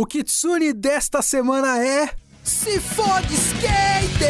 O 0.00 0.06
Kitsune 0.06 0.72
desta 0.72 1.20
semana 1.20 1.84
é. 1.84 2.08
Se 2.44 2.78
fode 2.78 3.34
skate! 3.34 4.24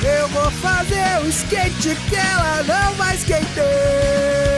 Eu 0.00 0.28
vou 0.28 0.48
fazer 0.52 1.24
o 1.24 1.28
skate 1.28 1.96
que 2.08 2.14
ela 2.14 2.62
não 2.62 2.94
vai 2.94 3.16
skater! 3.16 4.57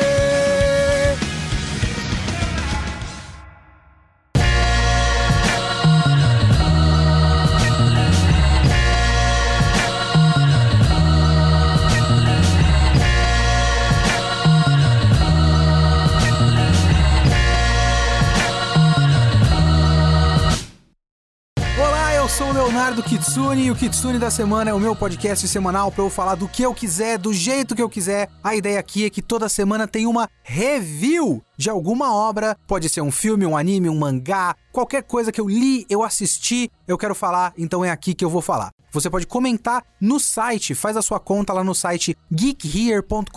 Sou 22.90 22.90
o 22.90 22.92
Leonardo 22.92 23.02
Kitsune 23.02 23.66
e 23.66 23.70
o 23.70 23.76
Kitsune 23.76 24.18
da 24.18 24.30
Semana 24.30 24.70
é 24.70 24.74
o 24.74 24.80
meu 24.80 24.96
podcast 24.96 25.46
semanal 25.46 25.92
para 25.92 26.02
eu 26.02 26.08
falar 26.10 26.34
do 26.34 26.48
que 26.48 26.62
eu 26.62 26.74
quiser, 26.74 27.18
do 27.18 27.32
jeito 27.32 27.76
que 27.76 27.82
eu 27.82 27.88
quiser. 27.88 28.28
A 28.42 28.56
ideia 28.56 28.80
aqui 28.80 29.04
é 29.04 29.10
que 29.10 29.22
toda 29.22 29.48
semana 29.48 29.86
tem 29.86 30.06
uma 30.06 30.28
review 30.42 31.40
de 31.56 31.70
alguma 31.70 32.12
obra, 32.12 32.56
pode 32.66 32.88
ser 32.88 33.00
um 33.00 33.12
filme, 33.12 33.46
um 33.46 33.56
anime, 33.56 33.88
um 33.88 33.96
mangá, 33.96 34.56
qualquer 34.72 35.04
coisa 35.04 35.30
que 35.30 35.40
eu 35.40 35.48
li, 35.48 35.86
eu 35.88 36.02
assisti, 36.02 36.68
eu 36.88 36.98
quero 36.98 37.14
falar, 37.14 37.52
então 37.56 37.84
é 37.84 37.90
aqui 37.90 38.12
que 38.12 38.24
eu 38.24 38.30
vou 38.30 38.42
falar. 38.42 38.72
Você 38.92 39.08
pode 39.08 39.24
comentar 39.26 39.84
no 40.00 40.18
site, 40.18 40.74
faz 40.74 40.96
a 40.96 41.02
sua 41.02 41.20
conta 41.20 41.52
lá 41.52 41.62
no 41.62 41.76
site 41.76 42.18
geekhere.com.br 42.32 43.28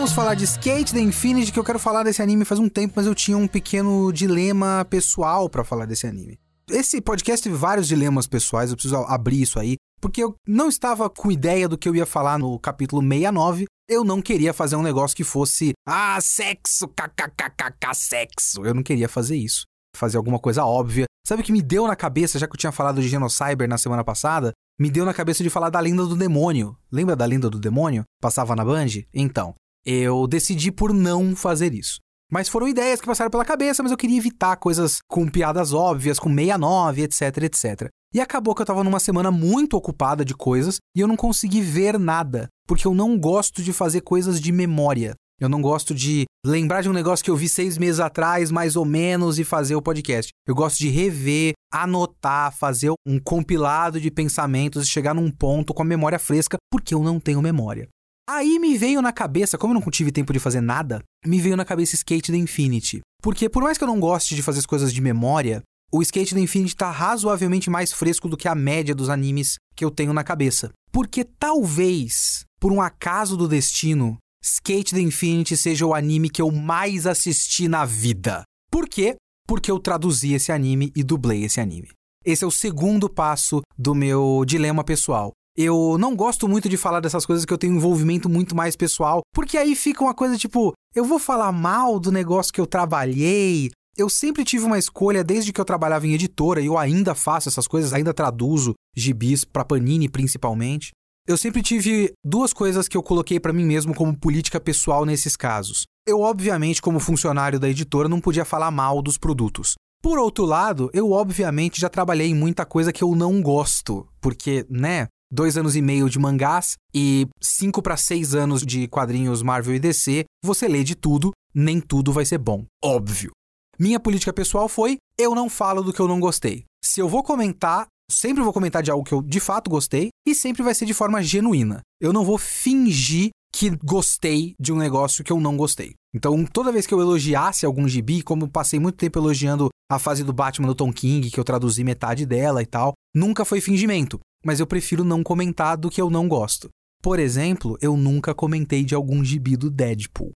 vamos 0.00 0.14
falar 0.14 0.34
de 0.34 0.44
Skate 0.44 0.94
the 0.94 1.00
Infinity, 1.00 1.52
que 1.52 1.58
eu 1.58 1.64
quero 1.64 1.78
falar 1.78 2.02
desse 2.02 2.22
anime 2.22 2.46
faz 2.46 2.58
um 2.58 2.70
tempo, 2.70 2.94
mas 2.96 3.04
eu 3.04 3.14
tinha 3.14 3.36
um 3.36 3.46
pequeno 3.46 4.10
dilema 4.10 4.82
pessoal 4.88 5.46
para 5.46 5.62
falar 5.62 5.84
desse 5.84 6.06
anime. 6.06 6.40
Esse 6.70 7.02
podcast 7.02 7.44
teve 7.44 7.54
vários 7.54 7.86
dilemas 7.86 8.26
pessoais, 8.26 8.70
eu 8.70 8.76
preciso 8.76 8.96
abrir 8.96 9.42
isso 9.42 9.60
aí, 9.60 9.76
porque 10.00 10.24
eu 10.24 10.34
não 10.48 10.70
estava 10.70 11.10
com 11.10 11.30
ideia 11.30 11.68
do 11.68 11.76
que 11.76 11.86
eu 11.86 11.94
ia 11.94 12.06
falar 12.06 12.38
no 12.38 12.58
capítulo 12.58 13.06
69. 13.06 13.66
Eu 13.90 14.02
não 14.02 14.22
queria 14.22 14.54
fazer 14.54 14.74
um 14.74 14.82
negócio 14.82 15.14
que 15.14 15.22
fosse, 15.22 15.72
ah, 15.86 16.18
sexo, 16.22 16.88
kkkk, 16.88 17.94
sexo. 17.94 18.64
Eu 18.64 18.72
não 18.72 18.82
queria 18.82 19.06
fazer 19.06 19.36
isso. 19.36 19.64
Fazer 19.94 20.16
alguma 20.16 20.38
coisa 20.38 20.64
óbvia. 20.64 21.04
Sabe 21.26 21.42
o 21.42 21.44
que 21.44 21.52
me 21.52 21.60
deu 21.60 21.86
na 21.86 21.94
cabeça, 21.94 22.38
já 22.38 22.46
que 22.46 22.54
eu 22.54 22.58
tinha 22.58 22.72
falado 22.72 23.02
de 23.02 23.08
Genocyber 23.08 23.68
na 23.68 23.76
semana 23.76 24.02
passada? 24.02 24.54
Me 24.78 24.90
deu 24.90 25.04
na 25.04 25.12
cabeça 25.12 25.42
de 25.42 25.50
falar 25.50 25.68
da 25.68 25.78
lenda 25.78 26.06
do 26.06 26.16
demônio. 26.16 26.74
Lembra 26.90 27.14
da 27.14 27.26
lenda 27.26 27.50
do 27.50 27.60
demônio? 27.60 28.04
Passava 28.18 28.56
na 28.56 28.64
Band? 28.64 28.86
Então, 29.12 29.54
eu 29.84 30.26
decidi 30.26 30.70
por 30.70 30.92
não 30.92 31.34
fazer 31.34 31.74
isso. 31.74 31.98
Mas 32.30 32.48
foram 32.48 32.68
ideias 32.68 33.00
que 33.00 33.06
passaram 33.06 33.30
pela 33.30 33.44
cabeça, 33.44 33.82
mas 33.82 33.90
eu 33.90 33.98
queria 33.98 34.16
evitar 34.16 34.56
coisas 34.56 34.98
com 35.08 35.28
piadas 35.28 35.72
óbvias, 35.72 36.18
com 36.18 36.28
69, 36.28 37.02
etc, 37.02 37.22
etc. 37.42 37.88
E 38.14 38.20
acabou 38.20 38.54
que 38.54 38.62
eu 38.62 38.66
tava 38.66 38.84
numa 38.84 39.00
semana 39.00 39.32
muito 39.32 39.76
ocupada 39.76 40.24
de 40.24 40.34
coisas 40.34 40.78
e 40.96 41.00
eu 41.00 41.08
não 41.08 41.16
consegui 41.16 41.60
ver 41.60 41.98
nada, 41.98 42.48
porque 42.68 42.86
eu 42.86 42.94
não 42.94 43.18
gosto 43.18 43.62
de 43.62 43.72
fazer 43.72 44.02
coisas 44.02 44.40
de 44.40 44.52
memória. 44.52 45.14
Eu 45.40 45.48
não 45.48 45.62
gosto 45.62 45.94
de 45.94 46.26
lembrar 46.44 46.82
de 46.82 46.88
um 46.88 46.92
negócio 46.92 47.24
que 47.24 47.30
eu 47.30 47.36
vi 47.36 47.48
seis 47.48 47.78
meses 47.78 47.98
atrás, 47.98 48.50
mais 48.50 48.76
ou 48.76 48.84
menos, 48.84 49.38
e 49.38 49.44
fazer 49.44 49.74
o 49.74 49.82
podcast. 49.82 50.30
Eu 50.46 50.54
gosto 50.54 50.78
de 50.78 50.88
rever, 50.88 51.54
anotar, 51.72 52.54
fazer 52.54 52.92
um 53.06 53.18
compilado 53.18 53.98
de 53.98 54.10
pensamentos 54.10 54.84
e 54.84 54.90
chegar 54.90 55.14
num 55.14 55.30
ponto 55.30 55.72
com 55.72 55.82
a 55.82 55.86
memória 55.86 56.18
fresca, 56.18 56.58
porque 56.70 56.94
eu 56.94 57.02
não 57.02 57.18
tenho 57.18 57.40
memória. 57.40 57.88
Aí 58.32 58.60
me 58.60 58.78
veio 58.78 59.02
na 59.02 59.12
cabeça, 59.12 59.58
como 59.58 59.74
eu 59.74 59.80
não 59.80 59.90
tive 59.90 60.12
tempo 60.12 60.32
de 60.32 60.38
fazer 60.38 60.60
nada, 60.60 61.02
me 61.26 61.40
veio 61.40 61.56
na 61.56 61.64
cabeça 61.64 61.96
Skate 61.96 62.30
the 62.30 62.38
Infinity. 62.38 63.00
Porque 63.20 63.48
por 63.48 63.64
mais 63.64 63.76
que 63.76 63.82
eu 63.82 63.88
não 63.88 63.98
goste 63.98 64.36
de 64.36 64.42
fazer 64.42 64.60
as 64.60 64.66
coisas 64.66 64.92
de 64.92 65.00
memória, 65.00 65.64
o 65.92 66.00
Skate 66.00 66.36
the 66.36 66.40
Infinity 66.40 66.76
tá 66.76 66.92
razoavelmente 66.92 67.68
mais 67.68 67.92
fresco 67.92 68.28
do 68.28 68.36
que 68.36 68.46
a 68.46 68.54
média 68.54 68.94
dos 68.94 69.08
animes 69.08 69.56
que 69.74 69.84
eu 69.84 69.90
tenho 69.90 70.12
na 70.12 70.22
cabeça. 70.22 70.70
Porque 70.92 71.24
talvez, 71.24 72.44
por 72.60 72.70
um 72.70 72.80
acaso 72.80 73.36
do 73.36 73.48
destino, 73.48 74.16
Skate 74.40 74.94
the 74.94 75.00
Infinity 75.00 75.56
seja 75.56 75.84
o 75.84 75.92
anime 75.92 76.30
que 76.30 76.40
eu 76.40 76.52
mais 76.52 77.08
assisti 77.08 77.66
na 77.66 77.84
vida. 77.84 78.44
Por 78.70 78.88
quê? 78.88 79.16
Porque 79.44 79.72
eu 79.72 79.80
traduzi 79.80 80.34
esse 80.34 80.52
anime 80.52 80.92
e 80.94 81.02
dublei 81.02 81.42
esse 81.42 81.60
anime. 81.60 81.88
Esse 82.24 82.44
é 82.44 82.46
o 82.46 82.52
segundo 82.52 83.10
passo 83.10 83.60
do 83.76 83.92
meu 83.92 84.44
dilema 84.46 84.84
pessoal. 84.84 85.32
Eu 85.56 85.96
não 85.98 86.14
gosto 86.14 86.48
muito 86.48 86.68
de 86.68 86.76
falar 86.76 87.00
dessas 87.00 87.26
coisas 87.26 87.44
que 87.44 87.52
eu 87.52 87.58
tenho 87.58 87.74
envolvimento 87.74 88.28
muito 88.28 88.54
mais 88.54 88.76
pessoal, 88.76 89.20
porque 89.34 89.58
aí 89.58 89.74
fica 89.74 90.02
uma 90.02 90.14
coisa 90.14 90.38
tipo, 90.38 90.72
eu 90.94 91.04
vou 91.04 91.18
falar 91.18 91.52
mal 91.52 91.98
do 91.98 92.12
negócio 92.12 92.52
que 92.52 92.60
eu 92.60 92.66
trabalhei. 92.66 93.70
Eu 93.96 94.08
sempre 94.08 94.44
tive 94.44 94.64
uma 94.64 94.78
escolha 94.78 95.24
desde 95.24 95.52
que 95.52 95.60
eu 95.60 95.64
trabalhava 95.64 96.06
em 96.06 96.14
editora 96.14 96.60
e 96.60 96.66
eu 96.66 96.78
ainda 96.78 97.14
faço 97.14 97.48
essas 97.48 97.66
coisas, 97.66 97.92
ainda 97.92 98.14
traduzo 98.14 98.74
gibis 98.96 99.44
para 99.44 99.64
Panini 99.64 100.08
principalmente. 100.08 100.90
Eu 101.26 101.36
sempre 101.36 101.62
tive 101.62 102.12
duas 102.24 102.52
coisas 102.52 102.88
que 102.88 102.96
eu 102.96 103.02
coloquei 103.02 103.38
para 103.38 103.52
mim 103.52 103.64
mesmo 103.64 103.94
como 103.94 104.18
política 104.18 104.58
pessoal 104.58 105.04
nesses 105.04 105.36
casos. 105.36 105.84
Eu, 106.06 106.20
obviamente, 106.20 106.80
como 106.80 106.98
funcionário 106.98 107.60
da 107.60 107.68
editora, 107.68 108.08
não 108.08 108.20
podia 108.20 108.44
falar 108.44 108.70
mal 108.70 109.02
dos 109.02 109.18
produtos. 109.18 109.74
Por 110.02 110.18
outro 110.18 110.44
lado, 110.46 110.90
eu 110.94 111.12
obviamente 111.12 111.80
já 111.80 111.88
trabalhei 111.88 112.28
em 112.28 112.34
muita 112.34 112.64
coisa 112.64 112.92
que 112.92 113.04
eu 113.04 113.14
não 113.14 113.42
gosto, 113.42 114.08
porque, 114.20 114.66
né, 114.70 115.06
dois 115.30 115.56
anos 115.56 115.76
e 115.76 115.82
meio 115.82 116.08
de 116.10 116.18
mangás 116.18 116.76
e 116.92 117.28
cinco 117.40 117.80
para 117.80 117.96
seis 117.96 118.34
anos 118.34 118.62
de 118.62 118.88
quadrinhos 118.88 119.42
Marvel 119.42 119.74
e 119.74 119.78
DC, 119.78 120.24
você 120.44 120.66
lê 120.66 120.82
de 120.82 120.94
tudo, 120.94 121.30
nem 121.54 121.80
tudo 121.80 122.12
vai 122.12 122.24
ser 122.24 122.38
bom. 122.38 122.64
Óbvio. 122.82 123.30
Minha 123.78 124.00
política 124.00 124.32
pessoal 124.32 124.68
foi: 124.68 124.98
eu 125.16 125.34
não 125.34 125.48
falo 125.48 125.82
do 125.82 125.92
que 125.92 126.00
eu 126.00 126.08
não 126.08 126.20
gostei. 126.20 126.64
Se 126.84 127.00
eu 127.00 127.08
vou 127.08 127.22
comentar, 127.22 127.86
sempre 128.10 128.42
vou 128.42 128.52
comentar 128.52 128.82
de 128.82 128.90
algo 128.90 129.04
que 129.04 129.14
eu 129.14 129.22
de 129.22 129.40
fato 129.40 129.70
gostei 129.70 130.08
e 130.26 130.34
sempre 130.34 130.62
vai 130.62 130.74
ser 130.74 130.86
de 130.86 130.94
forma 130.94 131.22
genuína. 131.22 131.80
Eu 132.00 132.12
não 132.12 132.24
vou 132.24 132.36
fingir 132.38 133.30
que 133.52 133.70
gostei 133.84 134.54
de 134.60 134.72
um 134.72 134.76
negócio 134.76 135.24
que 135.24 135.32
eu 135.32 135.40
não 135.40 135.56
gostei. 135.56 135.94
Então, 136.14 136.44
toda 136.44 136.72
vez 136.72 136.86
que 136.86 136.94
eu 136.94 137.00
elogiasse 137.00 137.66
algum 137.66 137.86
gibi, 137.88 138.22
como 138.22 138.48
passei 138.48 138.78
muito 138.78 138.96
tempo 138.96 139.18
elogiando 139.18 139.68
a 139.90 139.98
fase 139.98 140.22
do 140.22 140.32
Batman 140.32 140.68
do 140.68 140.74
Tom 140.74 140.92
King, 140.92 141.30
que 141.30 141.38
eu 141.38 141.44
traduzi 141.44 141.82
metade 141.82 142.24
dela 142.26 142.62
e 142.62 142.66
tal, 142.66 142.92
nunca 143.14 143.44
foi 143.44 143.60
fingimento 143.60 144.20
mas 144.44 144.60
eu 144.60 144.66
prefiro 144.66 145.04
não 145.04 145.22
comentar 145.22 145.76
do 145.76 145.90
que 145.90 146.00
eu 146.00 146.10
não 146.10 146.28
gosto. 146.28 146.68
Por 147.02 147.18
exemplo, 147.18 147.78
eu 147.80 147.96
nunca 147.96 148.34
comentei 148.34 148.84
de 148.84 148.94
algum 148.94 149.24
gibi 149.24 149.56
do 149.56 149.70
Deadpool. 149.70 150.32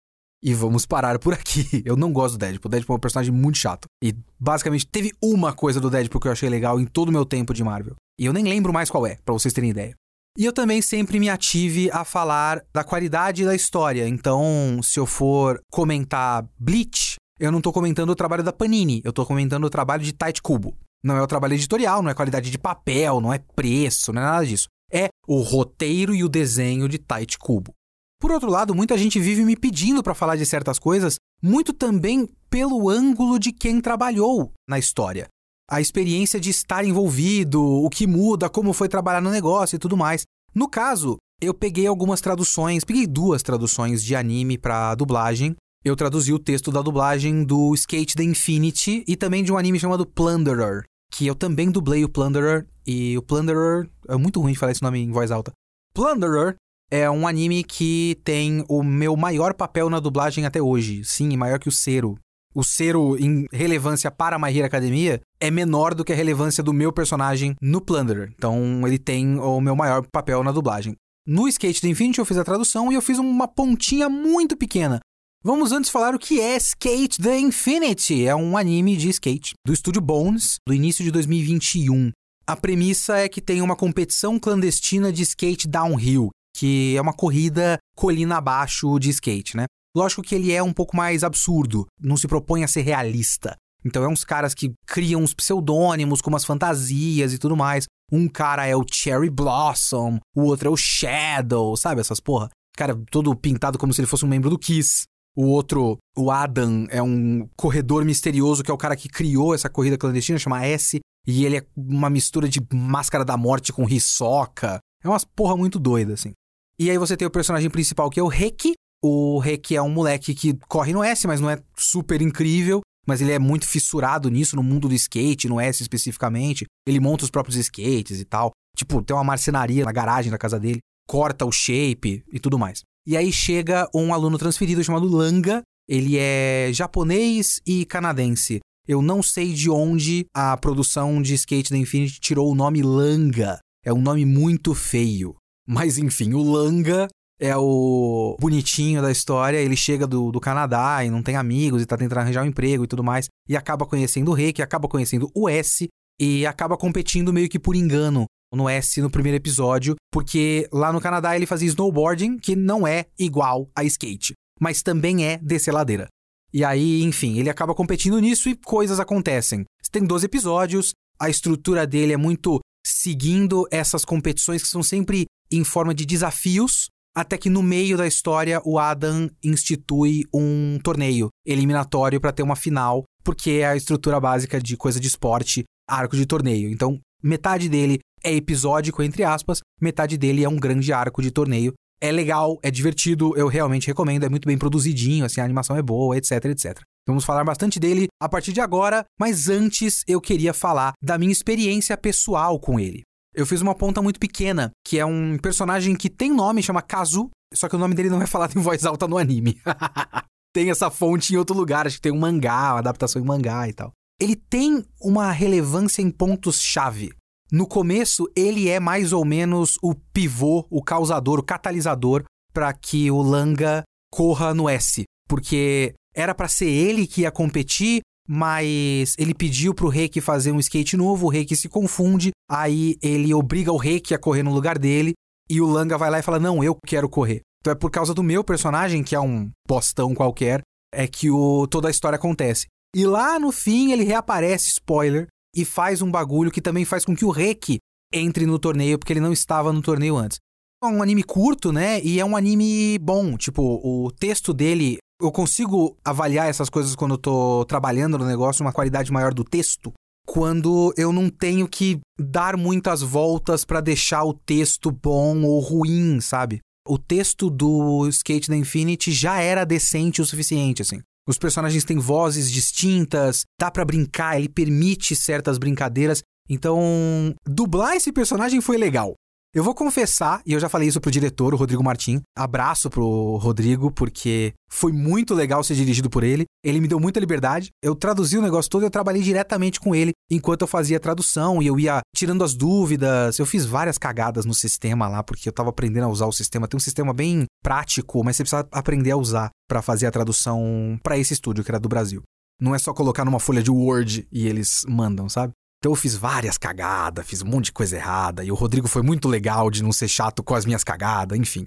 E 0.43 0.55
vamos 0.55 0.87
parar 0.87 1.19
por 1.19 1.35
aqui. 1.35 1.67
Eu 1.85 1.97
não 1.97 2.13
gosto 2.13 2.35
do 2.35 2.39
Deadpool. 2.39 2.69
O 2.69 2.71
Deadpool 2.71 2.95
é 2.95 2.97
um 2.97 3.01
personagem 3.01 3.33
muito 3.33 3.59
chato. 3.59 3.85
E 4.03 4.15
basicamente 4.39 4.87
teve 4.87 5.13
uma 5.23 5.53
coisa 5.53 5.79
do 5.79 5.91
Deadpool 5.91 6.19
que 6.19 6.29
eu 6.29 6.33
achei 6.33 6.49
legal 6.49 6.81
em 6.81 6.87
todo 6.87 7.11
o 7.11 7.13
meu 7.13 7.27
tempo 7.27 7.53
de 7.53 7.63
Marvel. 7.63 7.95
E 8.19 8.25
eu 8.25 8.33
nem 8.33 8.45
lembro 8.45 8.73
mais 8.73 8.91
qual 8.91 9.07
é, 9.07 9.19
para 9.23 9.35
vocês 9.35 9.53
terem 9.53 9.69
ideia. 9.69 9.95
E 10.39 10.45
eu 10.45 10.53
também 10.53 10.81
sempre 10.81 11.19
me 11.19 11.29
ative 11.29 11.91
a 11.91 12.05
falar 12.05 12.63
da 12.73 12.85
qualidade 12.85 13.45
da 13.45 13.55
história. 13.55 14.09
Então, 14.09 14.81
se 14.83 14.99
eu 14.99 15.05
for 15.05 15.61
comentar 15.71 16.49
Bleach, 16.59 17.17
eu 17.39 17.51
não 17.51 17.61
tô 17.61 17.73
comentando 17.73 18.11
o 18.11 18.15
trabalho 18.15 18.43
da 18.43 18.53
Panini, 18.53 19.03
eu 19.05 19.13
tô 19.13 19.27
comentando 19.27 19.65
o 19.65 19.71
trabalho 19.71 20.03
de 20.03 20.13
Tite 20.13 20.41
Kubo. 20.41 20.77
Não 21.03 21.17
é 21.17 21.23
o 21.23 21.27
trabalho 21.27 21.55
editorial, 21.55 22.03
não 22.03 22.11
é 22.11 22.15
qualidade 22.15 22.51
de 22.51 22.59
papel, 22.59 23.21
não 23.21 23.33
é 23.33 23.39
preço, 23.39 24.13
não 24.13 24.21
é 24.21 24.25
nada 24.25 24.47
disso. 24.47 24.69
É 24.93 25.09
o 25.27 25.41
roteiro 25.41 26.15
e 26.15 26.23
o 26.23 26.29
desenho 26.29 26.89
de 26.89 26.99
Tite 26.99 27.39
Kubo. 27.39 27.73
Por 28.21 28.31
outro 28.31 28.51
lado, 28.51 28.75
muita 28.75 28.99
gente 28.99 29.19
vive 29.19 29.45
me 29.45 29.57
pedindo 29.57 30.03
para 30.03 30.15
falar 30.15 30.37
de 30.37 30.45
certas 30.45 30.79
coisas, 30.79 31.17
muito 31.43 31.73
também 31.73 32.29
pelo 32.51 32.91
ângulo 32.91 33.39
de 33.39 33.51
quem 33.51 33.81
trabalhou 33.81 34.53
na 34.69 34.79
história. 34.79 35.27
A 35.71 35.81
experiência 35.81 36.39
de 36.39 36.51
estar 36.51 36.85
envolvido, 36.85 37.63
o 37.63 37.89
que 37.89 38.07
muda, 38.07 38.51
como 38.51 38.73
foi 38.75 38.89
trabalhar 38.89 39.23
no 39.23 39.31
negócio 39.31 39.77
e 39.77 39.79
tudo 39.79 39.97
mais. 39.97 40.25
No 40.55 40.69
caso, 40.69 41.17
eu 41.41 41.55
peguei 41.55 41.87
algumas 41.87 42.21
traduções, 42.21 42.85
peguei 42.85 43.07
duas 43.07 43.43
traduções 43.43 44.05
de 44.05 44.15
anime 44.15 44.59
para 44.59 44.95
dublagem 44.95 45.57
eu 45.83 45.97
traduzi 45.97 46.31
o 46.31 46.39
texto 46.39 46.71
da 46.71 46.83
dublagem 46.83 47.43
do 47.43 47.75
Skate 47.75 48.15
the 48.15 48.23
Infinity 48.23 49.03
e 49.09 49.17
também 49.17 49.43
de 49.43 49.51
um 49.51 49.57
anime 49.57 49.81
chamado 49.81 50.05
Plunderer, 50.05 50.85
que 51.11 51.27
eu 51.27 51.35
também 51.35 51.71
dublei 51.71 52.05
o 52.05 52.09
Plunderer, 52.09 52.67
e 52.87 53.17
o 53.17 53.23
Plunderer. 53.23 53.89
É 54.09 54.17
muito 54.17 54.41
ruim 54.41 54.55
falar 54.55 54.73
esse 54.73 54.83
nome 54.83 55.01
em 55.01 55.11
voz 55.11 55.31
alta. 55.31 55.53
Plunderer 55.95 56.57
é 56.91 57.11
um 57.11 57.27
anime 57.27 57.63
que 57.63 58.19
tem 58.25 58.65
o 58.69 58.83
meu 58.83 59.17
maior 59.17 59.55
papel 59.55 59.89
na 59.89 60.01
dublagem 60.01 60.45
até 60.45 60.61
hoje. 60.61 61.05
Sim, 61.05 61.37
maior 61.37 61.59
que 61.59 61.69
o 61.69 61.73
Cero. 61.73 62.19
O 62.53 62.65
Cero, 62.65 63.17
em 63.17 63.47
relevância 63.53 64.11
para 64.11 64.35
a 64.35 64.39
My 64.39 64.57
Hero 64.57 64.67
Academia, 64.67 65.21
é 65.39 65.51
menor 65.53 65.95
do 65.95 66.05
que 66.05 66.13
a 66.13 66.17
relevância 66.17 66.65
do 66.65 66.73
meu 66.73 66.93
personagem 66.93 67.55
no 67.63 67.81
Plunderer. 67.81 68.33
Então, 68.37 68.85
ele 68.85 68.99
tem 68.99 69.39
o 69.39 69.61
meu 69.61 69.77
maior 69.77 70.05
papel 70.11 70.43
na 70.43 70.51
dublagem. 70.51 70.97
No 71.25 71.47
Skate 71.47 71.81
do 71.81 71.87
Infinity 71.87 72.19
eu 72.19 72.25
fiz 72.25 72.39
a 72.39 72.45
tradução 72.45 72.91
e 72.91 72.97
eu 72.97 73.03
fiz 73.03 73.19
uma 73.19 73.47
pontinha 73.47 74.09
muito 74.09 74.57
pequena 74.57 75.01
Vamos 75.43 75.73
antes 75.73 75.91
falar 75.91 76.15
o 76.15 76.19
que 76.19 76.39
é 76.39 76.55
Skate 76.59 77.19
the 77.19 77.39
Infinity. 77.39 78.27
É 78.27 78.37
um 78.37 78.59
anime 78.59 78.95
de 78.95 79.09
skate 79.09 79.55
do 79.67 79.73
estúdio 79.73 80.03
Bones, 80.03 80.57
do 80.69 80.75
início 80.75 81.03
de 81.03 81.11
2021. 81.11 82.11
A 82.47 82.55
premissa 82.55 83.17
é 83.17 83.27
que 83.27 83.41
tem 83.41 83.63
uma 83.63 83.75
competição 83.75 84.39
clandestina 84.39 85.11
de 85.11 85.23
skate 85.23 85.67
downhill, 85.67 86.29
que 86.55 86.95
é 86.95 87.01
uma 87.01 87.15
corrida 87.15 87.79
colina 87.97 88.37
abaixo 88.37 88.99
de 88.99 89.09
skate, 89.09 89.57
né? 89.57 89.65
Lógico 89.97 90.21
que 90.21 90.35
ele 90.35 90.53
é 90.53 90.63
um 90.63 90.75
pouco 90.75 90.95
mais 90.95 91.25
absurdo, 91.25 91.87
não 91.99 92.19
se 92.19 92.29
propõe 92.29 92.63
a 92.63 92.69
ser 92.69 92.83
realista. 92.83 93.57
Então 93.83 94.05
é 94.05 94.09
uns 94.09 94.25
caras 94.25 94.53
que 94.53 94.75
criam 94.87 95.23
uns 95.23 95.33
pseudônimos 95.33 96.21
com 96.21 96.29
umas 96.29 96.45
fantasias 96.45 97.33
e 97.33 97.39
tudo 97.39 97.57
mais. 97.57 97.87
Um 98.13 98.29
cara 98.29 98.67
é 98.67 98.77
o 98.77 98.85
Cherry 98.87 99.31
Blossom, 99.31 100.19
o 100.37 100.43
outro 100.43 100.69
é 100.69 100.71
o 100.71 100.77
Shadow, 100.77 101.79
sabe 101.79 102.03
essas 102.03 102.21
porra? 102.21 102.51
Cara, 102.77 102.95
todo 103.11 103.35
pintado 103.35 103.79
como 103.79 103.95
se 103.95 104.03
ele 104.03 104.07
fosse 104.07 104.27
um 104.27 104.29
membro 104.29 104.51
do 104.51 104.59
Kiss. 104.59 105.05
O 105.37 105.47
outro, 105.47 105.99
o 106.17 106.31
Adam, 106.31 106.87
é 106.91 107.03
um 107.03 107.49
corredor 107.57 108.05
misterioso 108.05 108.63
que 108.63 108.71
é 108.71 108.75
o 108.75 108.79
cara 108.79 108.97
que 108.97 109.09
criou 109.09 109.55
essa 109.55 109.69
corrida 109.69 109.99
clandestina, 109.99 110.39
chama 110.39 110.65
S. 110.65 111.01
E 111.27 111.45
ele 111.45 111.59
é 111.59 111.67
uma 111.77 112.11
mistura 112.11 112.49
de 112.49 112.61
máscara 112.73 113.25
da 113.25 113.37
morte 113.37 113.73
com 113.73 113.85
risoca. 113.85 114.79
É 115.03 115.09
umas 115.09 115.25
porra 115.25 115.57
muito 115.57 115.79
doida, 115.79 116.15
assim. 116.15 116.33
E 116.79 116.91
aí 116.91 116.99
você 116.99 117.17
tem 117.17 117.29
o 117.29 117.31
personagem 117.31 117.71
principal 117.71 118.11
que 118.11 118.19
é 118.19 118.23
o 118.23 118.29
Reki. 118.29 118.73
O 119.03 119.39
Reki 119.39 119.77
é 119.77 119.83
um 119.83 119.91
moleque 119.91 120.35
que 120.35 120.59
corre 120.69 120.93
no 120.93 121.03
S, 121.03 121.27
mas 121.27 121.41
não 121.41 121.49
é 121.49 121.63
super 121.77 122.21
incrível 122.21 122.81
mas 123.07 123.21
ele 123.21 123.33
é 123.33 123.39
muito 123.39 123.67
fissurado 123.67 124.29
nisso, 124.29 124.55
no 124.55 124.63
mundo 124.63 124.89
do 124.89 124.95
skate, 124.95 125.49
no 125.49 125.59
S 125.59 125.83
especificamente. 125.83 126.65
Ele 126.87 127.01
monta 127.01 127.25
os 127.25 127.31
próprios 127.31 127.57
skates 127.57 128.21
e 128.21 128.25
tal. 128.25 128.53
Tipo, 128.77 129.03
tem 129.03 129.17
uma 129.17 129.25
marcenaria 129.25 129.85
na 129.85 129.91
garagem 129.91 130.31
da 130.31 130.39
casa 130.39 130.61
dele, 130.61 130.79
corta 131.09 131.45
o 131.45 131.51
shape 131.51 132.25
e 132.33 132.39
tudo 132.39 132.59
mais. 132.59 132.83
E 133.07 133.17
aí 133.17 133.33
chega 133.33 133.89
um 133.95 134.13
aluno 134.13 134.39
transferido 134.39 134.83
chamado 134.85 135.07
Langa. 135.07 135.63
Ele 135.89 136.17
é 136.19 136.71
japonês 136.73 137.61
e 137.67 137.85
canadense. 137.85 138.61
Eu 138.87 139.03
não 139.03 139.23
sei 139.23 139.53
de 139.53 139.71
onde 139.71 140.27
a 140.35 140.57
produção 140.57 141.21
de 141.23 141.35
Skate 141.35 141.71
da 141.71 141.79
Infinity 141.79 142.21
tirou 142.21 142.51
o 142.51 142.55
nome 142.55 142.83
Langa. 142.83 143.59
É 143.85 143.93
um 143.93 144.01
nome 144.01 144.25
muito 144.25 144.75
feio. 144.75 145.35
Mas 145.67 145.99
enfim, 145.99 146.35
o 146.35 146.43
Langa 146.43 147.09
é 147.41 147.57
o 147.57 148.37
bonitinho 148.39 149.01
da 149.01 149.11
história. 149.11 149.59
Ele 149.59 149.77
chega 149.77 150.07
do, 150.07 150.31
do 150.31 150.41
Canadá 150.41 151.05
e 151.05 151.11
não 151.11 151.23
tem 151.23 151.37
amigos 151.37 151.83
e 151.83 151.87
tá 151.87 151.97
tentando 151.97 152.19
arranjar 152.19 152.45
um 152.45 152.49
emprego 152.49 152.85
e 152.85 152.87
tudo 152.87 153.03
mais. 153.03 153.27
E 153.49 153.57
acaba 153.57 153.87
conhecendo 153.87 154.31
o 154.31 154.35
Rei, 154.35 154.53
que 154.53 154.63
acaba 154.63 154.87
conhecendo 154.87 155.31
o 155.35 155.49
S 155.49 155.89
e 156.21 156.45
acaba 156.45 156.77
competindo 156.77 157.33
meio 157.33 157.49
que 157.49 157.59
por 157.59 157.75
engano 157.75 158.27
no 158.53 158.69
S 158.69 159.01
no 159.01 159.11
primeiro 159.11 159.37
episódio, 159.37 159.97
porque 160.13 160.69
lá 160.73 160.93
no 160.93 161.01
Canadá 161.01 161.37
ele 161.37 161.47
fazia 161.47 161.69
snowboarding, 161.69 162.39
que 162.39 162.57
não 162.57 162.87
é 162.87 163.07
igual 163.19 163.71
a 163.75 163.85
skate, 163.85 164.35
mas 164.61 164.83
também 164.83 165.25
é 165.25 165.39
descer 165.39 165.73
ladeira. 165.73 166.09
E 166.53 166.65
aí, 166.65 167.03
enfim, 167.03 167.39
ele 167.39 167.49
acaba 167.49 167.75
competindo 167.75 168.19
nisso 168.19 168.49
e 168.49 168.57
coisas 168.57 168.99
acontecem. 168.99 169.65
Tem 169.93 170.05
12 170.05 170.27
episódios, 170.27 170.93
a 171.19 171.29
estrutura 171.29 171.87
dele 171.87 172.13
é 172.13 172.17
muito 172.17 172.61
seguindo 172.87 173.67
essas 173.71 174.05
competições 174.05 174.63
que 174.63 174.69
são 174.69 174.83
sempre 174.83 175.27
em 175.51 175.65
forma 175.65 175.95
de 175.95 176.07
desafios, 176.07 176.89
até 177.15 177.37
que 177.37 177.51
no 177.51 177.63
meio 177.63 177.97
da 177.97 178.07
história 178.07 178.61
o 178.65 178.79
Adam 178.79 179.29
institui 179.43 180.25
um 180.33 180.79
torneio 180.83 181.29
eliminatório 181.45 182.21
para 182.21 182.33
ter 182.33 182.43
uma 182.43 182.57
final, 182.57 183.05
porque 183.25 183.51
é 183.51 183.67
a 183.67 183.77
estrutura 183.77 184.21
básica 184.21 184.61
de 184.61 184.77
coisa 184.77 185.01
de 185.01 185.09
esporte, 185.09 185.65
arco 185.89 186.17
de 186.17 186.25
torneio. 186.25 186.71
Então, 186.71 187.01
metade 187.23 187.69
dele 187.69 187.99
é 188.23 188.35
episódico, 188.35 189.03
entre 189.03 189.25
aspas, 189.25 189.61
metade 189.81 190.17
dele 190.17 190.45
é 190.45 190.49
um 190.49 190.57
grande 190.57 190.93
arco 190.93 191.23
de 191.23 191.31
torneio. 191.31 191.73
É 192.01 192.11
legal, 192.11 192.59
é 192.63 192.71
divertido, 192.71 193.37
eu 193.37 193.47
realmente 193.47 193.87
recomendo, 193.87 194.25
é 194.25 194.29
muito 194.29 194.47
bem 194.47 194.57
produzidinho, 194.57 195.25
assim, 195.25 195.41
a 195.41 195.45
animação 195.45 195.77
é 195.77 195.83
boa, 195.83 196.17
etc, 196.17 196.45
etc. 196.47 196.81
Vamos 197.07 197.25
falar 197.25 197.45
bastante 197.45 197.79
dele 197.79 198.07
a 198.23 198.29
partir 198.29 198.53
de 198.53 198.61
agora, 198.61 199.05
mas 199.19 199.49
antes 199.49 200.03
eu 200.07 200.21
queria 200.21 200.55
falar 200.55 200.93
da 201.03 201.19
minha 201.19 201.33
experiência 201.33 201.97
pessoal 201.97 202.59
com 202.59 202.79
ele. 202.79 203.03
Eu 203.35 203.47
fiz 203.47 203.61
uma 203.61 203.75
ponta 203.75 204.03
muito 204.03 204.19
pequena, 204.19 204.71
que 204.87 204.99
é 204.99 205.05
um 205.05 205.39
personagem 205.39 205.95
que 205.95 206.09
tem 206.09 206.33
nome, 206.33 206.63
chama 206.63 206.83
Kazu, 206.83 207.31
só 207.55 207.69
que 207.69 207.77
o 207.77 207.79
nome 207.79 207.95
dele 207.95 208.11
não 208.11 208.23
é 208.23 208.27
falado 208.27 208.57
em 208.57 208.63
voz 208.63 208.85
alta 208.85 209.07
no 209.07 209.19
anime. 209.19 209.61
tem 210.55 210.71
essa 210.71 210.91
fonte 210.91 211.35
em 211.35 211.37
outro 211.37 211.57
lugar, 211.57 211.87
acho 211.87 211.97
que 211.97 212.03
tem 212.03 212.13
um 212.13 212.19
mangá, 212.19 212.73
uma 212.73 212.79
adaptação 212.79 213.21
em 213.21 213.25
mangá 213.25 213.69
e 213.69 213.73
tal. 213.73 213.93
Ele 214.21 214.37
tem 214.37 214.85
uma 215.01 215.31
relevância 215.31 216.03
em 216.03 216.11
pontos-chave. 216.11 217.13
No 217.53 217.67
começo, 217.67 218.31
ele 218.37 218.69
é 218.69 218.79
mais 218.79 219.13
ou 219.13 219.25
menos 219.25 219.77
o 219.83 219.95
pivô, 219.95 220.67
o 220.71 220.83
causador, 220.83 221.39
o 221.41 221.43
catalisador 221.43 222.23
para 222.53 222.73
que 222.73 223.11
o 223.11 223.21
Langa 223.21 223.83
corra 224.13 224.55
no 224.55 224.69
S, 224.69 225.05
porque 225.29 225.95
era 226.15 226.35
para 226.35 226.49
ser 226.49 226.69
ele 226.69 227.07
que 227.07 227.23
ia 227.23 227.31
competir, 227.31 228.01
mas 228.29 229.15
ele 229.19 229.35
pediu 229.35 229.75
pro 229.75 229.89
Reiki 229.89 230.21
fazer 230.21 230.53
um 230.53 230.61
skate 230.61 230.97
novo, 230.97 231.27
o 231.27 231.29
Reiki 231.29 231.57
se 231.57 231.69
confunde, 231.69 232.31
aí 232.49 232.97
ele 233.03 233.35
obriga 233.35 233.73
o 233.73 233.77
Reiki 233.77 234.15
a 234.15 234.19
correr 234.19 234.43
no 234.43 234.53
lugar 234.53 234.79
dele, 234.79 235.15
e 235.51 235.61
o 235.61 235.67
Langa 235.67 235.99
vai 235.99 236.11
lá 236.11 236.21
e 236.21 236.23
fala: 236.23 236.39
Não, 236.39 236.63
eu 236.63 236.77
quero 236.87 237.09
correr. 237.09 237.41
Então 237.61 237.73
é 237.73 237.77
por 237.77 237.91
causa 237.91 238.15
do 238.15 238.23
meu 238.23 238.45
personagem, 238.45 239.03
que 239.03 239.15
é 239.15 239.21
um 239.21 239.51
postão 239.67 240.15
qualquer, 240.15 240.61
é 240.95 241.07
que 241.09 241.31
o, 241.31 241.67
toda 241.67 241.89
a 241.89 241.91
história 241.91 242.17
acontece. 242.17 242.67
E 242.95 243.05
lá 243.05 243.39
no 243.39 243.53
fim 243.53 243.93
ele 243.93 244.05
reaparece, 244.05 244.69
spoiler, 244.69 245.27
e 245.55 245.65
faz 245.65 246.03
um 246.03 246.11
bagulho 246.11 246.51
que 246.51 246.61
também 246.61 246.85
faz 246.85 247.05
com 247.05 247.15
que 247.15 247.25
o 247.25 247.31
Reiki 247.31 247.79
entre 248.13 248.47
no 248.47 248.59
torneio, 248.59 248.99
porque 248.99 249.13
ele 249.13 249.21
não 249.21 249.33
estava 249.33 249.73
no 249.73 249.83
torneio 249.83 250.17
antes. 250.17 250.39
É 250.83 250.87
um 250.87 251.03
anime 251.03 251.23
curto, 251.23 251.73
né? 251.73 252.01
E 252.03 252.19
é 252.19 252.25
um 252.25 252.37
anime 252.37 252.99
bom. 252.99 253.37
Tipo, 253.37 253.81
o 253.85 254.11
texto 254.11 254.55
dele 254.55 254.99
eu 255.21 255.31
consigo 255.31 255.97
avaliar 256.03 256.49
essas 256.49 256.71
coisas 256.71 256.97
quando 256.97 257.13
eu 257.13 257.19
tô 257.19 257.65
trabalhando 257.67 258.17
no 258.17 258.25
negócio, 258.25 258.65
uma 258.65 258.73
qualidade 258.73 259.13
maior 259.13 259.35
do 259.35 259.45
texto, 259.45 259.93
quando 260.27 260.95
eu 260.97 261.13
não 261.13 261.29
tenho 261.29 261.69
que 261.69 262.01
dar 262.19 262.57
muitas 262.57 263.03
voltas 263.03 263.65
para 263.65 263.81
deixar 263.81 264.25
o 264.25 264.33
texto 264.33 264.91
bom 264.91 265.43
ou 265.43 265.61
ruim, 265.61 266.21
sabe? 266.21 266.61
O 266.89 266.97
texto 266.97 267.51
do 267.51 268.09
Skate 268.09 268.49
da 268.49 268.57
Infinity 268.57 269.13
já 269.13 269.41
era 269.41 269.65
decente 269.65 270.23
o 270.23 270.27
suficiente, 270.27 270.81
assim. 270.81 271.01
Os 271.27 271.39
personagens 271.39 271.85
têm 271.85 271.99
vozes 271.99 272.51
distintas, 272.51 273.45
dá 273.59 273.71
para 273.71 273.85
brincar, 273.85 274.39
ele 274.39 274.49
permite 274.49 275.15
certas 275.15 275.59
brincadeiras. 275.59 276.23
Então, 276.49 277.35
dublar 277.47 277.95
esse 277.95 278.13
personagem 278.13 278.61
foi 278.61 278.77
legal. 278.77 279.15
Eu 279.53 279.65
vou 279.65 279.75
confessar, 279.75 280.41
e 280.47 280.53
eu 280.53 280.61
já 280.61 280.69
falei 280.69 280.87
isso 280.87 281.01
pro 281.01 281.11
diretor, 281.11 281.53
o 281.53 281.57
Rodrigo 281.57 281.83
Martim. 281.83 282.23
Abraço 282.37 282.89
pro 282.89 283.37
Rodrigo, 283.37 283.91
porque 283.91 284.53
foi 284.71 284.93
muito 284.93 285.35
legal 285.35 285.65
ser 285.65 285.75
dirigido 285.75 286.09
por 286.09 286.23
ele. 286.23 286.45
Ele 286.65 286.81
me 286.81 286.87
deu 286.87 287.01
muita 287.01 287.19
liberdade. 287.19 287.71
Eu 287.83 287.97
traduzi 287.97 288.39
o 288.39 288.43
negócio 288.43 288.71
todo, 288.71 288.85
eu 288.85 288.91
trabalhei 288.91 289.23
diretamente 289.23 289.81
com 289.81 289.93
ele 289.93 290.13
enquanto 290.31 290.63
eu 290.63 290.69
fazia 290.69 290.99
a 290.99 291.01
tradução 291.01 291.61
e 291.61 291.67
eu 291.67 291.81
ia 291.81 291.99
tirando 292.15 292.45
as 292.45 292.55
dúvidas. 292.55 293.41
Eu 293.41 293.47
fiz 293.47 293.67
várias 293.67 293.99
cagadas 293.99 294.45
no 294.45 294.55
sistema 294.55 295.09
lá, 295.09 295.21
porque 295.21 295.49
eu 295.49 295.53
tava 295.53 295.71
aprendendo 295.71 296.05
a 296.05 296.09
usar 296.09 296.27
o 296.27 296.33
sistema. 296.33 296.69
Tem 296.69 296.77
um 296.77 296.81
sistema 296.81 297.13
bem 297.13 297.47
prático, 297.61 298.23
mas 298.23 298.37
você 298.37 298.45
precisa 298.45 298.69
aprender 298.71 299.11
a 299.11 299.17
usar 299.17 299.51
para 299.69 299.83
fazer 299.83 300.07
a 300.07 300.13
tradução 300.13 300.97
para 301.03 301.19
esse 301.19 301.33
estúdio 301.33 301.65
que 301.65 301.73
era 301.73 301.81
do 301.81 301.89
Brasil. 301.89 302.23
Não 302.61 302.73
é 302.73 302.79
só 302.79 302.95
colocar 302.95 303.25
numa 303.25 303.41
folha 303.41 303.65
de 303.65 303.71
Word 303.71 304.29
e 304.31 304.47
eles 304.47 304.85
mandam, 304.87 305.29
sabe? 305.29 305.55
Então 305.81 305.93
eu 305.93 305.97
fiz 305.97 306.15
várias 306.15 306.59
cagadas, 306.59 307.27
fiz 307.27 307.41
um 307.41 307.47
monte 307.47 307.67
de 307.67 307.73
coisa 307.73 307.97
errada, 307.97 308.45
e 308.45 308.53
o 308.53 308.55
Rodrigo 308.55 308.87
foi 308.87 309.01
muito 309.01 309.27
legal 309.27 309.71
de 309.71 309.83
não 309.83 309.93
ser 309.93 310.09
chato 310.09 310.43
com 310.43 310.55
as 310.55 310.67
minhas 310.67 310.85
cagadas, 310.85 311.39
enfim. 311.39 311.67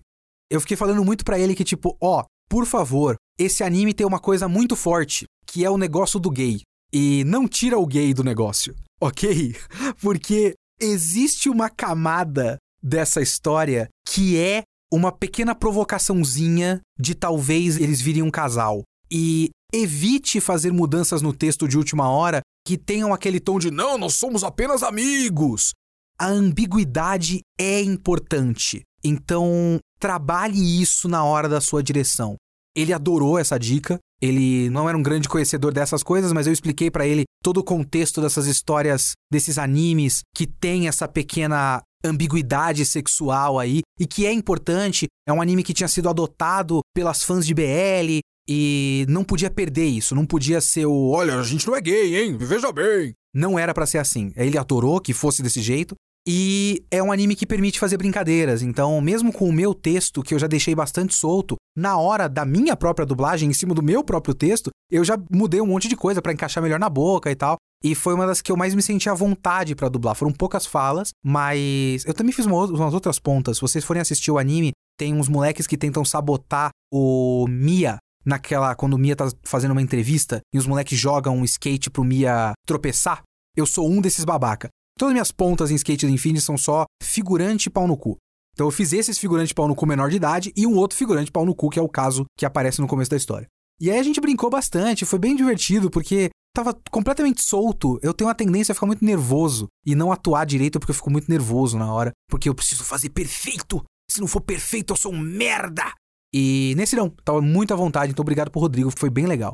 Eu 0.52 0.62
fiquei 0.62 0.78
falando 0.78 1.04
muito 1.04 1.26
para 1.26 1.40
ele 1.40 1.56
que, 1.56 1.64
tipo, 1.64 1.98
ó, 2.00 2.22
oh, 2.22 2.26
por 2.48 2.68
favor, 2.68 3.16
esse 3.40 3.64
anime 3.64 3.92
tem 3.92 4.06
uma 4.06 4.20
coisa 4.20 4.48
muito 4.48 4.76
forte, 4.76 5.26
que 5.48 5.66
é 5.66 5.70
o 5.70 5.80
negócio 5.80 6.20
do 6.20 6.30
gay. 6.30 6.62
E 6.94 7.24
não 7.24 7.48
tira 7.48 7.80
o 7.80 7.88
gay 7.88 8.14
do 8.14 8.24
negócio, 8.24 8.76
ok? 9.02 9.56
Porque 10.00 10.54
existe 10.80 11.50
uma 11.50 11.68
camada 11.68 12.58
dessa 12.84 13.20
história 13.20 13.90
que 14.08 14.38
é 14.38 14.62
uma 14.94 15.12
pequena 15.12 15.56
provocaçãozinha 15.56 16.82
de 17.00 17.16
talvez 17.16 17.78
eles 17.78 18.00
virem 18.00 18.22
um 18.22 18.30
casal. 18.30 18.84
E 19.10 19.50
evite 19.74 20.40
fazer 20.40 20.72
mudanças 20.72 21.24
no 21.24 21.34
texto 21.34 21.68
de 21.68 21.80
última 21.80 22.08
hora 22.08 22.42
que 22.66 22.78
tenham 22.78 23.14
aquele 23.14 23.40
tom 23.40 23.60
de 23.60 23.70
não, 23.70 23.98
nós 23.98 24.16
somos 24.16 24.44
apenas 24.44 24.84
amigos. 24.84 25.74
A 26.18 26.28
ambiguidade 26.28 27.42
é 27.60 27.82
importante. 27.82 28.82
Então, 29.04 29.80
trabalhe 30.00 30.82
isso 30.82 31.08
na 31.10 31.24
hora 31.24 31.50
da 31.50 31.60
sua 31.60 31.84
direção. 31.84 32.36
Ele 32.76 32.94
adorou 32.94 33.38
essa 33.38 33.60
dica. 33.60 34.00
Ele 34.22 34.70
não 34.70 34.88
era 34.88 34.98
um 34.98 35.04
grande 35.04 35.28
conhecedor 35.28 35.74
dessas 35.74 36.02
coisas, 36.02 36.32
mas 36.32 36.48
eu 36.48 36.54
expliquei 36.54 36.90
para 36.90 37.06
ele 37.06 37.26
todo 37.44 37.58
o 37.58 37.64
contexto 37.64 38.22
dessas 38.22 38.48
histórias, 38.48 39.12
desses 39.30 39.58
animes 39.58 40.22
que 40.34 40.48
tem 40.48 40.88
essa 40.88 41.08
pequena 41.08 41.82
ambiguidade 42.06 42.86
sexual 42.86 43.60
aí 43.60 43.82
e 44.00 44.08
que 44.08 44.26
é 44.26 44.32
importante. 44.32 45.08
É 45.28 45.34
um 45.34 45.42
anime 45.42 45.64
que 45.64 45.74
tinha 45.74 45.90
sido 45.90 46.08
adotado 46.08 46.80
pelas 46.96 47.24
fãs 47.24 47.46
de 47.46 47.54
BL 47.54 48.20
e 48.48 49.06
não 49.10 49.24
podia 49.24 49.50
perder 49.50 49.86
isso, 49.86 50.16
não 50.16 50.26
podia 50.26 50.60
ser 50.60 50.86
o 50.86 51.10
olha, 51.10 51.40
a 51.40 51.44
gente 51.44 51.66
não 51.68 51.76
é 51.76 51.82
gay, 51.82 52.24
hein? 52.24 52.38
Veja 52.38 52.72
bem. 52.72 53.14
Não 53.34 53.58
era 53.58 53.74
para 53.74 53.86
ser 53.86 53.98
assim. 53.98 54.32
Ele 54.36 54.58
adorou 54.58 55.00
que 55.00 55.14
fosse 55.14 55.42
desse 55.42 55.62
jeito. 55.62 55.96
E 56.26 56.86
é 56.90 57.04
um 57.04 57.12
anime 57.12 57.36
que 57.36 57.46
permite 57.46 57.80
fazer 57.80 57.98
brincadeiras. 57.98 58.62
Então, 58.62 59.02
mesmo 59.02 59.34
com 59.34 59.50
o 59.50 59.52
meu 59.52 59.74
texto, 59.74 60.24
que 60.24 60.34
eu 60.34 60.40
já 60.40 60.48
deixei 60.48 60.74
bastante 60.74 61.14
solto, 61.14 61.58
na 61.76 61.98
hora 61.98 62.30
da 62.30 62.46
minha 62.46 62.78
própria 62.78 63.06
dublagem, 63.06 63.50
em 63.50 63.54
cima 63.54 63.74
do 63.74 63.84
meu 63.84 64.04
próprio 64.04 64.34
texto, 64.34 64.70
eu 64.90 65.04
já 65.04 65.18
mudei 65.30 65.60
um 65.60 65.66
monte 65.66 65.90
de 65.90 65.98
coisa 65.98 66.22
para 66.22 66.32
encaixar 66.32 66.64
melhor 66.64 66.80
na 66.80 66.88
boca 66.88 67.30
e 67.30 67.36
tal. 67.36 67.58
E 67.84 67.94
foi 67.94 68.14
uma 68.14 68.26
das 68.26 68.42
que 68.42 68.50
eu 68.50 68.56
mais 68.56 68.74
me 68.74 68.82
senti 68.82 69.10
à 69.10 69.14
vontade 69.14 69.76
para 69.76 69.90
dublar. 69.90 70.16
Foram 70.16 70.32
poucas 70.32 70.66
falas, 70.66 71.10
mas 71.22 72.06
eu 72.06 72.14
também 72.14 72.32
fiz 72.32 72.46
uma, 72.46 72.66
umas 72.66 72.94
outras 72.94 73.20
pontas. 73.20 73.58
Se 73.58 73.62
vocês 73.62 73.84
forem 73.84 74.00
assistir 74.00 74.32
o 74.32 74.38
anime, 74.38 74.72
tem 74.98 75.14
uns 75.14 75.28
moleques 75.28 75.68
que 75.68 75.78
tentam 75.78 76.06
sabotar 76.06 76.70
o 76.90 77.46
Mia 77.50 77.98
naquela. 78.26 78.76
Quando 78.76 78.94
o 78.94 78.98
Mia 78.98 79.16
tá 79.16 79.30
fazendo 79.44 79.72
uma 79.72 79.82
entrevista 79.82 80.42
e 80.54 80.58
os 80.58 80.68
moleques 80.68 80.98
jogam 80.98 81.38
um 81.38 81.44
skate 81.44 81.90
pro 81.90 82.04
Mia 82.04 82.54
tropeçar. 82.66 83.22
Eu 83.56 83.66
sou 83.66 83.90
um 83.90 84.02
desses 84.02 84.26
babaca. 84.26 84.70
Todas 84.98 85.12
as 85.12 85.14
minhas 85.14 85.32
pontas 85.32 85.72
em 85.72 85.76
skate 85.76 86.06
do 86.06 86.12
Infinity 86.12 86.44
são 86.44 86.58
só 86.58 86.86
figurante 87.02 87.70
pau 87.70 87.88
no 87.88 87.98
cu. 87.98 88.18
Então 88.54 88.68
eu 88.68 88.72
fiz 88.72 88.94
esses 88.94 89.18
figurantes 89.18 89.54
pau 89.54 89.68
no 89.68 89.76
cu 89.76 89.86
menor 89.86 90.10
de 90.10 90.16
idade 90.16 90.54
e 90.56 90.68
um 90.68 90.76
outro 90.76 90.98
figurante 90.98 91.32
pau 91.32 91.46
no 91.46 91.56
cu, 91.56 91.70
que 91.70 91.80
é 91.80 91.82
o 91.82 91.90
caso 91.90 92.26
que 92.38 92.46
aparece 92.46 92.80
no 92.80 92.88
começo 92.88 93.10
da 93.10 93.18
história. 93.18 93.48
E 93.82 93.90
aí 93.90 93.98
a 93.98 94.04
gente 94.04 94.22
brincou 94.22 94.50
bastante, 94.50 95.06
foi 95.06 95.18
bem 95.18 95.36
divertido, 95.36 95.90
porque 95.90 96.30
tava 96.56 96.78
completamente 96.92 97.42
solto. 97.42 98.00
Eu 98.04 98.14
tenho 98.14 98.28
uma 98.28 98.36
tendência 98.36 98.72
a 98.72 98.76
ficar 98.76 98.86
muito 98.86 99.04
nervoso 99.04 99.68
e 99.86 99.96
não 99.96 100.12
atuar 100.12 100.46
direito 100.46 100.80
porque 100.80 100.92
eu 100.92 100.96
fico 100.96 101.10
muito 101.10 101.30
nervoso 101.30 101.78
na 101.78 101.92
hora, 101.92 102.12
porque 102.30 102.48
eu 102.48 102.56
preciso 102.56 102.84
fazer 102.84 103.10
perfeito. 103.10 103.84
Se 104.10 104.22
não 104.22 104.28
for 104.28 104.42
perfeito, 104.42 104.94
eu 104.94 104.98
sou 104.98 105.12
um 105.12 105.20
merda. 105.20 105.92
E 106.34 106.74
nesse 106.76 106.96
não, 106.96 107.10
tava 107.10 107.42
muito 107.42 107.74
à 107.74 107.78
vontade, 107.78 108.12
então 108.12 108.24
obrigado 108.24 108.50
pro 108.50 108.62
Rodrigo, 108.62 108.92
foi 108.98 109.10
bem 109.10 109.28
legal. 109.28 109.54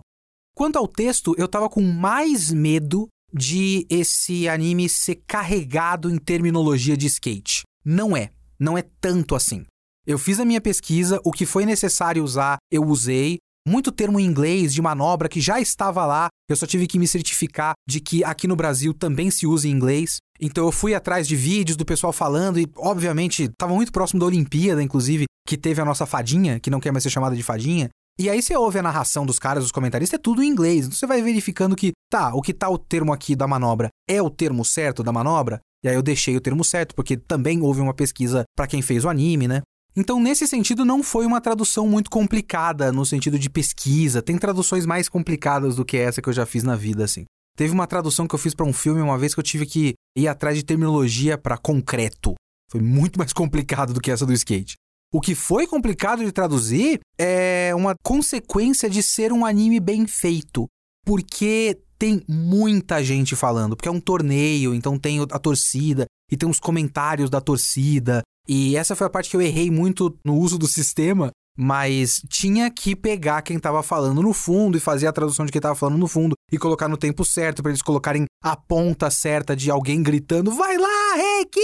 Quanto 0.55 0.77
ao 0.77 0.87
texto, 0.87 1.35
eu 1.37 1.47
tava 1.47 1.69
com 1.69 1.81
mais 1.81 2.51
medo 2.51 3.07
de 3.33 3.85
esse 3.89 4.47
anime 4.47 4.89
ser 4.89 5.21
carregado 5.27 6.09
em 6.09 6.17
terminologia 6.17 6.97
de 6.97 7.05
skate. 7.07 7.63
Não 7.85 8.15
é, 8.15 8.31
não 8.59 8.77
é 8.77 8.83
tanto 8.99 9.35
assim. 9.35 9.65
Eu 10.05 10.17
fiz 10.17 10.39
a 10.39 10.45
minha 10.45 10.61
pesquisa, 10.61 11.19
o 11.23 11.31
que 11.31 11.45
foi 11.45 11.65
necessário 11.65 12.23
usar, 12.23 12.57
eu 12.71 12.83
usei 12.85 13.37
muito 13.69 13.91
termo 13.91 14.19
em 14.19 14.25
inglês 14.25 14.73
de 14.73 14.81
manobra 14.81 15.29
que 15.29 15.39
já 15.39 15.61
estava 15.61 16.05
lá. 16.05 16.27
Eu 16.49 16.55
só 16.55 16.65
tive 16.65 16.87
que 16.87 16.97
me 16.97 17.07
certificar 17.07 17.73
de 17.87 17.99
que 17.99 18.23
aqui 18.23 18.47
no 18.47 18.55
Brasil 18.55 18.93
também 18.93 19.29
se 19.29 19.45
usa 19.45 19.67
em 19.67 19.71
inglês. 19.71 20.17
Então 20.41 20.65
eu 20.65 20.71
fui 20.71 20.95
atrás 20.95 21.27
de 21.27 21.35
vídeos 21.35 21.77
do 21.77 21.85
pessoal 21.85 22.11
falando 22.11 22.59
e, 22.59 22.67
obviamente, 22.75 23.43
estava 23.43 23.73
muito 23.73 23.91
próximo 23.91 24.19
da 24.19 24.25
Olimpíada, 24.25 24.81
inclusive, 24.81 25.25
que 25.47 25.57
teve 25.57 25.81
a 25.81 25.85
nossa 25.85 26.05
fadinha, 26.05 26.59
que 26.59 26.69
não 26.69 26.79
quer 26.79 26.91
mais 26.91 27.03
ser 27.03 27.09
chamada 27.09 27.35
de 27.35 27.43
fadinha. 27.43 27.89
E 28.19 28.29
aí 28.29 28.41
você 28.41 28.53
ouve 28.55 28.79
a 28.79 28.83
narração 28.83 29.25
dos 29.25 29.39
caras, 29.39 29.63
dos 29.63 29.71
comentaristas, 29.71 30.19
é 30.19 30.21
tudo 30.21 30.43
em 30.43 30.47
inglês. 30.47 30.85
Então 30.85 30.97
você 30.97 31.07
vai 31.07 31.21
verificando 31.21 31.75
que, 31.75 31.93
tá, 32.11 32.33
o 32.33 32.41
que 32.41 32.53
tá 32.53 32.69
o 32.69 32.77
termo 32.77 33.13
aqui 33.13 33.35
da 33.35 33.47
manobra 33.47 33.89
é 34.09 34.21
o 34.21 34.29
termo 34.29 34.65
certo 34.65 35.03
da 35.03 35.11
manobra? 35.11 35.61
E 35.83 35.87
aí 35.87 35.95
eu 35.95 36.01
deixei 36.01 36.35
o 36.35 36.41
termo 36.41 36.63
certo, 36.63 36.93
porque 36.93 37.15
também 37.15 37.61
houve 37.61 37.79
uma 37.79 37.93
pesquisa 37.93 38.43
para 38.57 38.67
quem 38.67 38.81
fez 38.81 39.05
o 39.05 39.09
anime, 39.09 39.47
né? 39.47 39.61
Então, 39.99 40.17
nesse 40.17 40.47
sentido, 40.47 40.85
não 40.85 41.03
foi 41.03 41.25
uma 41.25 41.41
tradução 41.41 41.85
muito 41.85 42.09
complicada 42.09 42.89
no 42.89 43.05
sentido 43.05 43.37
de 43.37 43.49
pesquisa. 43.49 44.21
Tem 44.21 44.37
traduções 44.37 44.85
mais 44.85 45.09
complicadas 45.09 45.75
do 45.75 45.83
que 45.83 45.97
essa 45.97 46.21
que 46.21 46.29
eu 46.29 46.33
já 46.33 46.45
fiz 46.45 46.63
na 46.63 46.73
vida, 46.73 47.03
assim. 47.03 47.25
Teve 47.57 47.73
uma 47.73 47.85
tradução 47.85 48.25
que 48.25 48.33
eu 48.33 48.39
fiz 48.39 48.55
para 48.55 48.65
um 48.65 48.71
filme 48.71 49.01
uma 49.01 49.17
vez 49.17 49.33
que 49.33 49.41
eu 49.41 49.43
tive 49.43 49.65
que 49.65 49.95
ir 50.17 50.29
atrás 50.29 50.55
de 50.55 50.63
terminologia 50.63 51.37
para 51.37 51.57
concreto. 51.57 52.33
Foi 52.71 52.79
muito 52.79 53.19
mais 53.19 53.33
complicado 53.35 53.93
do 53.93 53.99
que 53.99 54.09
essa 54.09 54.25
do 54.25 54.31
skate. 54.31 54.75
O 55.11 55.19
que 55.19 55.35
foi 55.35 55.67
complicado 55.67 56.23
de 56.23 56.31
traduzir 56.31 57.01
é 57.19 57.75
uma 57.75 57.93
consequência 58.01 58.89
de 58.89 59.03
ser 59.03 59.33
um 59.33 59.45
anime 59.45 59.81
bem 59.81 60.07
feito. 60.07 60.65
Porque 61.05 61.77
tem 61.97 62.23
muita 62.25 63.03
gente 63.03 63.35
falando, 63.35 63.75
porque 63.75 63.89
é 63.89 63.91
um 63.91 63.99
torneio, 63.99 64.73
então 64.73 64.97
tem 64.97 65.19
a 65.19 65.39
torcida 65.39 66.05
e 66.31 66.37
tem 66.37 66.49
os 66.49 66.57
comentários 66.57 67.29
da 67.29 67.41
torcida 67.41 68.21
e 68.49 68.75
essa 68.75 68.95
foi 68.95 69.05
a 69.05 69.09
parte 69.11 69.29
que 69.29 69.37
eu 69.37 69.41
errei 69.41 69.69
muito 69.69 70.17
no 70.25 70.35
uso 70.35 70.57
do 70.57 70.67
sistema, 70.67 71.29
mas 71.55 72.19
tinha 72.27 72.71
que 72.71 72.95
pegar 72.95 73.43
quem 73.43 73.57
estava 73.57 73.83
falando 73.83 74.23
no 74.23 74.33
fundo 74.33 74.75
e 74.75 74.81
fazer 74.81 75.05
a 75.05 75.13
tradução 75.13 75.45
de 75.45 75.51
quem 75.51 75.59
estava 75.59 75.75
falando 75.75 75.99
no 75.99 76.07
fundo 76.07 76.33
e 76.51 76.57
colocar 76.57 76.87
no 76.87 76.97
tempo 76.97 77.23
certo 77.23 77.61
para 77.61 77.69
eles 77.69 77.83
colocarem 77.83 78.25
a 78.43 78.55
ponta 78.55 79.11
certa 79.11 79.55
de 79.55 79.69
alguém 79.69 80.01
gritando: 80.01 80.51
"Vai 80.51 80.77
lá, 80.77 81.15
Rick! 81.15 81.59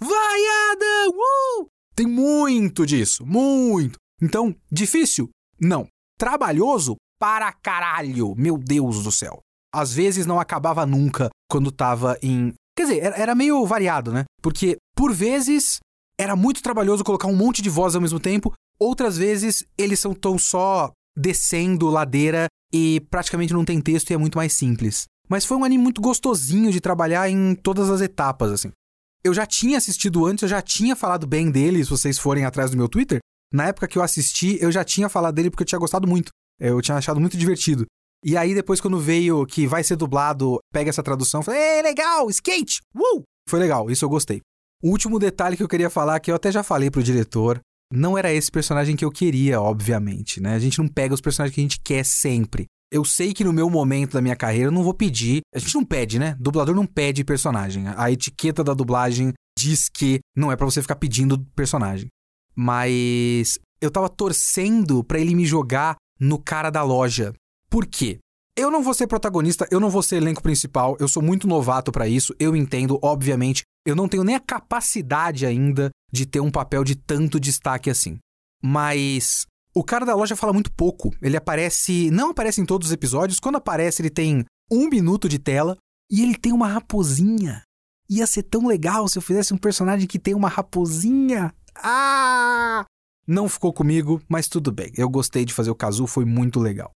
Vai, 0.00 0.40
Adam! 0.72 1.10
Uh! 1.10 1.66
Tem 1.94 2.06
muito 2.06 2.86
disso, 2.86 3.26
muito. 3.26 3.98
Então, 4.22 4.54
difícil? 4.70 5.28
Não. 5.60 5.86
Trabalhoso? 6.16 6.96
Para 7.20 7.52
caralho, 7.52 8.34
meu 8.36 8.56
Deus 8.56 9.02
do 9.02 9.10
céu. 9.10 9.40
Às 9.74 9.92
vezes 9.92 10.24
não 10.24 10.40
acabava 10.40 10.86
nunca 10.86 11.28
quando 11.50 11.72
tava 11.72 12.16
em. 12.22 12.54
Quer 12.76 12.82
dizer, 12.84 13.02
era 13.02 13.34
meio 13.34 13.66
variado, 13.66 14.12
né? 14.12 14.24
Porque, 14.40 14.76
por 14.96 15.12
vezes, 15.12 15.80
era 16.18 16.34
muito 16.34 16.62
trabalhoso 16.62 17.04
colocar 17.04 17.28
um 17.28 17.36
monte 17.36 17.62
de 17.62 17.70
voz 17.70 17.94
ao 17.94 18.00
mesmo 18.00 18.18
tempo. 18.18 18.52
Outras 18.78 19.16
vezes 19.16 19.64
eles 19.76 20.00
são 20.00 20.12
tão 20.12 20.36
só 20.36 20.90
descendo 21.16 21.88
ladeira 21.88 22.46
e 22.72 23.00
praticamente 23.10 23.52
não 23.52 23.64
tem 23.64 23.80
texto 23.80 24.10
e 24.10 24.14
é 24.14 24.18
muito 24.18 24.36
mais 24.36 24.52
simples. 24.52 25.06
Mas 25.28 25.44
foi 25.44 25.56
um 25.56 25.64
anime 25.64 25.82
muito 25.82 26.00
gostosinho 26.00 26.72
de 26.72 26.80
trabalhar 26.80 27.28
em 27.28 27.54
todas 27.54 27.90
as 27.90 28.00
etapas, 28.00 28.50
assim. 28.50 28.70
Eu 29.22 29.34
já 29.34 29.44
tinha 29.44 29.76
assistido 29.78 30.26
antes, 30.26 30.42
eu 30.42 30.48
já 30.48 30.62
tinha 30.62 30.96
falado 30.96 31.26
bem 31.26 31.50
dele, 31.50 31.84
se 31.84 31.90
vocês 31.90 32.18
forem 32.18 32.44
atrás 32.44 32.70
do 32.70 32.76
meu 32.76 32.88
Twitter. 32.88 33.18
Na 33.52 33.66
época 33.66 33.88
que 33.88 33.98
eu 33.98 34.02
assisti, 34.02 34.58
eu 34.60 34.70
já 34.70 34.84
tinha 34.84 35.08
falado 35.08 35.34
dele 35.34 35.50
porque 35.50 35.62
eu 35.62 35.66
tinha 35.66 35.78
gostado 35.78 36.06
muito. 36.06 36.30
Eu 36.60 36.80
tinha 36.80 36.96
achado 36.96 37.20
muito 37.20 37.36
divertido. 37.36 37.84
E 38.24 38.36
aí, 38.36 38.54
depois, 38.54 38.80
quando 38.80 38.98
veio 38.98 39.46
que 39.46 39.66
vai 39.66 39.84
ser 39.84 39.96
dublado, 39.96 40.58
pega 40.72 40.90
essa 40.90 41.02
tradução, 41.02 41.42
falei, 41.42 41.60
Ei, 41.60 41.82
legal, 41.82 42.28
skate! 42.30 42.80
Uh! 42.94 43.22
Foi 43.48 43.58
legal, 43.58 43.90
isso 43.90 44.04
eu 44.04 44.08
gostei. 44.08 44.40
O 44.82 44.90
último 44.90 45.18
detalhe 45.18 45.56
que 45.56 45.62
eu 45.62 45.68
queria 45.68 45.90
falar, 45.90 46.20
que 46.20 46.30
eu 46.30 46.36
até 46.36 46.52
já 46.52 46.62
falei 46.62 46.90
pro 46.90 47.02
diretor, 47.02 47.60
não 47.92 48.16
era 48.16 48.32
esse 48.32 48.50
personagem 48.50 48.94
que 48.94 49.04
eu 49.04 49.10
queria, 49.10 49.60
obviamente, 49.60 50.40
né? 50.40 50.54
A 50.54 50.58
gente 50.58 50.78
não 50.78 50.86
pega 50.86 51.14
os 51.14 51.20
personagens 51.20 51.54
que 51.54 51.60
a 51.60 51.64
gente 51.64 51.80
quer 51.80 52.04
sempre. 52.04 52.66
Eu 52.90 53.04
sei 53.04 53.34
que 53.34 53.44
no 53.44 53.52
meu 53.52 53.68
momento 53.68 54.12
da 54.12 54.22
minha 54.22 54.36
carreira 54.36 54.68
eu 54.68 54.72
não 54.72 54.84
vou 54.84 54.94
pedir. 54.94 55.40
A 55.54 55.58
gente 55.58 55.74
não 55.74 55.84
pede, 55.84 56.18
né? 56.18 56.36
Dublador 56.38 56.74
não 56.74 56.86
pede 56.86 57.24
personagem. 57.24 57.84
A 57.96 58.10
etiqueta 58.10 58.62
da 58.62 58.72
dublagem 58.72 59.32
diz 59.58 59.88
que 59.88 60.20
não 60.36 60.52
é 60.52 60.56
para 60.56 60.64
você 60.64 60.80
ficar 60.80 60.96
pedindo 60.96 61.44
personagem. 61.56 62.08
Mas 62.54 63.58
eu 63.80 63.90
tava 63.90 64.08
torcendo 64.08 65.02
para 65.02 65.18
ele 65.18 65.34
me 65.34 65.44
jogar 65.44 65.96
no 66.20 66.38
cara 66.38 66.70
da 66.70 66.82
loja. 66.82 67.34
Por 67.68 67.84
quê? 67.84 68.18
Eu 68.56 68.70
não 68.70 68.82
vou 68.82 68.94
ser 68.94 69.06
protagonista, 69.06 69.68
eu 69.70 69.78
não 69.78 69.90
vou 69.90 70.02
ser 70.02 70.16
elenco 70.16 70.42
principal, 70.42 70.96
eu 70.98 71.06
sou 71.06 71.22
muito 71.22 71.46
novato 71.46 71.92
para 71.92 72.08
isso, 72.08 72.34
eu 72.40 72.56
entendo, 72.56 72.98
obviamente. 73.02 73.62
Eu 73.86 73.96
não 73.96 74.08
tenho 74.08 74.24
nem 74.24 74.34
a 74.34 74.40
capacidade 74.40 75.46
ainda 75.46 75.90
de 76.12 76.26
ter 76.26 76.40
um 76.40 76.50
papel 76.50 76.84
de 76.84 76.94
tanto 76.94 77.40
destaque 77.40 77.90
assim. 77.90 78.18
Mas 78.62 79.46
o 79.74 79.84
cara 79.84 80.04
da 80.04 80.14
loja 80.14 80.36
fala 80.36 80.52
muito 80.52 80.72
pouco. 80.72 81.14
Ele 81.22 81.36
aparece. 81.36 82.10
Não 82.10 82.30
aparece 82.30 82.60
em 82.60 82.66
todos 82.66 82.88
os 82.88 82.92
episódios. 82.92 83.40
Quando 83.40 83.56
aparece, 83.56 84.02
ele 84.02 84.10
tem 84.10 84.44
um 84.70 84.88
minuto 84.88 85.28
de 85.28 85.38
tela. 85.38 85.76
E 86.10 86.22
ele 86.22 86.36
tem 86.36 86.52
uma 86.52 86.68
raposinha. 86.68 87.62
Ia 88.10 88.26
ser 88.26 88.42
tão 88.42 88.66
legal 88.66 89.06
se 89.06 89.18
eu 89.18 89.22
fizesse 89.22 89.52
um 89.52 89.58
personagem 89.58 90.06
que 90.06 90.18
tem 90.18 90.34
uma 90.34 90.48
raposinha. 90.48 91.54
Ah! 91.76 92.84
Não 93.26 93.46
ficou 93.46 93.74
comigo, 93.74 94.22
mas 94.26 94.48
tudo 94.48 94.72
bem. 94.72 94.90
Eu 94.96 95.08
gostei 95.10 95.44
de 95.44 95.52
fazer 95.52 95.70
o 95.70 95.74
Kazu, 95.74 96.06
foi 96.06 96.24
muito 96.24 96.58
legal. 96.58 96.90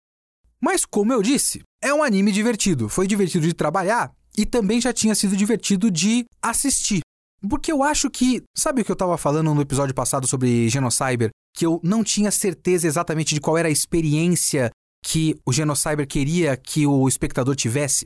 Mas 0.61 0.85
como 0.85 1.13
eu 1.13 1.23
disse, 1.23 1.63
é 1.83 1.93
um 1.93 2.05
anime 2.05 2.31
divertido. 2.31 2.89
Foi 2.89 3.09
divertido 3.09 3.47
de 3.47 3.53
trabalhar 3.53 4.13
e 4.37 4.47
também 4.47 4.81
já 4.81 4.93
tinha 4.93 5.15
sido 5.15 5.37
divertido 5.37 5.91
de 5.91 6.25
assistir. 6.43 7.01
Porque 7.49 7.73
eu 7.73 7.83
acho 7.83 8.11
que, 8.11 8.43
sabe 8.57 8.83
o 8.83 8.85
que 8.85 8.91
eu 8.91 8.95
estava 8.95 9.17
falando 9.17 9.55
no 9.55 9.63
episódio 9.63 9.95
passado 9.95 10.27
sobre 10.27 10.69
Genocyber, 10.69 11.31
que 11.57 11.65
eu 11.65 11.81
não 11.83 12.05
tinha 12.05 12.31
certeza 12.31 12.87
exatamente 12.87 13.35
de 13.35 13.41
qual 13.41 13.57
era 13.57 13.69
a 13.69 13.73
experiência 13.73 14.71
que 15.03 15.35
o 15.47 15.53
Genocyber 15.53 16.07
queria 16.07 16.57
que 16.57 16.87
o 16.87 17.09
espectador 17.09 17.57
tivesse? 17.57 18.05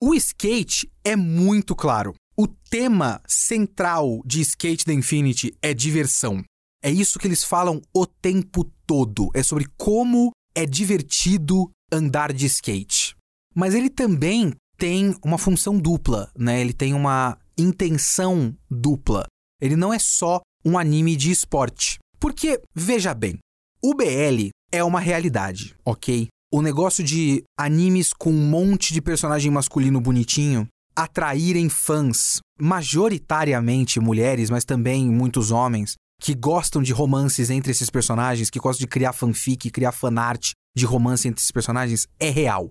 O 0.00 0.14
skate 0.14 0.88
é 1.04 1.16
muito 1.16 1.74
claro. 1.74 2.14
O 2.36 2.46
tema 2.46 3.20
central 3.26 4.22
de 4.24 4.40
Skate 4.42 4.84
the 4.84 4.92
Infinity 4.92 5.52
é 5.60 5.74
diversão. 5.74 6.44
É 6.80 6.88
isso 6.88 7.18
que 7.18 7.26
eles 7.26 7.42
falam 7.42 7.82
o 7.92 8.06
tempo 8.06 8.64
todo. 8.86 9.28
É 9.34 9.42
sobre 9.42 9.66
como 9.76 10.30
é 10.54 10.64
divertido 10.64 11.68
andar 11.90 12.32
de 12.32 12.46
skate. 12.46 13.16
Mas 13.56 13.74
ele 13.74 13.90
também 13.90 14.52
tem 14.78 15.14
uma 15.24 15.36
função 15.36 15.76
dupla, 15.76 16.30
né? 16.38 16.60
Ele 16.60 16.72
tem 16.72 16.94
uma 16.94 17.36
intenção 17.58 18.56
dupla. 18.70 19.26
Ele 19.60 19.74
não 19.74 19.92
é 19.92 19.98
só 19.98 20.40
um 20.64 20.78
anime 20.78 21.16
de 21.16 21.30
esporte. 21.30 21.98
Porque, 22.20 22.60
veja 22.74 23.12
bem, 23.12 23.38
o 23.82 23.94
BL 23.94 24.48
é 24.72 24.82
uma 24.82 25.00
realidade, 25.00 25.74
ok? 25.84 26.28
O 26.52 26.62
negócio 26.62 27.04
de 27.04 27.42
animes 27.58 28.12
com 28.12 28.30
um 28.30 28.48
monte 28.48 28.94
de 28.94 29.02
personagem 29.02 29.50
masculino 29.50 30.00
bonitinho 30.00 30.66
atraírem 30.96 31.68
fãs, 31.68 32.38
majoritariamente 32.60 34.00
mulheres, 34.00 34.50
mas 34.50 34.64
também 34.64 35.08
muitos 35.08 35.50
homens, 35.50 35.94
que 36.20 36.34
gostam 36.34 36.82
de 36.82 36.92
romances 36.92 37.50
entre 37.50 37.70
esses 37.70 37.90
personagens, 37.90 38.50
que 38.50 38.58
gostam 38.58 38.84
de 38.84 38.88
criar 38.88 39.12
fanfic, 39.12 39.70
criar 39.70 39.92
fanart 39.92 40.52
de 40.76 40.84
romance 40.84 41.28
entre 41.28 41.40
esses 41.40 41.52
personagens, 41.52 42.08
é 42.18 42.30
real. 42.30 42.68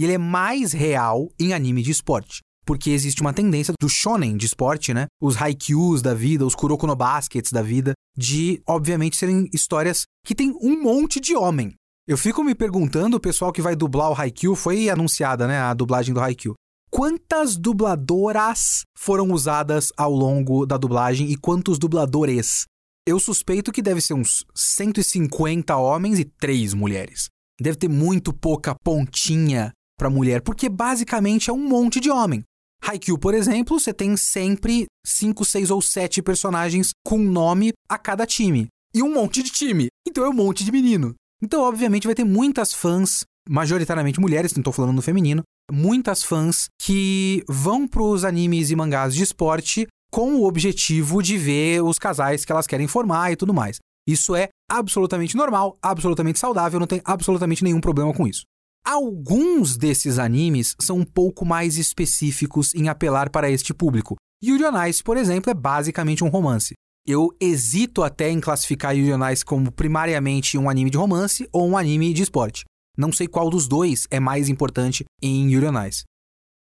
E 0.00 0.04
ele 0.04 0.14
é 0.14 0.18
mais 0.18 0.72
real 0.72 1.28
em 1.38 1.52
anime 1.52 1.82
de 1.82 1.90
esporte. 1.90 2.40
porque 2.64 2.90
existe 2.90 3.20
uma 3.20 3.32
tendência 3.32 3.74
do 3.80 3.88
shonen 3.88 4.36
de 4.36 4.46
esporte, 4.46 4.94
né? 4.94 5.06
Os 5.20 5.36
haikyus 5.36 6.00
da 6.00 6.14
vida, 6.14 6.46
os 6.46 6.54
kuroko 6.54 6.86
no 6.86 6.94
baskets 6.94 7.50
da 7.50 7.62
vida, 7.62 7.94
de, 8.16 8.62
obviamente, 8.64 9.16
serem 9.16 9.48
histórias 9.52 10.04
que 10.24 10.36
tem 10.36 10.54
um 10.62 10.80
monte 10.80 11.18
de 11.18 11.34
homem. 11.34 11.74
Eu 12.06 12.16
fico 12.16 12.44
me 12.44 12.54
perguntando, 12.54 13.16
o 13.16 13.20
pessoal 13.20 13.50
que 13.52 13.60
vai 13.60 13.74
dublar 13.74 14.10
o 14.10 14.14
Haikyuu, 14.14 14.54
foi 14.54 14.88
anunciada, 14.88 15.48
né, 15.48 15.58
a 15.58 15.74
dublagem 15.74 16.14
do 16.14 16.20
Haikyuu. 16.20 16.54
Quantas 16.90 17.56
dubladoras 17.56 18.82
foram 18.96 19.32
usadas 19.32 19.88
ao 19.96 20.12
longo 20.12 20.64
da 20.64 20.76
dublagem 20.76 21.28
e 21.28 21.36
quantos 21.36 21.76
dubladores? 21.76 22.66
Eu 23.04 23.18
suspeito 23.18 23.72
que 23.72 23.82
deve 23.82 24.00
ser 24.00 24.14
uns 24.14 24.44
150 24.54 25.76
homens 25.76 26.20
e 26.20 26.24
3 26.24 26.72
mulheres. 26.72 27.28
Deve 27.60 27.76
ter 27.76 27.88
muito 27.88 28.32
pouca 28.32 28.76
pontinha 28.84 29.72
para 30.00 30.08
mulher, 30.08 30.40
porque 30.40 30.66
basicamente 30.66 31.50
é 31.50 31.52
um 31.52 31.68
monte 31.68 32.00
de 32.00 32.10
homem. 32.10 32.42
Haikyuu, 32.82 33.18
por 33.18 33.34
exemplo, 33.34 33.78
você 33.78 33.92
tem 33.92 34.16
sempre 34.16 34.86
5, 35.06 35.44
6 35.44 35.70
ou 35.70 35.82
7 35.82 36.22
personagens 36.22 36.92
com 37.04 37.18
nome 37.18 37.72
a 37.86 37.98
cada 37.98 38.26
time. 38.26 38.68
E 38.94 39.02
um 39.02 39.12
monte 39.12 39.42
de 39.42 39.50
time. 39.50 39.88
Então 40.08 40.24
é 40.24 40.30
um 40.30 40.32
monte 40.32 40.64
de 40.64 40.72
menino. 40.72 41.14
Então, 41.42 41.62
obviamente, 41.62 42.06
vai 42.06 42.14
ter 42.14 42.24
muitas 42.24 42.72
fãs, 42.72 43.24
majoritariamente 43.48 44.18
mulheres, 44.18 44.54
não 44.54 44.60
estou 44.60 44.72
falando 44.72 44.94
no 44.94 45.02
feminino, 45.02 45.42
muitas 45.70 46.24
fãs 46.24 46.68
que 46.80 47.44
vão 47.46 47.86
pros 47.86 48.24
animes 48.24 48.70
e 48.70 48.76
mangás 48.76 49.14
de 49.14 49.22
esporte 49.22 49.86
com 50.10 50.36
o 50.36 50.46
objetivo 50.46 51.22
de 51.22 51.36
ver 51.36 51.82
os 51.82 51.98
casais 51.98 52.44
que 52.44 52.52
elas 52.52 52.66
querem 52.66 52.88
formar 52.88 53.32
e 53.32 53.36
tudo 53.36 53.54
mais. 53.54 53.78
Isso 54.08 54.34
é 54.34 54.48
absolutamente 54.68 55.36
normal, 55.36 55.76
absolutamente 55.82 56.38
saudável, 56.38 56.80
não 56.80 56.86
tem 56.86 57.02
absolutamente 57.04 57.62
nenhum 57.62 57.80
problema 57.80 58.12
com 58.14 58.26
isso. 58.26 58.42
Alguns 58.84 59.76
desses 59.76 60.18
animes 60.18 60.74
são 60.80 60.98
um 60.98 61.04
pouco 61.04 61.44
mais 61.44 61.76
específicos 61.76 62.74
em 62.74 62.88
apelar 62.88 63.30
para 63.30 63.50
este 63.50 63.74
público. 63.74 64.16
Yuri 64.42 64.64
on 64.64 64.86
Ice, 64.86 65.02
por 65.02 65.16
exemplo, 65.16 65.50
é 65.50 65.54
basicamente 65.54 66.24
um 66.24 66.28
romance. 66.28 66.72
Eu 67.06 67.28
hesito 67.40 68.02
até 68.02 68.30
em 68.30 68.40
classificar 68.40 68.96
Yuri 68.96 69.12
on 69.12 69.28
Ice 69.28 69.44
como 69.44 69.70
primariamente 69.70 70.56
um 70.56 70.68
anime 70.68 70.90
de 70.90 70.96
romance 70.96 71.48
ou 71.52 71.68
um 71.68 71.76
anime 71.76 72.12
de 72.14 72.22
esporte. 72.22 72.64
Não 72.96 73.12
sei 73.12 73.26
qual 73.26 73.50
dos 73.50 73.68
dois 73.68 74.06
é 74.10 74.18
mais 74.18 74.48
importante 74.48 75.04
em 75.22 75.52
Yuri 75.52 75.66
on 75.66 75.86
Ice. 75.86 76.04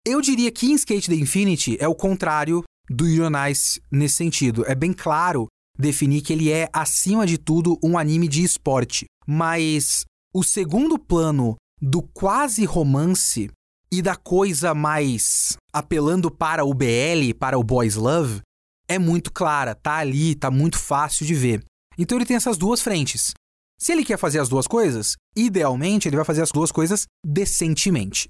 Eu 0.06 0.22
diria 0.22 0.52
que 0.52 0.68
em 0.68 0.76
Skate 0.76 1.10
the 1.10 1.16
Infinity 1.16 1.78
é 1.80 1.88
o 1.88 1.96
contrário 1.96 2.64
do 2.90 3.08
Yuri 3.08 3.34
on 3.34 3.48
Ice 3.48 3.82
nesse 3.92 4.16
sentido. 4.16 4.66
É 4.66 4.76
bem 4.76 4.94
claro 4.94 5.48
definir 5.78 6.22
que 6.22 6.34
ele 6.34 6.52
é, 6.52 6.70
acima 6.74 7.26
de 7.26 7.38
tudo, 7.38 7.80
um 7.84 7.98
anime 7.98 8.28
de 8.28 8.44
esporte. 8.44 9.06
Mas 9.26 10.04
o 10.34 10.44
segundo 10.44 11.00
plano 11.00 11.56
do 11.82 12.02
quase 12.02 12.66
romance 12.66 13.50
e 13.92 14.02
da 14.02 14.16
coisa 14.16 14.74
mais 14.74 15.58
apelando 15.74 16.30
para 16.30 16.64
o 16.64 16.74
BL, 16.74 17.34
para 17.38 17.58
o 17.58 17.64
Boys 17.64 17.96
Love, 17.96 18.42
é 18.88 18.98
muito 18.98 19.32
clara, 19.32 19.76
tá 19.76 19.98
ali, 19.98 20.36
tá 20.36 20.50
muito 20.50 20.78
fácil 20.78 21.26
de 21.26 21.34
ver. 21.34 21.64
Então 21.98 22.18
ele 22.18 22.26
tem 22.26 22.36
essas 22.36 22.58
duas 22.58 22.82
frentes. 22.82 23.34
Se 23.80 23.92
ele 23.92 24.04
quer 24.04 24.18
fazer 24.18 24.40
as 24.40 24.50
duas 24.50 24.68
coisas, 24.68 25.16
idealmente 25.36 26.08
ele 26.08 26.16
vai 26.16 26.26
fazer 26.26 26.42
as 26.42 26.52
duas 26.52 26.72
coisas 26.72 27.06
decentemente. 27.26 28.28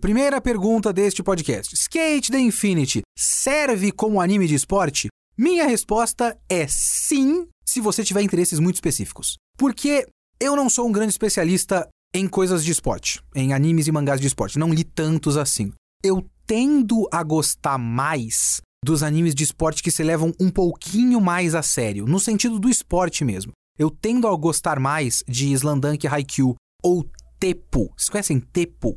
Primeira 0.00 0.40
pergunta 0.40 0.92
deste 0.92 1.22
podcast: 1.22 1.74
Skate 1.74 2.30
the 2.30 2.38
Infinity 2.38 3.02
serve 3.18 3.92
como 3.92 4.20
anime 4.20 4.46
de 4.46 4.54
esporte? 4.54 5.08
Minha 5.36 5.66
resposta 5.66 6.38
é 6.48 6.66
sim, 6.66 7.46
se 7.64 7.80
você 7.80 8.02
tiver 8.02 8.22
interesses 8.22 8.58
muito 8.58 8.76
específicos. 8.76 9.36
Porque 9.58 10.06
eu 10.40 10.56
não 10.56 10.70
sou 10.70 10.86
um 10.86 10.92
grande 10.92 11.12
especialista 11.12 11.86
em 12.14 12.26
coisas 12.28 12.64
de 12.64 12.72
esporte, 12.72 13.20
em 13.34 13.52
animes 13.52 13.86
e 13.86 13.92
mangás 13.92 14.20
de 14.20 14.26
esporte. 14.26 14.58
Não 14.58 14.72
li 14.72 14.84
tantos 14.84 15.36
assim. 15.36 15.72
Eu 16.02 16.26
tendo 16.46 17.08
a 17.12 17.22
gostar 17.22 17.78
mais 17.78 18.60
dos 18.84 19.02
animes 19.02 19.34
de 19.34 19.42
esporte 19.44 19.82
que 19.82 19.90
se 19.90 20.02
levam 20.02 20.32
um 20.40 20.50
pouquinho 20.50 21.20
mais 21.20 21.54
a 21.54 21.62
sério, 21.62 22.06
no 22.06 22.20
sentido 22.20 22.58
do 22.58 22.68
esporte 22.68 23.24
mesmo. 23.24 23.52
Eu 23.78 23.90
tendo 23.90 24.28
a 24.28 24.36
gostar 24.36 24.78
mais 24.78 25.22
de 25.28 25.52
Slandunk 25.52 26.06
Haikyuu 26.06 26.54
ou 26.82 27.04
Tepo. 27.38 27.92
Vocês 27.96 28.08
conhecem 28.08 28.40
Tepo? 28.40 28.94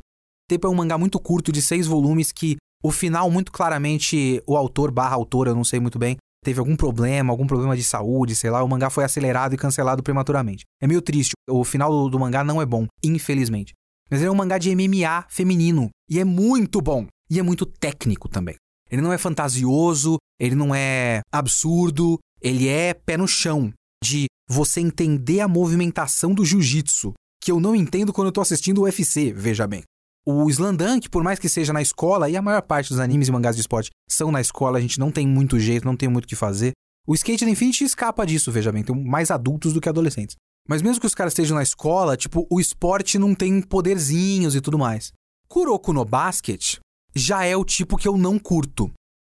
Tepo 0.48 0.66
é 0.66 0.70
um 0.70 0.74
mangá 0.74 0.96
muito 0.96 1.18
curto 1.18 1.52
de 1.52 1.60
seis 1.60 1.86
volumes 1.86 2.32
que 2.32 2.56
o 2.82 2.90
final, 2.90 3.30
muito 3.30 3.52
claramente, 3.52 4.42
o 4.46 4.56
autor 4.56 4.90
barra 4.90 5.14
autor, 5.14 5.46
eu 5.48 5.54
não 5.54 5.64
sei 5.64 5.78
muito 5.78 5.98
bem, 5.98 6.16
teve 6.44 6.58
algum 6.58 6.76
problema, 6.76 7.32
algum 7.32 7.46
problema 7.46 7.76
de 7.76 7.84
saúde, 7.84 8.34
sei 8.34 8.50
lá, 8.50 8.62
o 8.62 8.68
mangá 8.68 8.90
foi 8.90 9.04
acelerado 9.04 9.54
e 9.54 9.58
cancelado 9.58 10.02
prematuramente. 10.02 10.64
É 10.80 10.86
meio 10.86 11.02
triste, 11.02 11.32
o 11.48 11.64
final 11.64 11.90
do, 11.90 12.08
do 12.08 12.18
mangá 12.18 12.42
não 12.42 12.60
é 12.60 12.66
bom, 12.66 12.86
infelizmente. 13.02 13.72
Mas 14.10 14.20
ele 14.20 14.28
é 14.28 14.32
um 14.32 14.36
mangá 14.36 14.58
de 14.58 14.74
MMA 14.74 15.26
feminino 15.28 15.88
e 16.08 16.18
é 16.18 16.24
muito 16.24 16.80
bom. 16.80 17.06
E 17.30 17.38
é 17.38 17.42
muito 17.42 17.64
técnico 17.64 18.28
também. 18.28 18.56
Ele 18.90 19.00
não 19.00 19.12
é 19.12 19.18
fantasioso, 19.18 20.16
ele 20.38 20.56
não 20.56 20.74
é 20.74 21.20
absurdo, 21.32 22.18
ele 22.42 22.66
é 22.66 22.92
pé 22.92 23.16
no 23.16 23.28
chão 23.28 23.72
de 24.02 24.26
você 24.48 24.80
entender 24.80 25.40
a 25.40 25.46
movimentação 25.46 26.34
do 26.34 26.44
jiu-jitsu, 26.44 27.12
que 27.40 27.52
eu 27.52 27.60
não 27.60 27.76
entendo 27.76 28.12
quando 28.12 28.28
eu 28.28 28.32
tô 28.32 28.40
assistindo 28.40 28.78
o 28.78 28.82
UFC, 28.82 29.32
veja 29.32 29.64
bem. 29.64 29.84
O 30.26 30.48
Slandunk, 30.50 31.08
por 31.08 31.22
mais 31.22 31.38
que 31.38 31.48
seja 31.48 31.72
na 31.72 31.80
escola, 31.80 32.28
e 32.28 32.36
a 32.36 32.42
maior 32.42 32.62
parte 32.62 32.90
dos 32.90 33.00
animes 33.00 33.28
e 33.28 33.32
mangás 33.32 33.56
de 33.56 33.62
esporte 33.62 33.90
são 34.08 34.30
na 34.30 34.40
escola, 34.40 34.78
a 34.78 34.80
gente 34.80 34.98
não 34.98 35.10
tem 35.10 35.26
muito 35.26 35.58
jeito, 35.58 35.86
não 35.86 35.96
tem 35.96 36.08
muito 36.08 36.24
o 36.26 36.28
que 36.28 36.36
fazer. 36.36 36.72
O 37.06 37.14
Skate 37.14 37.44
the 37.44 37.50
Infinity 37.50 37.84
escapa 37.84 38.26
disso, 38.26 38.52
veja 38.52 38.70
bem, 38.70 38.84
tem 38.84 38.94
mais 39.04 39.30
adultos 39.30 39.72
do 39.72 39.80
que 39.80 39.88
adolescentes. 39.88 40.36
Mas 40.68 40.82
mesmo 40.82 41.00
que 41.00 41.06
os 41.06 41.14
caras 41.14 41.32
estejam 41.32 41.56
na 41.56 41.62
escola, 41.62 42.16
tipo, 42.16 42.46
o 42.50 42.60
esporte 42.60 43.18
não 43.18 43.34
tem 43.34 43.62
poderzinhos 43.62 44.54
e 44.54 44.60
tudo 44.60 44.78
mais. 44.78 45.10
Kuroko 45.48 45.92
no 45.92 46.04
Basket 46.04 46.78
já 47.14 47.44
é 47.44 47.56
o 47.56 47.64
tipo 47.64 47.96
que 47.96 48.06
eu 48.06 48.16
não 48.16 48.38
curto. 48.38 48.92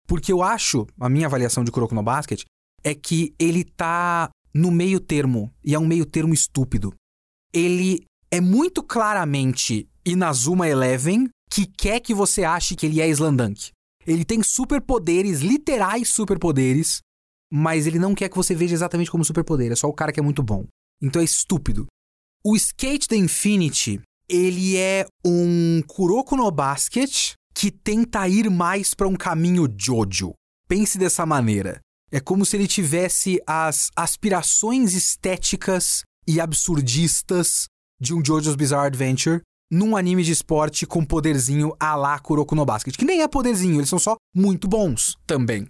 Porque 0.08 0.32
eu 0.32 0.43
acho, 0.43 0.86
a 1.00 1.10
minha 1.10 1.26
avaliação 1.26 1.63
de 1.63 1.71
Kuroko 1.71 1.95
no 1.95 2.04
Basket 2.04 2.43
é 2.84 2.93
que 2.93 3.34
ele 3.39 3.63
tá 3.63 4.30
no 4.54 4.71
meio 4.71 5.00
termo, 5.00 5.52
e 5.63 5.74
é 5.74 5.80
um 5.80 5.86
meio 5.86 6.06
termo 6.06 6.34
estúpido. 6.34 6.93
Ele 7.52 8.06
é 8.32 8.39
muito 8.39 8.82
claramente 8.84 9.89
Inazuma 10.06 10.68
Eleven 10.68 11.30
que 11.50 11.65
quer 11.65 12.00
que 12.00 12.13
você 12.13 12.44
ache 12.44 12.76
que 12.76 12.86
ele 12.86 13.02
é 13.02 13.08
Slandunk. 13.10 13.72
Ele 14.06 14.24
tem 14.24 14.44
superpoderes, 14.44 15.41
literais 15.41 16.10
superpoderes, 16.10 17.00
mas 17.52 17.88
ele 17.88 17.98
não 17.98 18.13
quer 18.13 18.30
que 18.30 18.36
você 18.36 18.54
veja 18.54 18.74
exatamente 18.74 19.10
como 19.10 19.26
superpoder, 19.26 19.72
é 19.72 19.76
só 19.76 19.88
o 19.88 19.94
cara 19.94 20.12
que 20.12 20.20
é 20.20 20.24
muito 20.24 20.44
bom. 20.44 20.65
Então 21.02 21.22
é 21.22 21.26
estúpido. 21.26 21.86
O 22.44 22.56
Skate 22.56 23.08
the 23.08 23.15
Infinity, 23.15 24.02
ele 24.30 24.78
é 24.78 25.08
um 25.26 25.82
Kuroko 25.88 26.36
no 26.36 26.52
Basket 26.52 27.34
que 27.54 27.72
tenta 27.72 28.28
ir 28.28 28.50
mais 28.50 28.94
para 28.94 29.08
um 29.08 29.15
caminho 29.15 29.68
Jojo. 29.76 30.34
Pense 30.68 30.98
dessa 30.98 31.26
maneira. 31.26 31.80
É 32.12 32.20
como 32.20 32.46
se 32.46 32.56
ele 32.56 32.68
tivesse 32.68 33.41
as 33.48 33.89
aspirações 33.96 34.94
estéticas 34.94 36.04
e 36.28 36.39
absurdistas 36.39 37.65
de 38.00 38.13
um 38.13 38.22
JoJo's 38.22 38.56
Bizarre 38.56 38.88
Adventure 38.88 39.41
num 39.71 39.95
anime 39.95 40.23
de 40.23 40.32
esporte 40.32 40.86
com 40.86 41.04
poderzinho 41.04 41.75
a 41.80 41.95
lá 41.95 42.17
Kuroko 42.19 42.56
no 42.56 42.65
Basket, 42.65 42.95
que 42.95 43.06
nem 43.06 43.21
é 43.21 43.28
poderzinho, 43.28 43.80
eles 43.80 43.89
são 43.89 43.99
só 43.99 44.15
muito 44.34 44.67
bons 44.67 45.17
também. 45.25 45.67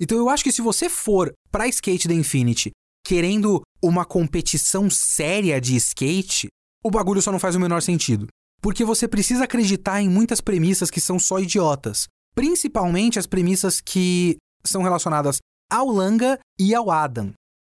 Então 0.00 0.18
eu 0.18 0.28
acho 0.28 0.44
que 0.44 0.52
se 0.52 0.62
você 0.62 0.88
for 0.88 1.32
pra 1.50 1.68
Skate 1.68 2.08
the 2.08 2.14
Infinity 2.14 2.70
querendo 3.04 3.62
uma 3.82 4.04
competição 4.04 4.88
séria 4.88 5.60
de 5.60 5.76
skate, 5.76 6.48
o 6.82 6.90
bagulho 6.90 7.20
só 7.20 7.30
não 7.30 7.38
faz 7.38 7.54
o 7.54 7.60
menor 7.60 7.82
sentido. 7.82 8.26
Porque 8.62 8.82
você 8.82 9.06
precisa 9.06 9.44
acreditar 9.44 10.00
em 10.00 10.08
muitas 10.08 10.40
premissas 10.40 10.90
que 10.90 11.00
são 11.00 11.18
só 11.18 11.38
idiotas. 11.38 12.06
Principalmente 12.34 13.18
as 13.18 13.26
premissas 13.26 13.80
que 13.80 14.38
são 14.64 14.82
relacionadas 14.82 15.38
ao 15.70 15.86
Langa 15.86 16.38
e 16.58 16.74
ao 16.74 16.90
Adam. 16.90 17.32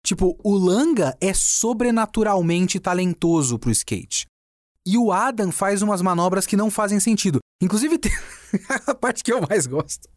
Tipo, 0.05 0.39
o 0.45 0.57
Langa 0.57 1.17
é 1.21 1.35
sobrenaturalmente 1.35 2.79
talentoso 2.79 3.59
pro 3.59 3.73
skate. 3.73 4.27
E 4.87 4.97
o 4.97 5.11
Adam 5.11 5.51
faz 5.51 5.83
umas 5.83 6.01
manobras 6.01 6.47
que 6.47 6.57
não 6.57 6.71
fazem 6.71 7.01
sentido. 7.01 7.41
Inclusive, 7.61 7.99
tem 7.99 8.13
a 8.87 8.95
parte 8.95 9.25
que 9.25 9.33
eu 9.33 9.41
mais 9.41 9.67
gosto. 9.67 10.09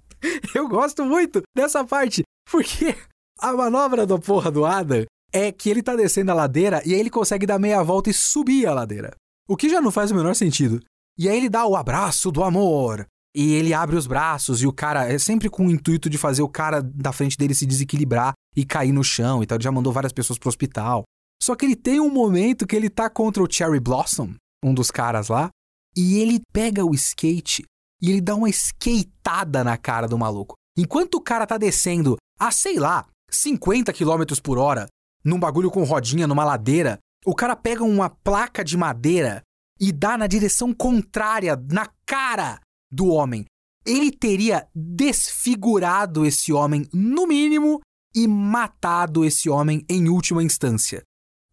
Eu 0.53 0.67
gosto 0.67 1.03
muito 1.05 1.41
dessa 1.55 1.83
parte, 1.83 2.23
porque 2.49 2.95
a 3.39 3.53
manobra 3.53 4.05
da 4.05 4.19
porra 4.19 4.51
do 4.51 4.65
Adam 4.65 5.05
é 5.33 5.51
que 5.51 5.69
ele 5.69 5.81
tá 5.81 5.95
descendo 5.95 6.31
a 6.31 6.35
ladeira 6.35 6.81
e 6.85 6.93
aí 6.93 6.99
ele 6.99 7.09
consegue 7.09 7.45
dar 7.45 7.57
meia 7.57 7.81
volta 7.81 8.09
e 8.09 8.13
subir 8.13 8.67
a 8.67 8.73
ladeira. 8.73 9.15
O 9.47 9.55
que 9.55 9.69
já 9.69 9.81
não 9.81 9.91
faz 9.91 10.11
o 10.11 10.15
menor 10.15 10.35
sentido. 10.35 10.79
E 11.17 11.27
aí 11.27 11.37
ele 11.37 11.49
dá 11.49 11.65
o 11.65 11.75
abraço 11.75 12.31
do 12.31 12.43
amor. 12.43 13.05
E 13.35 13.53
ele 13.53 13.73
abre 13.73 13.95
os 13.95 14.07
braços 14.07 14.61
e 14.61 14.67
o 14.67 14.73
cara 14.73 15.11
é 15.11 15.17
sempre 15.17 15.49
com 15.49 15.67
o 15.67 15.71
intuito 15.71 16.09
de 16.09 16.17
fazer 16.17 16.41
o 16.41 16.49
cara 16.49 16.81
da 16.81 17.11
frente 17.11 17.37
dele 17.37 17.53
se 17.53 17.65
desequilibrar 17.65 18.33
e 18.55 18.65
cair 18.65 18.91
no 18.91 19.03
chão 19.03 19.41
e 19.41 19.45
tal. 19.45 19.55
Ele 19.55 19.63
já 19.63 19.71
mandou 19.71 19.93
várias 19.93 20.11
pessoas 20.11 20.37
pro 20.37 20.49
hospital. 20.49 21.03
Só 21.41 21.55
que 21.55 21.65
ele 21.65 21.75
tem 21.75 21.99
um 21.99 22.09
momento 22.09 22.67
que 22.67 22.75
ele 22.75 22.89
tá 22.89 23.09
contra 23.09 23.41
o 23.41 23.47
Cherry 23.49 23.79
Blossom, 23.79 24.33
um 24.63 24.73
dos 24.73 24.91
caras 24.91 25.27
lá, 25.27 25.49
e 25.95 26.17
ele 26.19 26.39
pega 26.53 26.85
o 26.85 26.93
skate 26.93 27.63
e 28.01 28.09
ele 28.09 28.21
dá 28.21 28.35
uma 28.35 28.49
skateada 28.49 29.63
na 29.63 29.77
cara 29.77 30.07
do 30.07 30.17
maluco. 30.17 30.55
Enquanto 30.77 31.15
o 31.15 31.21
cara 31.21 31.45
tá 31.45 31.57
descendo 31.57 32.15
a, 32.39 32.51
sei 32.51 32.79
lá, 32.79 33.05
50 33.29 33.91
km 33.91 34.23
por 34.41 34.57
hora, 34.57 34.87
num 35.23 35.39
bagulho 35.39 35.69
com 35.69 35.83
rodinha, 35.83 36.27
numa 36.27 36.45
ladeira, 36.45 36.97
o 37.25 37.35
cara 37.35 37.55
pega 37.55 37.83
uma 37.83 38.09
placa 38.09 38.63
de 38.63 38.77
madeira 38.77 39.41
e 39.79 39.91
dá 39.91 40.17
na 40.17 40.27
direção 40.27 40.73
contrária, 40.73 41.55
na 41.71 41.89
cara 42.05 42.59
do 42.91 43.07
homem. 43.07 43.45
ele 43.85 44.11
teria 44.11 44.67
desfigurado 44.75 46.25
esse 46.25 46.51
homem, 46.53 46.87
no 46.93 47.25
mínimo, 47.25 47.81
e 48.13 48.27
matado 48.27 49.23
esse 49.23 49.49
homem 49.49 49.85
em 49.89 50.09
última 50.09 50.43
instância. 50.43 51.01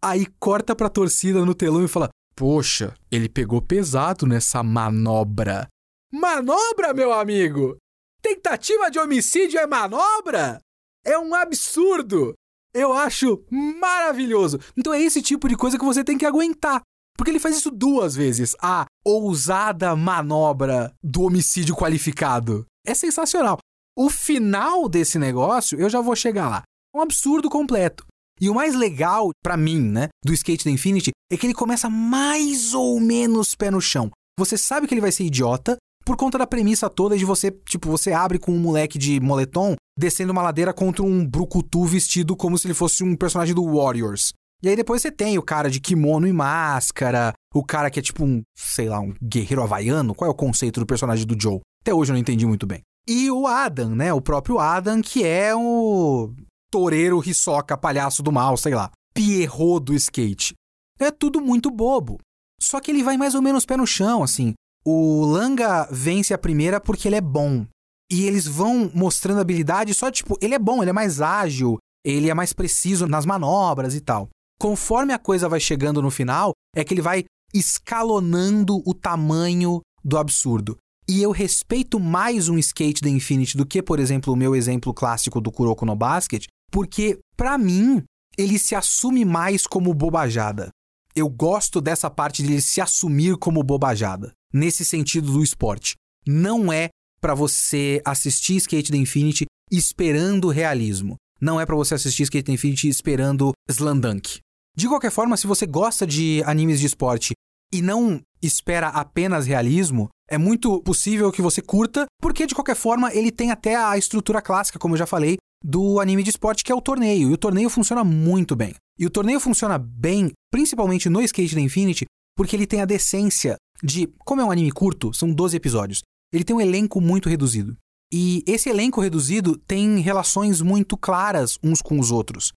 Aí 0.03 0.27
corta 0.39 0.75
pra 0.75 0.89
torcida 0.89 1.45
no 1.45 1.55
telão 1.55 1.85
e 1.85 1.89
fala: 1.89 2.11
Poxa, 2.37 2.95
ele 3.11 3.31
pegou 3.31 3.63
pesado 3.63 4.27
nessa 4.27 4.63
manobra. 4.63 5.67
Manobra, 6.13 6.93
meu 6.93 7.11
amigo? 7.13 7.79
Tentativa 8.21 8.91
de 8.91 8.99
homicídio 8.99 9.59
é 9.59 9.67
manobra? 9.67 10.61
É 11.03 11.19
um 11.19 11.35
absurdo! 11.35 12.35
Eu 12.75 12.93
acho 12.93 13.43
maravilhoso. 13.51 14.61
Então 14.77 14.93
é 14.93 15.01
esse 15.01 15.23
tipo 15.23 15.49
de 15.49 15.57
coisa 15.57 15.79
que 15.79 15.85
você 15.85 16.05
tem 16.05 16.19
que 16.19 16.27
aguentar. 16.27 16.83
Porque 17.17 17.31
ele 17.31 17.41
faz 17.41 17.57
isso 17.57 17.71
duas 17.71 18.15
vezes. 18.15 18.55
A 18.61 18.85
ousada 19.03 19.97
manobra 19.97 20.93
do 21.03 21.23
homicídio 21.23 21.75
qualificado. 21.75 22.67
É 22.87 22.93
sensacional. 22.93 23.57
O 23.97 24.11
final 24.11 24.91
desse 24.91 25.19
negócio, 25.19 25.81
eu 25.81 25.89
já 25.89 26.03
vou 26.03 26.15
chegar 26.15 26.51
lá. 26.51 26.63
Um 26.95 27.01
absurdo 27.01 27.49
completo. 27.49 28.05
E 28.41 28.51
o 28.51 28.55
mais 28.55 28.75
legal 28.75 29.31
para 29.43 29.57
mim, 29.57 29.81
né, 29.81 30.09
do 30.25 30.33
Skate 30.33 30.65
da 30.65 30.71
Infinity 30.71 31.11
é 31.33 31.37
que 31.37 31.47
ele 31.47 31.55
começa 31.55 31.89
mais 31.89 32.75
ou 32.75 33.01
menos 33.01 33.55
pé 33.55 33.71
no 33.71 33.81
chão. 33.81 34.11
Você 34.39 34.59
sabe 34.59 34.87
que 34.87 34.95
ele 34.95 35.01
vai 35.01 35.13
ser 35.13 35.25
idiota 35.25 35.77
por 36.05 36.17
conta 36.17 36.39
da 36.39 36.47
premissa 36.47 36.89
toda 36.89 37.17
de 37.19 37.25
você, 37.25 37.51
tipo, 37.51 37.91
você 37.91 38.13
abre 38.13 38.39
com 38.39 38.53
um 38.53 38.59
moleque 38.59 38.99
de 38.99 39.19
moletom 39.19 39.75
descendo 39.99 40.33
uma 40.33 40.43
ladeira 40.43 40.73
contra 40.73 41.03
um 41.03 41.27
brucutu 41.27 41.85
vestido 41.85 42.37
como 42.37 42.57
se 42.57 42.67
ele 42.67 42.75
fosse 42.75 43.03
um 43.03 43.17
personagem 43.17 43.55
do 43.55 43.65
Warriors. 43.65 44.33
E 44.63 44.69
aí 44.69 44.77
depois 44.77 45.03
você 45.03 45.11
tem 45.11 45.37
o 45.37 45.43
cara 45.43 45.71
de 45.71 45.81
kimono 45.81 46.27
e 46.27 46.33
máscara, 46.33 47.33
o 47.55 47.65
cara 47.65 47.91
que 47.91 47.99
é 47.99 48.03
tipo 48.03 48.25
um, 48.25 48.43
sei 48.57 48.89
lá, 48.89 49.01
um 49.01 49.15
guerreiro 49.23 49.63
havaiano. 49.63 50.15
Qual 50.15 50.29
é 50.29 50.33
o 50.33 50.37
conceito 50.37 50.81
do 50.81 50.87
personagem 50.87 51.27
do 51.27 51.41
Joe? 51.41 51.61
Até 51.83 51.93
hoje 51.93 52.11
eu 52.11 52.15
não 52.15 52.21
entendi 52.21 52.47
muito 52.47 52.67
bem. 52.67 52.83
E 53.09 53.31
o 53.31 53.47
Adam, 53.47 53.95
né? 53.95 54.13
O 54.13 54.21
próprio 54.21 54.59
Adam, 54.59 55.01
que 55.01 55.25
é 55.25 55.55
o 55.55 56.33
toureiro 56.71 57.19
risoca, 57.19 57.77
palhaço 57.77 58.23
do 58.23 58.33
mal, 58.33 58.57
sei 58.57 58.75
lá. 58.75 58.91
Pierrot 59.15 59.85
do 59.85 59.95
skate. 59.95 60.55
É 60.99 61.11
tudo 61.11 61.41
muito 61.41 61.71
bobo. 61.71 62.19
Só 62.61 62.81
que 62.81 62.91
ele 62.91 63.03
vai 63.03 63.17
mais 63.17 63.35
ou 63.35 63.43
menos 63.43 63.67
pé 63.67 63.77
no 63.77 63.87
chão, 63.87 64.23
assim. 64.23 64.55
O 64.85 65.25
Langa 65.25 65.89
vence 65.91 66.33
a 66.33 66.39
primeira 66.39 66.81
porque 66.81 67.09
ele 67.09 67.17
é 67.17 67.21
bom. 67.21 67.67
E 68.11 68.25
eles 68.25 68.47
vão 68.47 68.91
mostrando 68.95 69.41
habilidade 69.41 69.93
só, 69.93 70.11
tipo, 70.11 70.39
ele 70.41 70.55
é 70.55 70.59
bom, 70.59 70.81
ele 70.81 70.91
é 70.91 70.93
mais 70.93 71.21
ágil, 71.21 71.79
ele 72.05 72.31
é 72.31 72.35
mais 72.35 72.53
preciso 72.53 73.07
nas 73.07 73.27
manobras 73.27 73.95
e 73.95 74.01
tal. 74.01 74.29
Conforme 74.61 75.13
a 75.13 75.19
coisa 75.19 75.49
vai 75.49 75.61
chegando 75.61 76.01
no 76.01 76.11
final, 76.11 76.53
é 76.75 76.85
que 76.85 76.95
ele 76.95 77.03
vai 77.03 77.25
escalonando 77.53 78.81
o 78.87 78.95
tamanho 78.95 79.81
do 80.05 80.17
absurdo. 80.17 80.77
E 81.09 81.23
eu 81.23 81.31
respeito 81.31 82.01
mais 82.01 82.49
um 82.49 82.59
skate 82.59 83.03
da 83.03 83.09
Infinity 83.09 83.57
do 83.57 83.67
que, 83.67 83.83
por 83.83 83.99
exemplo, 83.99 84.33
o 84.33 84.37
meu 84.37 84.55
exemplo 84.55 84.95
clássico 84.95 85.41
do 85.41 85.53
Kuroko 85.53 85.85
no 85.85 85.95
Basket, 85.95 86.47
porque, 86.71 87.19
para 87.37 87.57
mim, 87.57 88.03
ele 88.37 88.59
se 88.59 88.75
assume 88.75 89.25
mais 89.25 89.67
como 89.67 89.95
bobajada. 89.95 90.71
Eu 91.15 91.29
gosto 91.29 91.81
dessa 91.81 92.11
parte 92.11 92.43
de 92.43 92.53
ele 92.53 92.61
se 92.61 92.81
assumir 92.81 93.37
como 93.37 93.63
bobajada, 93.63 94.33
nesse 94.53 94.85
sentido 94.85 95.33
do 95.33 95.43
esporte. 95.43 95.95
Não 96.27 96.73
é 96.73 96.91
para 97.21 97.35
você 97.35 98.03
assistir 98.05 98.57
Skate 98.57 98.93
da 98.93 98.99
Infinity 98.99 99.47
esperando 99.71 100.49
realismo. 100.49 101.17
Não 101.41 101.61
é 101.61 101.67
para 101.67 101.77
você 101.77 101.95
assistir 101.95 102.25
Skate 102.25 102.47
da 102.47 102.53
Infinity 102.53 102.89
esperando 102.89 103.53
Slandunk. 103.69 104.41
De 104.77 104.89
qualquer 104.89 105.11
forma, 105.11 105.37
se 105.37 105.47
você 105.47 105.67
gosta 105.67 106.07
de 106.07 106.43
animes 106.45 106.79
de 106.79 106.87
esporte 106.87 107.33
e 107.73 107.81
não 107.81 108.21
espera 108.43 108.89
apenas 108.89 109.47
realismo, 109.47 110.09
é 110.29 110.37
muito 110.37 110.83
possível 110.83 111.33
que 111.33 111.41
você 111.41 111.63
curta, 111.63 112.05
porque 112.21 112.47
de 112.47 112.55
qualquer 112.55 112.77
forma 112.77 113.13
ele 113.15 113.31
tem 113.31 113.51
até 113.51 113.75
a 113.75 113.97
estrutura 113.97 114.43
clássica, 114.43 114.79
como 114.79 114.95
eu 114.95 114.99
já 114.99 115.07
falei, 115.07 115.37
do 115.67 116.01
anime 116.01 116.23
de 116.23 116.31
esporte, 116.31 116.63
que 116.63 116.71
é 116.71 116.75
o 116.75 116.81
torneio. 116.81 117.31
E 117.31 117.33
o 117.33 117.39
torneio 117.39 117.69
funciona 117.69 118.05
muito 118.05 118.55
bem. 118.55 118.75
E 118.99 119.05
o 119.05 119.11
torneio 119.11 119.41
funciona 119.41 119.79
bem, 119.79 120.31
principalmente 120.51 121.09
no 121.09 121.21
Skate 121.23 121.55
da 121.55 121.61
Infinity, 121.61 122.05
porque 122.37 122.55
ele 122.55 122.67
tem 122.67 122.81
a 122.81 122.87
decência 122.87 123.57
de. 123.83 124.07
Como 124.25 124.41
é 124.41 124.45
um 124.45 124.51
anime 124.51 124.71
curto, 124.71 125.13
são 125.13 125.33
12 125.33 125.57
episódios, 125.57 126.03
ele 126.33 126.45
tem 126.45 126.55
um 126.55 126.61
elenco 126.61 127.01
muito 127.01 127.29
reduzido. 127.29 127.77
E 128.13 128.45
esse 128.47 128.69
elenco 128.69 129.01
reduzido 129.01 129.59
tem 129.59 129.99
relações 129.99 130.61
muito 130.61 130.97
claras 130.97 131.59
uns 131.63 131.83
com 131.83 131.99
os 131.99 132.13
outros 132.13 132.53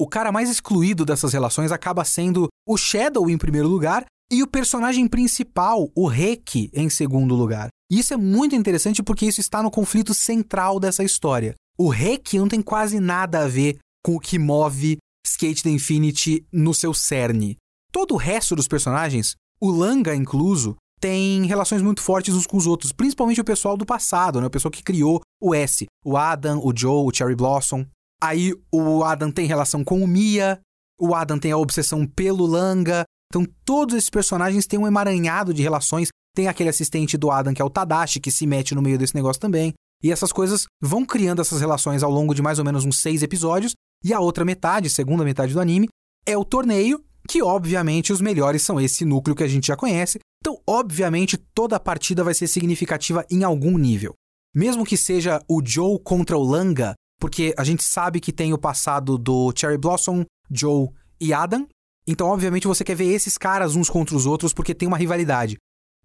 o 0.00 0.06
cara 0.06 0.32
mais 0.32 0.48
excluído 0.48 1.04
dessas 1.04 1.34
relações 1.34 1.70
acaba 1.70 2.06
sendo 2.06 2.48
o 2.66 2.78
Shadow 2.78 3.28
em 3.28 3.36
primeiro 3.36 3.68
lugar 3.68 4.06
e 4.32 4.42
o 4.42 4.46
personagem 4.46 5.06
principal, 5.06 5.90
o 5.94 6.06
Reki, 6.06 6.70
em 6.72 6.88
segundo 6.88 7.34
lugar. 7.34 7.68
E 7.90 7.98
isso 7.98 8.14
é 8.14 8.16
muito 8.16 8.56
interessante 8.56 9.02
porque 9.02 9.26
isso 9.26 9.40
está 9.40 9.62
no 9.62 9.70
conflito 9.70 10.14
central 10.14 10.80
dessa 10.80 11.04
história. 11.04 11.54
O 11.82 11.88
Reki 11.88 12.38
não 12.38 12.46
tem 12.46 12.60
quase 12.60 13.00
nada 13.00 13.40
a 13.40 13.48
ver 13.48 13.78
com 14.04 14.14
o 14.14 14.20
que 14.20 14.38
move 14.38 14.98
Skate 15.26 15.62
the 15.62 15.70
Infinity 15.70 16.46
no 16.52 16.74
seu 16.74 16.92
cerne. 16.92 17.56
Todo 17.90 18.12
o 18.12 18.18
resto 18.18 18.54
dos 18.54 18.68
personagens, 18.68 19.34
o 19.58 19.70
Langa 19.70 20.14
incluso, 20.14 20.76
tem 21.00 21.46
relações 21.46 21.80
muito 21.80 22.02
fortes 22.02 22.34
uns 22.34 22.46
com 22.46 22.58
os 22.58 22.66
outros, 22.66 22.92
principalmente 22.92 23.40
o 23.40 23.44
pessoal 23.44 23.78
do 23.78 23.86
passado, 23.86 24.42
né? 24.42 24.46
O 24.46 24.50
pessoal 24.50 24.70
que 24.70 24.82
criou 24.82 25.22
o 25.40 25.54
S, 25.54 25.86
o 26.04 26.18
Adam, 26.18 26.60
o 26.62 26.70
Joe, 26.76 27.06
o 27.06 27.16
Cherry 27.16 27.34
Blossom. 27.34 27.86
Aí 28.22 28.52
o 28.70 29.02
Adam 29.02 29.32
tem 29.32 29.46
relação 29.46 29.82
com 29.82 30.04
o 30.04 30.06
Mia, 30.06 30.60
o 31.00 31.14
Adam 31.14 31.38
tem 31.38 31.50
a 31.50 31.56
obsessão 31.56 32.06
pelo 32.06 32.44
Langa. 32.44 33.04
Então 33.32 33.46
todos 33.64 33.94
esses 33.94 34.10
personagens 34.10 34.66
têm 34.66 34.78
um 34.78 34.86
emaranhado 34.86 35.54
de 35.54 35.62
relações. 35.62 36.08
Tem 36.36 36.46
aquele 36.46 36.68
assistente 36.68 37.16
do 37.16 37.30
Adam 37.30 37.54
que 37.54 37.62
é 37.62 37.64
o 37.64 37.70
Tadashi, 37.70 38.20
que 38.20 38.30
se 38.30 38.46
mete 38.46 38.74
no 38.74 38.82
meio 38.82 38.98
desse 38.98 39.14
negócio 39.14 39.40
também. 39.40 39.72
E 40.02 40.10
essas 40.10 40.32
coisas 40.32 40.66
vão 40.80 41.04
criando 41.04 41.42
essas 41.42 41.60
relações 41.60 42.02
ao 42.02 42.10
longo 42.10 42.34
de 42.34 42.42
mais 42.42 42.58
ou 42.58 42.64
menos 42.64 42.84
uns 42.84 43.00
seis 43.00 43.22
episódios. 43.22 43.74
E 44.02 44.14
a 44.14 44.20
outra 44.20 44.44
metade, 44.44 44.88
segunda 44.88 45.24
metade 45.24 45.52
do 45.52 45.60
anime, 45.60 45.88
é 46.26 46.36
o 46.36 46.44
torneio, 46.44 47.04
que 47.28 47.42
obviamente 47.42 48.12
os 48.12 48.20
melhores 48.20 48.62
são 48.62 48.80
esse 48.80 49.04
núcleo 49.04 49.36
que 49.36 49.44
a 49.44 49.48
gente 49.48 49.66
já 49.66 49.76
conhece. 49.76 50.18
Então, 50.42 50.58
obviamente, 50.66 51.36
toda 51.36 51.76
a 51.76 51.80
partida 51.80 52.24
vai 52.24 52.32
ser 52.32 52.46
significativa 52.46 53.26
em 53.30 53.44
algum 53.44 53.76
nível. 53.76 54.14
Mesmo 54.54 54.86
que 54.86 54.96
seja 54.96 55.40
o 55.46 55.60
Joe 55.64 55.98
contra 56.02 56.36
o 56.36 56.42
Langa, 56.42 56.94
porque 57.20 57.54
a 57.56 57.62
gente 57.62 57.84
sabe 57.84 58.20
que 58.20 58.32
tem 58.32 58.52
o 58.54 58.58
passado 58.58 59.18
do 59.18 59.52
Cherry 59.54 59.76
Blossom, 59.76 60.24
Joe 60.50 60.88
e 61.20 61.32
Adam. 61.32 61.68
Então, 62.06 62.26
obviamente, 62.26 62.66
você 62.66 62.82
quer 62.82 62.96
ver 62.96 63.12
esses 63.12 63.36
caras 63.36 63.76
uns 63.76 63.90
contra 63.90 64.16
os 64.16 64.24
outros 64.24 64.54
porque 64.54 64.74
tem 64.74 64.88
uma 64.88 64.96
rivalidade. 64.96 65.56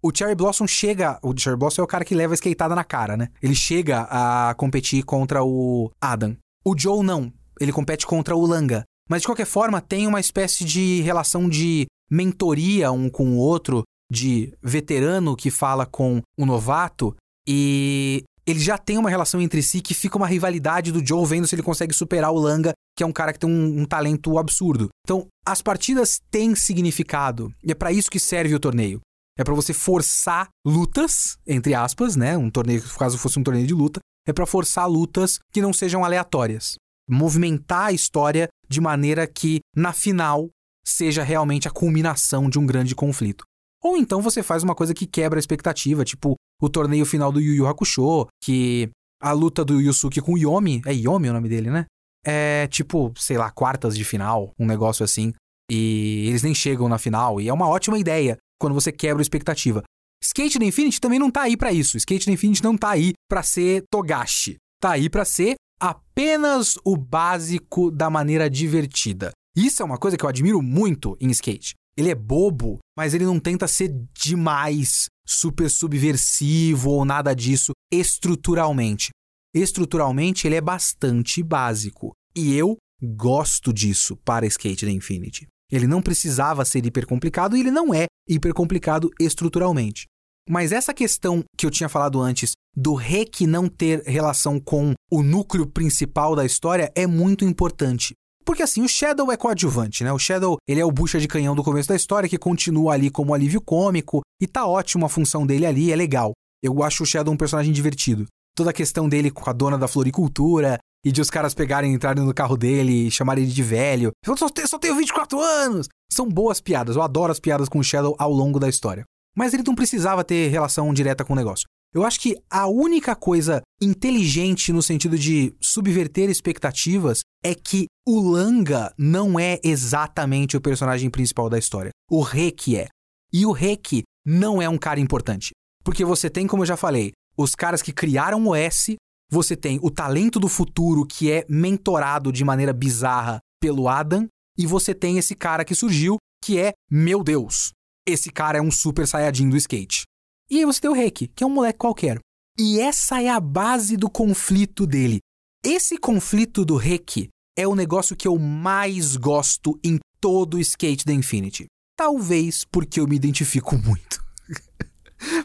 O 0.02 0.12
Cherry 0.14 0.34
Blossom 0.34 0.66
chega. 0.66 1.18
O 1.22 1.34
Cherry 1.36 1.56
Blossom 1.56 1.82
é 1.82 1.84
o 1.84 1.88
cara 1.88 2.04
que 2.04 2.14
leva 2.14 2.34
a 2.34 2.36
skateada 2.36 2.74
na 2.74 2.84
cara, 2.84 3.16
né? 3.16 3.28
Ele 3.42 3.54
chega 3.54 4.06
a 4.10 4.54
competir 4.54 5.02
contra 5.04 5.42
o 5.42 5.90
Adam. 6.00 6.36
O 6.64 6.78
Joe 6.78 7.04
não. 7.04 7.32
Ele 7.60 7.72
compete 7.72 8.06
contra 8.06 8.36
o 8.36 8.46
Langa. 8.46 8.84
Mas 9.08 9.22
de 9.22 9.28
qualquer 9.28 9.46
forma, 9.46 9.80
tem 9.80 10.06
uma 10.06 10.20
espécie 10.20 10.64
de 10.64 11.00
relação 11.02 11.48
de 11.48 11.86
mentoria 12.10 12.90
um 12.92 13.08
com 13.08 13.30
o 13.30 13.36
outro, 13.36 13.82
de 14.10 14.52
veterano 14.62 15.36
que 15.36 15.50
fala 15.50 15.86
com 15.86 16.20
o 16.38 16.46
novato. 16.46 17.14
E 17.48 18.24
eles 18.46 18.62
já 18.62 18.78
têm 18.78 18.98
uma 18.98 19.10
relação 19.10 19.40
entre 19.40 19.62
si 19.62 19.80
que 19.80 19.94
fica 19.94 20.16
uma 20.16 20.26
rivalidade 20.26 20.92
do 20.92 21.04
Joe 21.04 21.26
vendo 21.26 21.46
se 21.46 21.54
ele 21.54 21.62
consegue 21.62 21.92
superar 21.92 22.32
o 22.32 22.38
Langa, 22.38 22.72
que 22.96 23.02
é 23.02 23.06
um 23.06 23.12
cara 23.12 23.32
que 23.32 23.38
tem 23.38 23.50
um, 23.50 23.80
um 23.80 23.84
talento 23.84 24.38
absurdo. 24.38 24.88
Então, 25.04 25.26
as 25.44 25.62
partidas 25.62 26.20
têm 26.30 26.54
significado 26.54 27.52
e 27.62 27.72
é 27.72 27.74
para 27.74 27.92
isso 27.92 28.10
que 28.10 28.20
serve 28.20 28.54
o 28.54 28.60
torneio. 28.60 29.00
É 29.38 29.44
para 29.44 29.54
você 29.54 29.74
forçar 29.74 30.48
lutas, 30.66 31.36
entre 31.46 31.74
aspas, 31.74 32.16
né? 32.16 32.36
Um 32.36 32.50
torneio, 32.50 32.82
caso 32.98 33.18
fosse 33.18 33.38
um 33.38 33.42
torneio 33.42 33.66
de 33.66 33.74
luta, 33.74 34.00
é 34.26 34.32
para 34.32 34.46
forçar 34.46 34.88
lutas 34.88 35.38
que 35.52 35.60
não 35.60 35.72
sejam 35.72 36.04
aleatórias. 36.04 36.76
Movimentar 37.08 37.86
a 37.86 37.92
história 37.92 38.48
de 38.68 38.80
maneira 38.80 39.26
que, 39.26 39.60
na 39.74 39.92
final, 39.92 40.48
seja 40.84 41.22
realmente 41.22 41.68
a 41.68 41.70
culminação 41.70 42.48
de 42.48 42.58
um 42.58 42.66
grande 42.66 42.94
conflito. 42.94 43.44
Ou 43.82 43.96
então 43.96 44.22
você 44.22 44.42
faz 44.42 44.62
uma 44.62 44.74
coisa 44.74 44.94
que 44.94 45.06
quebra 45.06 45.38
a 45.38 45.40
expectativa, 45.40 46.04
tipo 46.04 46.34
o 46.60 46.68
torneio 46.68 47.04
final 47.04 47.30
do 47.30 47.40
Yu 47.40 47.54
Yu 47.54 47.66
Hakusho, 47.66 48.26
que 48.42 48.90
a 49.20 49.32
luta 49.32 49.64
do 49.64 49.80
Yusuke 49.80 50.20
com 50.20 50.32
o 50.32 50.38
Yomi, 50.38 50.80
é 50.86 50.94
Yomi 50.94 51.28
o 51.28 51.32
nome 51.32 51.48
dele, 51.48 51.70
né? 51.70 51.84
É 52.24 52.66
tipo, 52.68 53.12
sei 53.16 53.36
lá, 53.36 53.50
quartas 53.50 53.96
de 53.96 54.04
final, 54.04 54.52
um 54.58 54.66
negócio 54.66 55.04
assim. 55.04 55.32
E 55.70 56.26
eles 56.28 56.42
nem 56.42 56.54
chegam 56.54 56.88
na 56.88 56.98
final, 56.98 57.40
e 57.40 57.48
é 57.48 57.52
uma 57.52 57.68
ótima 57.68 57.98
ideia 57.98 58.36
quando 58.58 58.74
você 58.74 58.92
quebra 58.92 59.20
a 59.20 59.22
expectativa. 59.22 59.82
Skate 60.22 60.58
da 60.58 60.64
Infinity 60.64 61.00
também 61.00 61.18
não 61.18 61.30
tá 61.30 61.42
aí 61.42 61.56
para 61.56 61.72
isso. 61.72 61.96
Skate 61.96 62.26
da 62.26 62.32
Infinity 62.32 62.62
não 62.62 62.76
tá 62.76 62.90
aí 62.90 63.12
para 63.28 63.42
ser 63.42 63.84
Togashi. 63.90 64.56
Tá 64.80 64.92
aí 64.92 65.08
para 65.08 65.24
ser 65.24 65.54
apenas 65.80 66.78
o 66.84 66.96
básico 66.96 67.90
da 67.90 68.08
maneira 68.08 68.48
divertida. 68.48 69.30
Isso 69.56 69.82
é 69.82 69.84
uma 69.84 69.98
coisa 69.98 70.16
que 70.16 70.24
eu 70.24 70.28
admiro 70.28 70.60
muito 70.60 71.16
em 71.20 71.30
skate. 71.30 71.74
Ele 71.96 72.10
é 72.10 72.14
bobo, 72.14 72.78
mas 72.96 73.14
ele 73.14 73.24
não 73.24 73.40
tenta 73.40 73.66
ser 73.66 73.88
demais, 74.12 75.06
super 75.26 75.70
subversivo 75.70 76.90
ou 76.90 77.04
nada 77.04 77.34
disso 77.34 77.72
estruturalmente. 77.90 79.10
Estruturalmente, 79.54 80.46
ele 80.46 80.56
é 80.56 80.60
bastante 80.60 81.42
básico. 81.42 82.12
E 82.34 82.54
eu 82.54 82.76
gosto 83.02 83.72
disso 83.72 84.14
para 84.16 84.46
Skate 84.46 84.84
da 84.84 84.92
Infinity. 84.92 85.46
Ele 85.70 85.86
não 85.86 86.02
precisava 86.02 86.64
ser 86.64 86.84
hipercomplicado 86.86 87.56
e 87.56 87.60
ele 87.60 87.70
não 87.70 87.92
é 87.92 88.06
hipercomplicado 88.28 89.10
estruturalmente. 89.20 90.06
Mas 90.48 90.70
essa 90.70 90.94
questão 90.94 91.42
que 91.56 91.66
eu 91.66 91.70
tinha 91.70 91.88
falado 91.88 92.20
antes 92.20 92.52
do 92.74 92.94
Rek 92.94 93.46
não 93.46 93.68
ter 93.68 94.02
relação 94.06 94.60
com 94.60 94.94
o 95.10 95.22
núcleo 95.22 95.66
principal 95.66 96.36
da 96.36 96.44
história 96.44 96.92
é 96.94 97.06
muito 97.06 97.44
importante. 97.44 98.14
Porque 98.44 98.62
assim, 98.62 98.80
o 98.80 98.88
Shadow 98.88 99.32
é 99.32 99.36
coadjuvante, 99.36 100.04
né? 100.04 100.12
O 100.12 100.20
Shadow, 100.20 100.56
ele 100.68 100.80
é 100.80 100.84
o 100.84 100.92
bucha 100.92 101.18
de 101.18 101.26
canhão 101.26 101.56
do 101.56 101.64
começo 101.64 101.88
da 101.88 101.96
história 101.96 102.28
que 102.28 102.38
continua 102.38 102.92
ali 102.92 103.10
como 103.10 103.34
alívio 103.34 103.60
cômico 103.60 104.20
e 104.40 104.46
tá 104.46 104.64
ótimo 104.64 105.04
a 105.04 105.08
função 105.08 105.44
dele 105.44 105.66
ali, 105.66 105.90
é 105.90 105.96
legal. 105.96 106.32
Eu 106.62 106.80
acho 106.84 107.02
o 107.02 107.06
Shadow 107.06 107.34
um 107.34 107.36
personagem 107.36 107.72
divertido. 107.72 108.24
Toda 108.54 108.70
a 108.70 108.72
questão 108.72 109.08
dele 109.08 109.32
com 109.32 109.50
a 109.50 109.52
dona 109.52 109.76
da 109.76 109.88
floricultura 109.88 110.78
e 111.06 111.12
de 111.12 111.20
os 111.20 111.30
caras 111.30 111.54
pegarem, 111.54 111.94
entrarem 111.94 112.24
no 112.24 112.34
carro 112.34 112.56
dele 112.56 113.06
e 113.06 113.10
chamarem 113.12 113.44
ele 113.44 113.52
de 113.52 113.62
velho. 113.62 114.10
Eu 114.26 114.36
só 114.36 114.48
só 114.66 114.76
tenho 114.76 114.96
24 114.96 115.40
anos! 115.40 115.86
São 116.12 116.28
boas 116.28 116.60
piadas, 116.60 116.96
eu 116.96 117.02
adoro 117.02 117.30
as 117.30 117.38
piadas 117.38 117.68
com 117.68 117.78
o 117.78 117.84
Shadow 117.84 118.16
ao 118.18 118.32
longo 118.32 118.58
da 118.58 118.68
história. 118.68 119.04
Mas 119.32 119.54
ele 119.54 119.62
não 119.64 119.76
precisava 119.76 120.24
ter 120.24 120.48
relação 120.48 120.92
direta 120.92 121.24
com 121.24 121.32
o 121.32 121.36
negócio. 121.36 121.64
Eu 121.94 122.04
acho 122.04 122.18
que 122.18 122.34
a 122.50 122.66
única 122.66 123.14
coisa 123.14 123.62
inteligente 123.80 124.72
no 124.72 124.82
sentido 124.82 125.16
de 125.16 125.54
subverter 125.62 126.28
expectativas 126.28 127.20
é 127.44 127.54
que 127.54 127.86
o 128.04 128.20
Langa 128.20 128.92
não 128.98 129.38
é 129.38 129.60
exatamente 129.62 130.56
o 130.56 130.60
personagem 130.60 131.08
principal 131.08 131.48
da 131.48 131.56
história. 131.56 131.90
O 132.10 132.20
Rek 132.20 132.76
é. 132.76 132.88
E 133.32 133.46
o 133.46 133.52
Rek 133.52 134.02
não 134.26 134.60
é 134.60 134.68
um 134.68 134.76
cara 134.76 134.98
importante. 134.98 135.52
Porque 135.84 136.04
você 136.04 136.28
tem, 136.28 136.48
como 136.48 136.62
eu 136.64 136.66
já 136.66 136.76
falei, 136.76 137.12
os 137.38 137.54
caras 137.54 137.80
que 137.80 137.92
criaram 137.92 138.44
o 138.44 138.56
S, 138.56 138.96
você 139.30 139.56
tem 139.56 139.78
o 139.82 139.90
talento 139.90 140.38
do 140.38 140.48
futuro 140.48 141.04
que 141.06 141.30
é 141.30 141.44
mentorado 141.48 142.32
de 142.32 142.44
maneira 142.44 142.72
bizarra 142.72 143.40
pelo 143.60 143.88
Adam, 143.88 144.28
e 144.56 144.66
você 144.66 144.94
tem 144.94 145.18
esse 145.18 145.34
cara 145.34 145.64
que 145.64 145.74
surgiu 145.74 146.16
que 146.42 146.58
é, 146.58 146.72
meu 146.90 147.22
Deus, 147.22 147.72
esse 148.06 148.30
cara 148.30 148.58
é 148.58 148.62
um 148.62 148.70
super 148.70 149.06
saiyajin 149.06 149.48
do 149.48 149.56
skate. 149.56 150.04
E 150.48 150.58
aí 150.58 150.64
você 150.64 150.80
tem 150.80 150.90
o 150.90 150.94
Reiki, 150.94 151.28
que 151.28 151.42
é 151.42 151.46
um 151.46 151.50
moleque 151.50 151.78
qualquer. 151.78 152.20
E 152.58 152.80
essa 152.80 153.20
é 153.20 153.28
a 153.28 153.40
base 153.40 153.96
do 153.96 154.08
conflito 154.08 154.86
dele. 154.86 155.18
Esse 155.64 155.98
conflito 155.98 156.64
do 156.64 156.76
Reiki 156.76 157.28
é 157.58 157.66
o 157.66 157.74
negócio 157.74 158.14
que 158.14 158.28
eu 158.28 158.38
mais 158.38 159.16
gosto 159.16 159.78
em 159.82 159.98
todo 160.20 160.54
o 160.54 160.60
skate 160.60 161.04
da 161.04 161.12
Infinity. 161.12 161.66
Talvez 161.96 162.64
porque 162.64 163.00
eu 163.00 163.08
me 163.08 163.16
identifico 163.16 163.76
muito. 163.82 164.24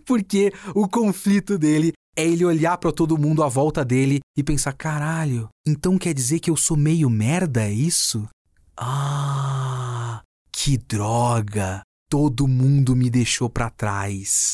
porque 0.05 0.53
o 0.75 0.87
conflito 0.87 1.57
dele 1.57 1.93
é 2.15 2.25
ele 2.25 2.45
olhar 2.45 2.77
para 2.77 2.91
todo 2.91 3.17
mundo 3.17 3.43
à 3.43 3.47
volta 3.47 3.83
dele 3.83 4.19
e 4.37 4.43
pensar: 4.43 4.73
caralho, 4.73 5.49
então 5.67 5.97
quer 5.97 6.13
dizer 6.13 6.39
que 6.39 6.49
eu 6.49 6.57
sou 6.57 6.77
meio 6.77 7.09
merda, 7.09 7.63
é 7.63 7.71
isso? 7.71 8.27
Ah, 8.77 10.21
que 10.51 10.77
droga! 10.77 11.81
Todo 12.09 12.47
mundo 12.47 12.95
me 12.95 13.09
deixou 13.09 13.49
para 13.49 13.69
trás. 13.69 14.53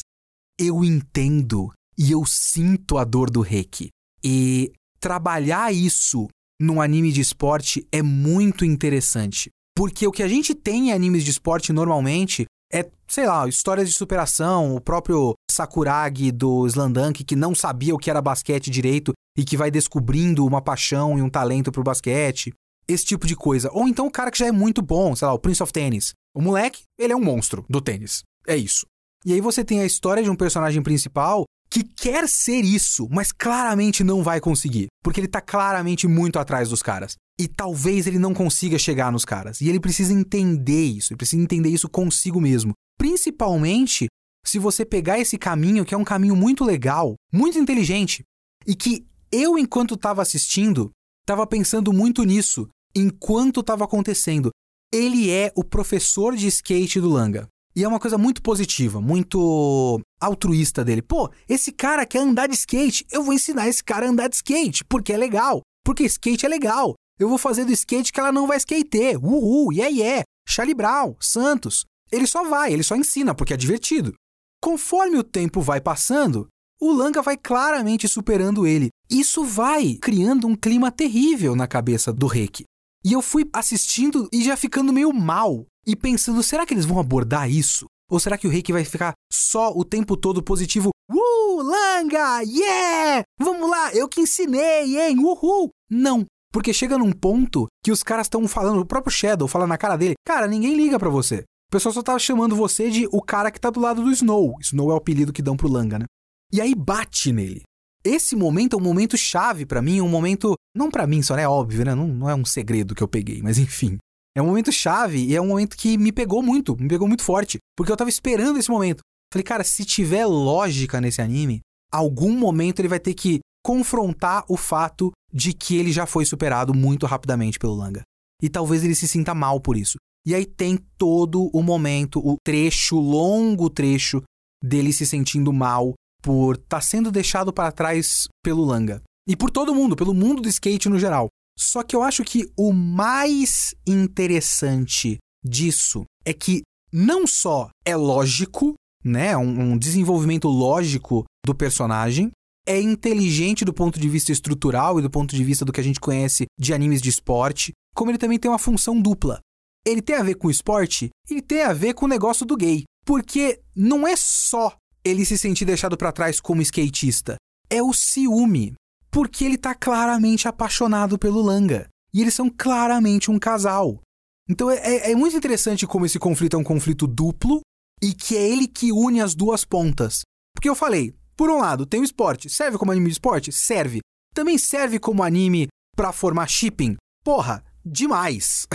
Eu 0.60 0.84
entendo 0.84 1.72
e 1.98 2.12
eu 2.12 2.24
sinto 2.26 2.98
a 2.98 3.04
dor 3.04 3.32
do 3.32 3.42
Reiki. 3.42 3.90
E 4.24 4.72
trabalhar 5.00 5.74
isso 5.74 6.28
num 6.60 6.82
anime 6.82 7.12
de 7.12 7.22
esporte 7.22 7.88
é 7.92 8.02
muito 8.02 8.64
interessante. 8.64 9.50
Porque 9.76 10.06
o 10.08 10.12
que 10.12 10.24
a 10.24 10.28
gente 10.28 10.54
tem 10.54 10.90
em 10.90 10.92
animes 10.92 11.24
de 11.24 11.32
esporte 11.32 11.72
normalmente 11.72 12.46
é, 12.72 12.90
sei 13.08 13.26
lá, 13.26 13.48
histórias 13.48 13.90
de 13.90 13.96
superação, 13.96 14.76
o 14.76 14.82
próprio 14.82 15.34
Sakuragi 15.50 16.32
do 16.32 16.68
Slandunk 16.68 17.24
que 17.24 17.36
não 17.36 17.56
sabia 17.56 17.96
o 17.96 17.98
que 17.98 18.10
era 18.10 18.22
basquete 18.22 18.70
direito 18.70 19.14
e 19.38 19.44
que 19.44 19.58
vai 19.58 19.72
descobrindo 19.72 20.46
uma 20.46 20.62
paixão 20.62 21.18
e 21.18 21.22
um 21.22 21.30
talento 21.30 21.72
pro 21.72 21.84
basquete. 21.84 22.54
Esse 22.88 23.06
tipo 23.06 23.28
de 23.28 23.36
coisa. 23.36 23.70
Ou 23.74 23.88
então 23.88 24.08
o 24.08 24.12
cara 24.12 24.32
que 24.32 24.40
já 24.40 24.48
é 24.48 24.52
muito 24.52 24.82
bom, 24.82 25.16
sei 25.16 25.28
lá, 25.28 25.34
o 25.34 25.40
Prince 25.40 25.62
of 25.62 25.74
Tennis. 25.74 26.14
O 26.34 26.42
moleque, 26.42 26.84
ele 26.98 27.14
é 27.14 27.16
um 27.16 27.24
monstro 27.24 27.66
do 27.70 27.82
tênis. 27.82 28.24
É 28.48 28.56
isso. 28.56 28.86
E 29.26 29.34
aí 29.34 29.42
você 29.42 29.64
tem 29.64 29.82
a 29.82 29.86
história 29.86 30.24
de 30.24 30.30
um 30.30 30.36
personagem 30.36 30.82
principal 30.82 31.44
que 31.70 31.84
quer 31.84 32.30
ser 32.30 32.62
isso, 32.62 33.08
mas 33.12 33.34
claramente 33.34 34.04
não 34.04 34.24
vai 34.24 34.40
conseguir, 34.40 34.88
porque 35.04 35.20
ele 35.20 35.28
tá 35.28 35.42
claramente 35.42 36.08
muito 36.08 36.40
atrás 36.40 36.70
dos 36.70 36.82
caras. 36.82 37.16
E 37.40 37.48
talvez 37.48 38.08
ele 38.08 38.18
não 38.18 38.34
consiga 38.34 38.80
chegar 38.80 39.12
nos 39.12 39.24
caras. 39.24 39.62
E 39.62 39.70
ele 39.70 39.80
precisa 39.80 40.14
entender 40.14 40.86
isso, 40.86 41.14
ele 41.14 41.18
precisa 41.18 41.42
entender 41.42 41.70
isso 41.70 41.88
consigo 41.88 42.42
mesmo. 42.42 42.74
Principalmente 42.98 44.08
se 44.46 44.58
você 44.58 44.86
pegar 44.86 45.20
esse 45.20 45.38
caminho, 45.38 45.86
que 45.86 45.94
é 45.94 45.98
um 45.98 46.06
caminho 46.06 46.36
muito 46.36 46.64
legal, 46.64 47.16
muito 47.32 47.60
inteligente, 47.60 48.24
e 48.66 48.74
que 48.76 49.06
eu, 49.32 49.58
enquanto 49.58 49.96
estava 49.96 50.22
assistindo, 50.22 50.92
estava 51.22 51.46
pensando 51.46 51.92
muito 51.92 52.24
nisso, 52.24 52.68
enquanto 52.96 53.60
estava 53.60 53.84
acontecendo. 53.84 54.50
Ele 54.92 55.30
é 55.30 55.52
o 55.56 55.64
professor 55.64 56.36
de 56.36 56.48
skate 56.48 57.02
do 57.02 57.10
Langa. 57.10 57.48
E 57.76 57.84
é 57.84 57.88
uma 57.88 58.00
coisa 58.00 58.18
muito 58.18 58.42
positiva, 58.42 59.00
muito 59.00 60.02
altruísta 60.20 60.84
dele. 60.84 61.02
Pô, 61.02 61.30
esse 61.48 61.72
cara 61.72 62.06
quer 62.06 62.20
andar 62.20 62.48
de 62.48 62.56
skate, 62.56 63.06
eu 63.12 63.24
vou 63.24 63.34
ensinar 63.34 63.68
esse 63.68 63.84
cara 63.84 64.08
a 64.08 64.10
andar 64.10 64.30
de 64.30 64.36
skate, 64.36 64.84
porque 64.86 65.14
é 65.14 65.18
legal. 65.18 65.62
Porque 65.86 66.04
skate 66.06 66.46
é 66.46 66.50
legal. 66.50 66.96
Eu 67.20 67.28
vou 67.28 67.38
fazer 67.38 67.66
do 67.66 67.72
skate 67.72 68.14
que 68.14 68.20
ela 68.20 68.32
não 68.32 68.48
vai 68.48 68.58
skater. 68.58 69.18
Uhul, 69.24 69.74
yeah, 69.74 69.94
yeah. 69.94 70.24
Charlie 70.48 70.76
Brown, 70.76 71.16
Santos. 71.20 71.86
Ele 72.12 72.28
só 72.28 72.44
vai, 72.48 72.72
ele 72.72 72.84
só 72.84 72.96
ensina 72.96 73.34
porque 73.34 73.54
é 73.54 73.58
divertido. 73.58 74.14
Conforme 74.62 75.18
o 75.18 75.24
tempo 75.24 75.62
vai 75.62 75.82
passando, 75.82 76.48
o 76.80 76.92
Langa 76.92 77.22
vai 77.22 77.36
claramente 77.36 78.08
superando 78.08 78.68
ele. 78.68 78.90
Isso 79.10 79.44
vai 79.44 79.96
criando 79.96 80.48
um 80.48 80.56
clima 80.56 80.92
terrível 80.92 81.56
na 81.56 81.68
cabeça 81.68 82.14
do 82.14 82.28
Reiki. 82.28 82.64
E 83.04 83.14
eu 83.14 83.22
fui 83.22 83.50
assistindo 83.54 84.30
e 84.32 84.44
já 84.44 84.56
ficando 84.56 84.94
meio 84.94 85.14
mal 85.14 85.66
e 85.86 85.96
pensando, 85.96 86.44
será 86.44 86.66
que 86.66 86.74
eles 86.74 86.86
vão 86.86 87.00
abordar 87.00 87.50
isso? 87.50 87.86
Ou 88.10 88.20
será 88.20 88.38
que 88.38 88.48
o 88.48 88.50
Reiki 88.50 88.72
vai 88.72 88.86
ficar 88.86 89.14
só 89.32 89.72
o 89.76 89.84
tempo 89.84 90.16
todo 90.16 90.44
positivo? 90.44 90.90
Uh, 91.10 91.62
Langa, 91.62 92.42
yeah! 92.42 93.24
Vamos 93.40 93.70
lá, 93.70 93.94
eu 93.94 94.08
que 94.08 94.22
ensinei, 94.22 95.00
hein? 95.00 95.18
Uhul! 95.20 95.70
Não, 95.90 96.26
porque 96.58 96.74
chega 96.74 96.98
num 96.98 97.12
ponto 97.12 97.68
que 97.84 97.92
os 97.92 98.02
caras 98.02 98.26
estão 98.26 98.48
falando, 98.48 98.80
o 98.80 98.86
próprio 98.86 99.14
Shadow 99.14 99.48
fala 99.48 99.68
na 99.68 99.78
cara 99.78 99.96
dele, 99.96 100.16
cara, 100.26 100.48
ninguém 100.48 100.76
liga 100.76 100.98
para 100.98 101.08
você. 101.08 101.42
O 101.42 101.72
pessoal 101.72 101.94
só 101.94 102.02
tá 102.02 102.18
chamando 102.18 102.56
você 102.56 102.90
de 102.90 103.08
o 103.12 103.22
cara 103.22 103.52
que 103.52 103.60
tá 103.60 103.70
do 103.70 103.80
lado 103.80 104.04
do 104.04 104.10
Snow. 104.10 104.56
Snow 104.62 104.90
é 104.90 104.96
o 104.96 104.98
apelido 104.98 105.32
que 105.32 105.44
dão 105.44 105.56
pro 105.56 105.72
Langa, 105.72 106.00
né? 106.00 106.06
E 106.52 106.60
aí 106.60 106.74
bate 106.74 107.32
nele. 107.32 107.62
Esse 108.04 108.36
momento 108.36 108.76
é 108.76 108.80
um 108.80 108.84
momento 108.84 109.16
chave 109.16 109.68
para 109.68 109.84
mim, 109.84 110.02
um 110.02 110.10
momento. 110.10 110.56
Não 110.76 110.90
para 110.90 111.06
mim, 111.06 111.22
só 111.22 111.38
é 111.38 111.48
óbvio, 111.48 111.86
né? 111.86 111.94
Não, 111.94 112.08
não 112.08 112.28
é 112.28 112.34
um 112.34 112.44
segredo 112.44 112.96
que 112.96 113.04
eu 113.04 113.08
peguei, 113.08 113.40
mas 113.44 113.60
enfim. 113.60 114.00
É 114.36 114.42
um 114.42 114.48
momento 114.48 114.72
chave 114.72 115.24
e 115.26 115.36
é 115.36 115.42
um 115.42 115.50
momento 115.50 115.78
que 115.78 115.96
me 115.96 116.12
pegou 116.12 116.42
muito, 116.42 116.76
me 116.76 116.88
pegou 116.88 117.08
muito 117.08 117.22
forte. 117.22 117.60
Porque 117.76 117.92
eu 117.92 117.98
tava 117.98 118.10
esperando 118.10 118.58
esse 118.58 118.72
momento. 118.72 119.02
Falei, 119.32 119.44
cara, 119.44 119.64
se 119.64 119.86
tiver 119.86 120.26
lógica 120.26 121.00
nesse 121.00 121.22
anime, 121.22 121.60
algum 121.94 122.32
momento 122.36 122.80
ele 122.80 122.88
vai 122.88 123.00
ter 123.00 123.14
que 123.14 123.42
confrontar 123.64 124.44
o 124.48 124.58
fato 124.58 125.12
de 125.38 125.54
que 125.54 125.76
ele 125.76 125.92
já 125.92 126.08
foi 126.08 126.26
superado 126.26 126.74
muito 126.74 127.06
rapidamente 127.06 127.60
pelo 127.60 127.76
Langa. 127.76 128.02
E 128.42 128.50
talvez 128.50 128.84
ele 128.84 128.96
se 128.96 129.08
sinta 129.08 129.36
mal 129.36 129.62
por 129.62 129.78
isso. 129.78 129.98
E 130.26 130.34
aí 130.34 130.48
tem 130.48 130.78
todo 130.98 131.50
o 131.54 131.62
momento, 131.62 132.20
o 132.20 132.38
trecho, 132.44 133.00
longo 133.00 133.70
trecho 133.70 134.24
dele 134.64 134.92
se 134.92 135.06
sentindo 135.06 135.54
mal 135.54 135.94
por 136.24 136.56
estar 136.56 136.78
tá 136.78 136.82
sendo 136.82 137.12
deixado 137.12 137.54
para 137.54 137.72
trás 137.72 138.28
pelo 138.44 138.66
Langa. 138.66 139.04
E 139.30 139.36
por 139.36 139.52
todo 139.52 139.76
mundo, 139.76 139.96
pelo 139.96 140.12
mundo 140.12 140.42
do 140.42 140.50
skate 140.50 140.90
no 140.90 140.98
geral. 140.98 141.28
Só 141.58 141.84
que 141.84 141.96
eu 141.96 142.02
acho 142.02 142.24
que 142.24 142.52
o 142.58 142.74
mais 142.74 143.76
interessante 143.86 145.20
disso 145.46 146.04
é 146.26 146.34
que 146.34 146.64
não 146.92 147.28
só 147.28 147.70
é 147.86 147.96
lógico, 147.96 148.74
né, 149.06 149.38
um, 149.38 149.74
um 149.74 149.78
desenvolvimento 149.78 150.48
lógico 150.48 151.26
do 151.46 151.54
personagem, 151.54 152.32
é 152.68 152.80
inteligente 152.80 153.64
do 153.64 153.74
ponto 153.74 153.98
de 153.98 154.10
vista 154.10 154.32
estrutural 154.32 155.00
e 155.00 155.02
do 155.02 155.10
ponto 155.10 155.34
de 155.34 155.44
vista 155.44 155.64
do 155.64 155.72
que 155.72 155.80
a 155.80 155.84
gente 155.84 156.02
conhece 156.02 156.46
de 156.60 156.74
animes 156.74 157.02
de 157.02 157.10
esporte, 157.10 157.72
como 157.96 158.12
ele 158.12 158.18
também 158.18 158.38
tem 158.38 158.52
uma 158.52 158.60
função 158.60 159.02
dupla. 159.02 159.40
Ele 159.86 160.02
tem 160.02 160.18
a 160.18 160.24
ver 160.24 160.36
com 160.36 160.50
o 160.50 160.52
esporte 160.52 161.10
e 161.30 161.42
tem 161.42 161.64
a 161.64 161.72
ver 161.72 161.94
com 161.94 162.06
o 162.06 162.10
negócio 162.10 162.46
do 162.46 162.58
gay. 162.58 162.84
Porque 163.06 163.62
não 163.74 164.06
é 164.06 164.18
só 164.18 164.76
ele 165.02 165.24
se 165.24 165.38
sentir 165.38 165.64
deixado 165.64 165.96
para 165.96 166.12
trás 166.12 166.42
como 166.42 166.62
skatista. 166.62 167.38
É 167.70 167.82
o 167.82 167.94
ciúme. 167.94 168.74
Porque 169.10 169.46
ele 169.46 169.58
tá 169.58 169.74
claramente 169.74 170.46
apaixonado 170.46 171.18
pelo 171.18 171.42
Langa. 171.42 171.88
E 172.14 172.22
eles 172.22 172.34
são 172.34 172.50
claramente 172.50 173.32
um 173.32 173.40
casal. 173.40 174.02
Então 174.50 174.70
é, 174.70 174.78
é, 174.78 175.12
é 175.12 175.16
muito 175.16 175.38
interessante 175.38 175.88
como 175.88 176.06
esse 176.06 176.20
conflito 176.20 176.58
é 176.58 176.60
um 176.60 176.64
conflito 176.64 177.08
duplo 177.08 177.62
e 178.02 178.14
que 178.14 178.36
é 178.36 178.50
ele 178.50 178.68
que 178.68 178.92
une 178.92 179.22
as 179.22 179.34
duas 179.34 179.64
pontas. 179.64 180.22
Porque 180.54 180.68
eu 180.68 180.76
falei, 180.76 181.14
por 181.38 181.52
um 181.52 181.60
lado, 181.60 181.86
tem 181.86 182.02
o 182.02 182.04
esporte. 182.04 182.50
Serve 182.50 182.80
como 182.80 182.92
anime 182.92 183.06
de 183.08 183.14
esporte? 183.14 183.52
Serve. 183.52 184.00
Também 184.34 184.58
serve 184.58 185.00
como 185.00 185.22
anime 185.22 185.68
para 185.96 186.12
formar 186.12 186.48
shipping? 186.48 186.98
Porra, 187.24 187.64
demais. 187.86 188.68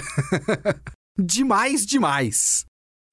demais, 1.18 1.84
demais. 1.84 2.64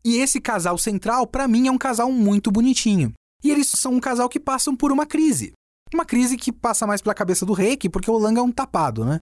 E 0.06 0.18
esse 0.18 0.40
casal 0.40 0.78
central, 0.78 1.26
para 1.26 1.48
mim, 1.48 1.68
é 1.68 1.72
um 1.72 1.78
casal 1.78 2.12
muito 2.12 2.52
bonitinho. 2.52 3.12
E 3.44 3.50
eles 3.50 3.70
são 3.70 3.94
um 3.94 4.00
casal 4.00 4.30
que 4.30 4.40
passam 4.40 4.76
por 4.76 4.92
uma 4.92 5.06
crise. 5.06 5.54
Uma 5.94 6.06
crise 6.06 6.38
que 6.38 6.52
passa 6.52 6.86
mais 6.86 7.02
pela 7.02 7.16
cabeça 7.16 7.46
do 7.46 7.54
Reiki, 7.54 7.90
porque 7.90 8.12
o 8.12 8.18
Langa 8.18 8.40
é 8.40 8.44
um 8.44 8.52
tapado, 8.52 9.04
né? 9.04 9.18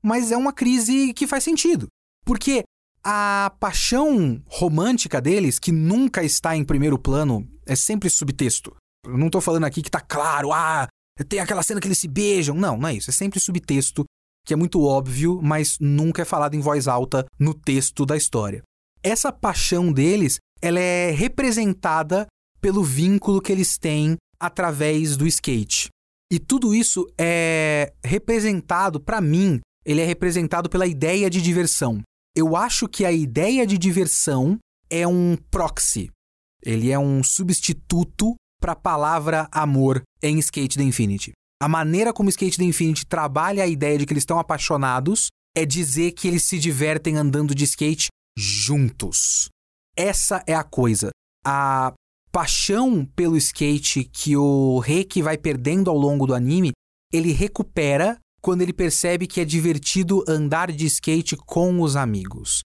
Mas 0.00 0.30
é 0.30 0.36
uma 0.36 0.52
crise 0.52 1.12
que 1.12 1.26
faz 1.26 1.42
sentido. 1.42 1.88
Porque 2.24 2.62
a 3.02 3.52
paixão 3.58 4.40
romântica 4.46 5.20
deles, 5.20 5.58
que 5.58 5.72
nunca 5.72 6.22
está 6.22 6.56
em 6.56 6.64
primeiro 6.64 6.98
plano, 6.98 7.48
é 7.66 7.74
sempre 7.74 8.08
subtexto. 8.08 8.76
Eu 9.04 9.18
não 9.18 9.28
tô 9.28 9.40
falando 9.40 9.64
aqui 9.64 9.82
que 9.82 9.90
tá 9.90 10.00
claro, 10.00 10.52
ah, 10.52 10.86
tem 11.28 11.40
aquela 11.40 11.62
cena 11.62 11.80
que 11.80 11.88
eles 11.88 11.98
se 11.98 12.08
beijam. 12.08 12.56
Não, 12.56 12.76
não 12.76 12.88
é 12.88 12.94
isso. 12.94 13.10
É 13.10 13.12
sempre 13.12 13.40
subtexto, 13.40 14.04
que 14.46 14.54
é 14.54 14.56
muito 14.56 14.82
óbvio, 14.82 15.40
mas 15.42 15.76
nunca 15.80 16.22
é 16.22 16.24
falado 16.24 16.54
em 16.54 16.60
voz 16.60 16.88
alta 16.88 17.26
no 17.38 17.54
texto 17.54 18.06
da 18.06 18.16
história. 18.16 18.62
Essa 19.02 19.32
paixão 19.32 19.92
deles, 19.92 20.38
ela 20.60 20.78
é 20.78 21.10
representada 21.10 22.26
pelo 22.60 22.84
vínculo 22.84 23.40
que 23.40 23.50
eles 23.50 23.76
têm 23.76 24.16
através 24.38 25.16
do 25.16 25.26
skate. 25.26 25.88
E 26.32 26.38
tudo 26.38 26.74
isso 26.74 27.06
é 27.18 27.92
representado, 28.02 29.00
para 29.00 29.20
mim, 29.20 29.60
ele 29.84 30.00
é 30.00 30.04
representado 30.04 30.70
pela 30.70 30.86
ideia 30.86 31.28
de 31.28 31.42
diversão. 31.42 32.00
Eu 32.34 32.56
acho 32.56 32.88
que 32.88 33.04
a 33.04 33.12
ideia 33.12 33.66
de 33.66 33.76
diversão 33.76 34.58
é 34.88 35.06
um 35.06 35.36
proxy. 35.50 36.08
Ele 36.64 36.90
é 36.90 36.98
um 36.98 37.22
substituto 37.22 38.34
para 38.62 38.72
a 38.72 38.76
palavra 38.76 39.48
amor 39.50 40.02
em 40.22 40.38
Skate 40.38 40.78
the 40.78 40.84
Infinity. 40.84 41.32
A 41.60 41.68
maneira 41.68 42.12
como 42.12 42.30
Skate 42.30 42.56
the 42.56 42.64
Infinity 42.64 43.04
trabalha 43.04 43.64
a 43.64 43.66
ideia 43.66 43.98
de 43.98 44.06
que 44.06 44.12
eles 44.12 44.22
estão 44.22 44.38
apaixonados 44.38 45.26
é 45.56 45.66
dizer 45.66 46.12
que 46.12 46.28
eles 46.28 46.44
se 46.44 46.60
divertem 46.60 47.16
andando 47.16 47.54
de 47.54 47.64
skate 47.64 48.06
juntos. 48.38 49.48
Essa 49.96 50.42
é 50.46 50.54
a 50.54 50.62
coisa. 50.62 51.10
A 51.44 51.92
paixão 52.30 53.04
pelo 53.04 53.36
skate 53.36 54.04
que 54.04 54.36
o 54.36 54.78
Reiki 54.78 55.20
vai 55.20 55.36
perdendo 55.36 55.90
ao 55.90 55.98
longo 55.98 56.26
do 56.26 56.34
anime, 56.34 56.70
ele 57.12 57.32
recupera 57.32 58.16
quando 58.40 58.62
ele 58.62 58.72
percebe 58.72 59.26
que 59.26 59.40
é 59.40 59.44
divertido 59.44 60.24
andar 60.26 60.70
de 60.72 60.86
skate 60.86 61.36
com 61.36 61.80
os 61.80 61.96
amigos. 61.96 62.60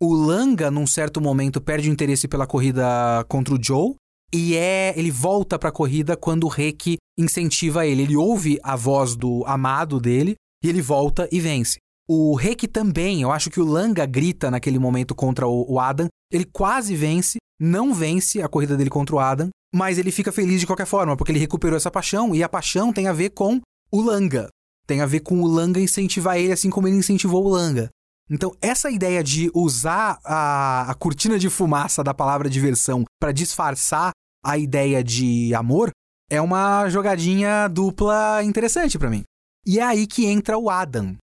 O 0.00 0.14
Langa, 0.14 0.70
num 0.70 0.86
certo 0.86 1.20
momento, 1.20 1.60
perde 1.60 1.88
o 1.88 1.92
interesse 1.92 2.26
pela 2.26 2.46
corrida 2.46 2.82
contra 3.28 3.54
o 3.54 3.62
Joe 3.62 3.94
e 4.34 4.56
é, 4.56 4.94
ele 4.96 5.10
volta 5.10 5.58
para 5.58 5.68
a 5.68 5.72
corrida 5.72 6.16
quando 6.16 6.44
o 6.44 6.48
Reki 6.48 6.96
incentiva 7.18 7.86
ele. 7.86 8.02
Ele 8.02 8.16
ouve 8.16 8.58
a 8.62 8.74
voz 8.74 9.14
do 9.14 9.44
amado 9.46 10.00
dele 10.00 10.34
e 10.64 10.68
ele 10.68 10.80
volta 10.80 11.28
e 11.30 11.38
vence. 11.38 11.78
O 12.08 12.34
Reki 12.34 12.66
também, 12.66 13.22
eu 13.22 13.30
acho 13.30 13.50
que 13.50 13.60
o 13.60 13.64
Langa 13.64 14.06
grita 14.06 14.50
naquele 14.50 14.78
momento 14.78 15.14
contra 15.14 15.46
o, 15.46 15.74
o 15.74 15.78
Adam. 15.78 16.08
Ele 16.32 16.46
quase 16.46 16.96
vence, 16.96 17.38
não 17.60 17.92
vence 17.92 18.40
a 18.40 18.48
corrida 18.48 18.76
dele 18.76 18.90
contra 18.90 19.14
o 19.14 19.18
Adam, 19.18 19.50
mas 19.74 19.98
ele 19.98 20.10
fica 20.10 20.32
feliz 20.32 20.60
de 20.60 20.66
qualquer 20.66 20.86
forma, 20.86 21.16
porque 21.16 21.30
ele 21.30 21.38
recuperou 21.38 21.76
essa 21.76 21.90
paixão 21.90 22.34
e 22.34 22.42
a 22.42 22.48
paixão 22.48 22.92
tem 22.92 23.06
a 23.06 23.12
ver 23.12 23.30
com 23.30 23.60
o 23.90 24.00
Langa. 24.00 24.48
Tem 24.86 25.00
a 25.00 25.06
ver 25.06 25.20
com 25.20 25.42
o 25.42 25.46
Langa 25.46 25.78
incentivar 25.78 26.38
ele 26.38 26.52
assim 26.52 26.70
como 26.70 26.88
ele 26.88 26.96
incentivou 26.96 27.44
o 27.44 27.50
Langa. 27.50 27.90
Então, 28.30 28.50
essa 28.62 28.90
ideia 28.90 29.22
de 29.22 29.50
usar 29.54 30.18
a, 30.24 30.90
a 30.90 30.94
cortina 30.94 31.38
de 31.38 31.50
fumaça 31.50 32.02
da 32.02 32.14
palavra 32.14 32.48
diversão 32.48 33.04
para 33.20 33.32
disfarçar 33.32 34.10
a 34.44 34.58
ideia 34.58 35.02
de 35.02 35.54
amor 35.54 35.90
é 36.30 36.40
uma 36.40 36.88
jogadinha 36.88 37.68
dupla 37.68 38.42
interessante 38.42 38.98
para 38.98 39.10
mim. 39.10 39.22
E 39.66 39.78
é 39.78 39.82
aí 39.82 40.06
que 40.06 40.26
entra 40.26 40.58
o 40.58 40.68
Adam. 40.68 41.16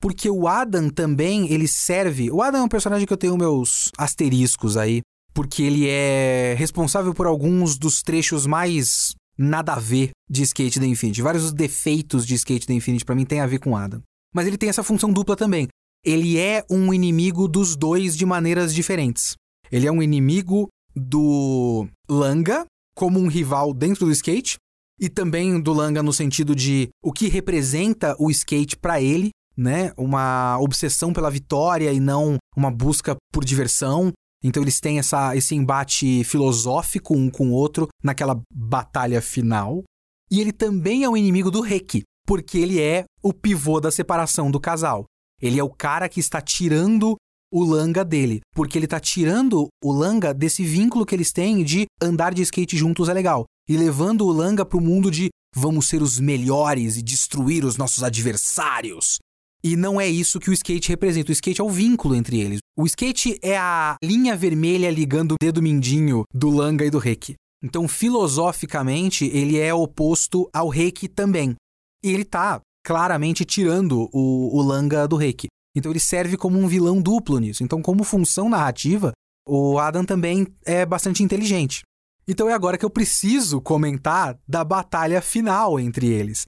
Porque 0.00 0.30
o 0.30 0.46
Adam 0.46 0.90
também, 0.90 1.50
ele 1.52 1.66
serve. 1.66 2.30
O 2.30 2.42
Adam 2.42 2.60
é 2.60 2.64
um 2.64 2.68
personagem 2.68 3.06
que 3.06 3.12
eu 3.12 3.16
tenho 3.16 3.36
meus 3.36 3.90
asteriscos 3.96 4.76
aí. 4.76 5.00
Porque 5.32 5.62
ele 5.62 5.88
é 5.88 6.54
responsável 6.58 7.14
por 7.14 7.26
alguns 7.26 7.78
dos 7.78 8.02
trechos 8.02 8.46
mais 8.46 9.14
nada 9.36 9.74
a 9.74 9.78
ver 9.78 10.10
de 10.28 10.42
Skate 10.42 10.80
da 10.80 10.86
Infinity. 10.86 11.22
Vários 11.22 11.44
dos 11.44 11.52
defeitos 11.52 12.26
de 12.26 12.34
Skate 12.34 12.66
da 12.66 12.74
Infinity 12.74 13.04
para 13.04 13.14
mim 13.14 13.24
tem 13.24 13.40
a 13.40 13.46
ver 13.46 13.60
com 13.60 13.76
Adam. 13.76 14.02
Mas 14.34 14.46
ele 14.46 14.58
tem 14.58 14.68
essa 14.68 14.82
função 14.82 15.12
dupla 15.12 15.36
também. 15.36 15.68
Ele 16.04 16.38
é 16.38 16.64
um 16.70 16.92
inimigo 16.92 17.48
dos 17.48 17.76
dois 17.76 18.16
de 18.16 18.26
maneiras 18.26 18.74
diferentes. 18.74 19.36
Ele 19.70 19.86
é 19.86 19.92
um 19.92 20.02
inimigo 20.02 20.68
do 20.98 21.86
Langa 22.08 22.66
como 22.94 23.18
um 23.18 23.28
rival 23.28 23.72
dentro 23.72 24.06
do 24.06 24.12
skate 24.12 24.56
e 25.00 25.08
também 25.08 25.60
do 25.60 25.72
Langa 25.72 26.02
no 26.02 26.12
sentido 26.12 26.54
de 26.54 26.88
o 27.02 27.12
que 27.12 27.28
representa 27.28 28.16
o 28.18 28.30
skate 28.30 28.76
para 28.76 29.00
ele, 29.00 29.30
né? 29.56 29.92
Uma 29.96 30.58
obsessão 30.58 31.12
pela 31.12 31.30
vitória 31.30 31.92
e 31.92 32.00
não 32.00 32.36
uma 32.56 32.70
busca 32.70 33.16
por 33.32 33.44
diversão. 33.44 34.12
Então 34.42 34.62
eles 34.62 34.80
têm 34.80 34.98
essa, 34.98 35.36
esse 35.36 35.54
embate 35.54 36.24
filosófico 36.24 37.14
um 37.14 37.30
com 37.30 37.50
o 37.50 37.52
outro 37.52 37.88
naquela 38.02 38.40
batalha 38.52 39.22
final. 39.22 39.84
E 40.30 40.40
ele 40.40 40.52
também 40.52 41.04
é 41.04 41.08
um 41.08 41.16
inimigo 41.16 41.50
do 41.50 41.60
Reki, 41.60 42.02
porque 42.26 42.58
ele 42.58 42.80
é 42.80 43.04
o 43.22 43.32
pivô 43.32 43.80
da 43.80 43.90
separação 43.90 44.50
do 44.50 44.60
casal. 44.60 45.04
Ele 45.40 45.58
é 45.58 45.62
o 45.62 45.70
cara 45.70 46.08
que 46.08 46.20
está 46.20 46.40
tirando 46.40 47.16
o 47.52 47.64
Langa 47.64 48.04
dele, 48.04 48.40
porque 48.54 48.78
ele 48.78 48.86
tá 48.86 49.00
tirando 49.00 49.68
o 49.82 49.92
Langa 49.92 50.34
desse 50.34 50.64
vínculo 50.64 51.06
que 51.06 51.14
eles 51.14 51.32
têm 51.32 51.64
de 51.64 51.86
andar 52.00 52.34
de 52.34 52.42
skate 52.42 52.76
juntos 52.76 53.08
é 53.08 53.12
legal 53.12 53.44
e 53.68 53.76
levando 53.76 54.24
o 54.26 54.32
Langa 54.32 54.64
pro 54.64 54.80
mundo 54.80 55.10
de 55.10 55.28
vamos 55.54 55.86
ser 55.86 56.02
os 56.02 56.18
melhores 56.18 56.96
e 56.96 57.02
destruir 57.02 57.64
os 57.64 57.76
nossos 57.76 58.02
adversários. 58.02 59.18
E 59.62 59.76
não 59.76 60.00
é 60.00 60.06
isso 60.06 60.38
que 60.38 60.50
o 60.50 60.52
skate 60.52 60.88
representa. 60.88 61.30
O 61.30 61.32
skate 61.32 61.60
é 61.60 61.64
o 61.64 61.68
vínculo 61.68 62.14
entre 62.14 62.40
eles. 62.40 62.60
O 62.76 62.86
skate 62.86 63.38
é 63.42 63.58
a 63.58 63.96
linha 64.02 64.36
vermelha 64.36 64.90
ligando 64.90 65.32
o 65.32 65.36
dedo 65.40 65.60
mindinho 65.60 66.24
do 66.32 66.48
Langa 66.48 66.84
e 66.84 66.90
do 66.90 66.98
Reiki. 66.98 67.34
Então, 67.62 67.88
filosoficamente, 67.88 69.26
ele 69.26 69.58
é 69.58 69.74
oposto 69.74 70.48
ao 70.52 70.68
Reiki 70.68 71.08
também. 71.08 71.56
E 72.04 72.10
ele 72.10 72.24
tá 72.24 72.60
claramente 72.86 73.44
tirando 73.44 74.08
o, 74.12 74.56
o 74.56 74.62
Langa 74.62 75.08
do 75.08 75.16
Reiki. 75.16 75.48
Então 75.78 75.90
ele 75.92 76.00
serve 76.00 76.36
como 76.36 76.58
um 76.58 76.68
vilão 76.68 77.00
duplo 77.00 77.38
nisso. 77.38 77.62
Então, 77.62 77.80
como 77.80 78.04
função 78.04 78.48
narrativa, 78.48 79.12
o 79.46 79.78
Adam 79.78 80.04
também 80.04 80.46
é 80.64 80.84
bastante 80.84 81.22
inteligente. 81.22 81.82
Então 82.26 82.48
é 82.48 82.52
agora 82.52 82.76
que 82.76 82.84
eu 82.84 82.90
preciso 82.90 83.60
comentar 83.60 84.38
da 84.46 84.62
batalha 84.62 85.22
final 85.22 85.80
entre 85.80 86.06
eles. 86.08 86.44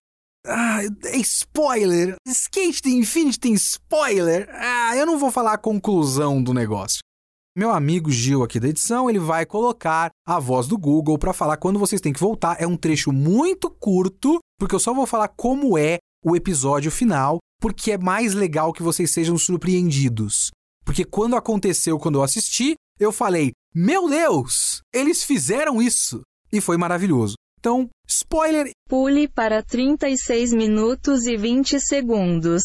Ah, 0.47 0.81
é 1.05 1.17
spoiler! 1.19 2.17
Skate 2.27 2.83
the 2.83 2.91
Infinity 2.91 3.41
tem 3.41 3.55
spoiler! 3.55 4.49
Ah, 4.53 4.97
eu 4.97 5.07
não 5.07 5.19
vou 5.19 5.31
falar 5.31 5.55
a 5.55 5.59
conclusão 5.59 6.43
do 6.43 6.53
negócio. 6.53 7.01
Meu 7.57 7.71
amigo 7.71 8.11
Gil 8.11 8.43
aqui 8.43 8.61
da 8.61 8.69
edição, 8.69 9.11
ele 9.11 9.19
vai 9.19 9.45
colocar 9.45 10.11
a 10.27 10.39
voz 10.39 10.67
do 10.67 10.79
Google 10.79 11.19
para 11.19 11.33
falar 11.33 11.57
quando 11.57 11.79
vocês 11.79 12.01
têm 12.01 12.13
que 12.13 12.21
voltar. 12.21 12.57
É 12.61 12.67
um 12.67 12.77
trecho 12.77 13.13
muito 13.13 13.71
curto, 13.71 14.39
porque 14.59 14.75
eu 14.75 14.79
só 14.79 14.95
vou 14.95 15.07
falar 15.07 15.29
como 15.29 15.77
é 15.77 15.99
o 16.25 16.37
episódio 16.37 16.91
final 16.91 17.39
porque 17.61 17.93
é 17.93 17.99
mais 17.99 18.35
legal 18.35 18.73
que 18.73 18.83
vocês 18.83 19.11
sejam 19.11 19.37
surpreendidos. 19.37 20.51
Porque 20.85 21.05
quando 21.05 21.37
aconteceu, 21.37 21.99
quando 21.99 22.19
eu 22.19 22.23
assisti, 22.23 22.75
eu 22.99 23.13
falei: 23.13 23.53
Meu 23.75 24.09
Deus, 24.09 24.81
eles 24.93 25.23
fizeram 25.23 25.81
isso! 25.81 26.23
E 26.53 26.61
foi 26.61 26.77
maravilhoso. 26.77 27.35
Então, 27.61 27.89
spoiler. 28.09 28.71
Pule 28.89 29.29
para 29.29 29.63
36 29.63 30.53
minutos 30.55 31.27
e 31.27 31.37
20 31.37 31.79
segundos. 31.79 32.63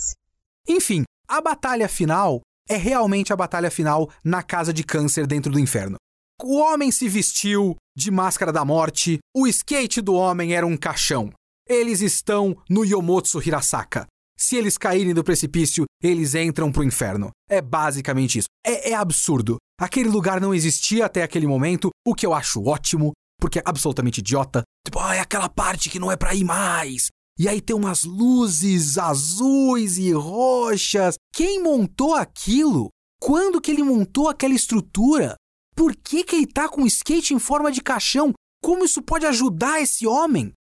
Enfim, 0.68 1.04
a 1.28 1.42
batalha 1.42 1.88
final 1.88 2.42
é 2.68 2.78
realmente 2.78 3.32
a 3.32 3.36
batalha 3.36 3.70
final 3.70 4.10
na 4.24 4.42
casa 4.42 4.74
de 4.74 4.84
câncer 4.84 5.28
dentro 5.28 5.52
do 5.52 5.60
inferno. 5.60 5.98
O 6.42 6.58
homem 6.58 6.92
se 6.92 7.08
vestiu 7.08 7.76
de 7.96 8.10
máscara 8.10 8.52
da 8.52 8.66
morte, 8.66 9.20
o 9.36 9.48
skate 9.48 10.02
do 10.02 10.16
homem 10.16 10.56
era 10.56 10.66
um 10.66 10.76
caixão. 10.76 11.32
Eles 11.68 12.02
estão 12.02 12.58
no 12.70 12.84
Yomotsu 12.84 13.42
Hirasaka. 13.42 14.08
Se 14.38 14.56
eles 14.56 14.78
caírem 14.78 15.14
do 15.14 15.24
precipício, 15.24 15.86
eles 16.04 16.36
entram 16.36 16.72
pro 16.72 16.84
inferno. 16.84 17.32
É 17.50 17.62
basicamente 17.62 18.40
isso. 18.40 18.48
É, 18.66 18.92
é 18.92 18.94
absurdo. 18.94 19.58
Aquele 19.80 20.10
lugar 20.10 20.42
não 20.42 20.54
existia 20.54 21.06
até 21.06 21.24
aquele 21.24 21.48
momento, 21.48 21.90
o 22.06 22.14
que 22.14 22.26
eu 22.26 22.34
acho 22.34 22.64
ótimo, 22.64 23.14
porque 23.40 23.60
é 23.60 23.64
absolutamente 23.66 24.20
idiota. 24.20 24.64
Tipo, 24.86 25.00
ah, 25.00 25.16
é 25.16 25.20
aquela 25.20 25.50
parte 25.50 25.90
que 25.90 26.00
não 26.00 26.12
é 26.12 26.16
pra 26.16 26.34
ir 26.34 26.44
mais. 26.44 27.08
E 27.38 27.50
aí 27.50 27.60
tem 27.60 27.76
umas 27.76 28.04
luzes 28.04 28.98
azuis 28.98 29.98
e 29.98 30.12
roxas. 30.12 31.16
Quem 31.34 31.62
montou 31.62 32.16
aquilo? 32.16 32.90
Quando 33.20 33.60
que 33.60 33.72
ele 33.72 33.84
montou 33.84 34.30
aquela 34.30 34.54
estrutura? 34.54 35.36
Por 35.76 35.94
que, 35.96 36.24
que 36.24 36.38
ele 36.38 36.48
tá 36.48 36.70
com 36.70 36.84
um 36.84 36.88
skate 36.88 37.34
em 37.34 37.40
forma 37.40 37.72
de 37.72 37.82
caixão? 37.82 38.32
Como 38.64 38.86
isso 38.86 39.02
pode 39.02 39.26
ajudar 39.26 39.82
esse 39.82 40.08
homem? 40.08 40.54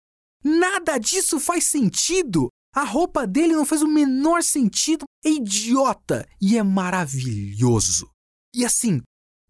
Nada 0.44 0.98
disso 0.98 1.40
faz 1.40 1.66
sentido. 1.66 2.50
A 2.76 2.84
roupa 2.84 3.28
dele 3.28 3.54
não 3.54 3.66
faz 3.66 3.84
o 3.84 3.88
menor 3.88 4.42
sentido, 4.42 5.06
é 5.24 5.30
idiota 5.30 6.28
e 6.42 6.58
é 6.58 6.64
maravilhoso. 6.64 8.10
E 8.56 8.66
assim, 8.66 9.02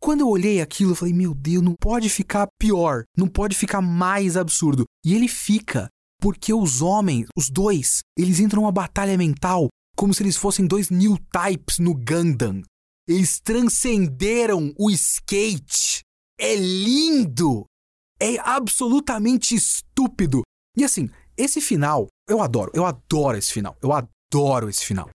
quando 0.02 0.20
eu 0.20 0.28
olhei 0.28 0.62
aquilo, 0.62 0.92
eu 0.92 0.96
falei: 0.96 1.14
meu 1.14 1.34
Deus, 1.34 1.64
não 1.64 1.76
pode 1.80 2.10
ficar 2.10 2.48
pior, 2.60 3.04
não 3.18 3.28
pode 3.28 3.56
ficar 3.56 3.82
mais 3.82 4.36
absurdo. 4.36 4.84
E 5.06 5.14
ele 5.14 5.30
fica, 5.30 5.88
porque 6.20 6.54
os 6.54 6.82
homens, 6.82 7.28
os 7.38 7.50
dois, 7.50 8.00
eles 8.18 8.42
entram 8.42 8.64
numa 8.64 8.72
batalha 8.72 9.18
mental 9.18 9.70
como 9.96 10.14
se 10.14 10.22
eles 10.22 10.36
fossem 10.36 10.68
dois 10.68 10.90
new 10.90 11.18
types 11.32 11.80
no 11.80 11.94
Gundam. 11.94 12.62
Eles 13.08 13.40
transcenderam 13.40 14.74
o 14.78 14.90
skate. 14.92 16.02
É 16.38 16.56
lindo! 16.56 17.66
É 18.20 18.38
absolutamente 18.40 19.56
estúpido. 19.56 20.42
E 20.78 20.84
assim, 20.84 21.10
esse 21.38 21.62
final 21.62 22.08
eu 22.28 22.42
adoro, 22.42 22.72
eu 22.74 22.86
adoro 22.86 23.38
esse 23.38 23.52
final. 23.52 23.76
Eu 23.82 23.92
adoro 23.92 24.70
esse 24.70 24.86
final. 24.86 25.10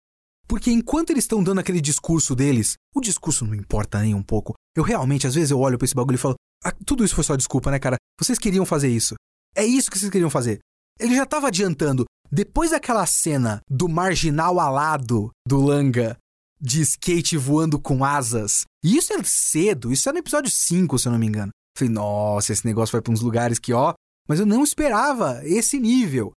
Porque 0.48 0.70
enquanto 0.70 1.10
eles 1.10 1.24
estão 1.24 1.42
dando 1.42 1.60
aquele 1.60 1.80
discurso 1.80 2.34
deles, 2.34 2.74
o 2.94 3.00
discurso 3.00 3.44
não 3.44 3.54
importa 3.54 4.00
nem 4.00 4.14
um 4.14 4.22
pouco. 4.22 4.54
Eu 4.76 4.84
realmente, 4.84 5.26
às 5.26 5.34
vezes, 5.34 5.50
eu 5.50 5.58
olho 5.58 5.76
para 5.76 5.84
esse 5.84 5.94
bagulho 5.94 6.14
e 6.14 6.18
falo: 6.18 6.36
ah, 6.64 6.72
tudo 6.84 7.04
isso 7.04 7.14
foi 7.14 7.24
só 7.24 7.34
desculpa, 7.34 7.70
né, 7.70 7.78
cara? 7.78 7.96
Vocês 8.20 8.38
queriam 8.38 8.64
fazer 8.64 8.88
isso. 8.88 9.14
É 9.54 9.64
isso 9.64 9.90
que 9.90 9.98
vocês 9.98 10.10
queriam 10.10 10.30
fazer. 10.30 10.60
Ele 11.00 11.16
já 11.16 11.26
tava 11.26 11.48
adiantando. 11.48 12.04
Depois 12.30 12.70
daquela 12.70 13.06
cena 13.06 13.60
do 13.68 13.88
marginal 13.88 14.58
alado 14.58 15.30
do 15.46 15.60
Langa 15.60 16.16
de 16.60 16.80
skate 16.80 17.36
voando 17.36 17.78
com 17.78 18.04
asas, 18.04 18.64
e 18.82 18.96
isso 18.96 19.12
é 19.12 19.22
cedo, 19.22 19.92
isso 19.92 20.08
é 20.08 20.12
no 20.12 20.18
episódio 20.18 20.50
5, 20.50 20.98
se 20.98 21.06
eu 21.06 21.12
não 21.12 21.18
me 21.18 21.26
engano. 21.26 21.50
Falei, 21.76 21.92
nossa, 21.92 22.52
esse 22.52 22.64
negócio 22.64 22.92
vai 22.92 23.02
pra 23.02 23.12
uns 23.12 23.20
lugares 23.20 23.58
que, 23.58 23.72
ó. 23.72 23.92
Mas 24.26 24.40
eu 24.40 24.46
não 24.46 24.64
esperava 24.64 25.42
esse 25.44 25.78
nível. 25.78 26.32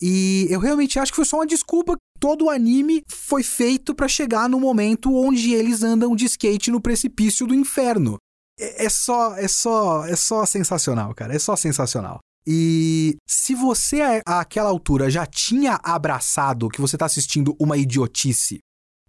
E 0.00 0.46
eu 0.50 0.60
realmente 0.60 0.98
acho 0.98 1.12
que 1.12 1.16
foi 1.16 1.24
só 1.24 1.38
uma 1.38 1.46
desculpa. 1.46 1.96
Todo 2.18 2.46
o 2.46 2.50
anime 2.50 3.02
foi 3.08 3.42
feito 3.42 3.94
para 3.94 4.08
chegar 4.08 4.48
no 4.48 4.58
momento 4.58 5.14
onde 5.14 5.52
eles 5.52 5.82
andam 5.82 6.16
de 6.16 6.24
skate 6.24 6.70
no 6.70 6.80
precipício 6.80 7.46
do 7.46 7.54
inferno. 7.54 8.16
É, 8.58 8.86
é 8.86 8.88
só, 8.88 9.36
é 9.36 9.48
só, 9.48 10.06
é 10.06 10.16
só 10.16 10.44
sensacional, 10.46 11.14
cara. 11.14 11.34
É 11.34 11.38
só 11.38 11.56
sensacional. 11.56 12.18
E 12.46 13.16
se 13.26 13.54
você 13.54 14.22
àquela 14.26 14.68
altura 14.68 15.10
já 15.10 15.24
tinha 15.24 15.80
abraçado 15.82 16.68
que 16.68 16.80
você 16.80 16.96
tá 16.96 17.06
assistindo 17.06 17.56
uma 17.58 17.76
idiotice, 17.76 18.58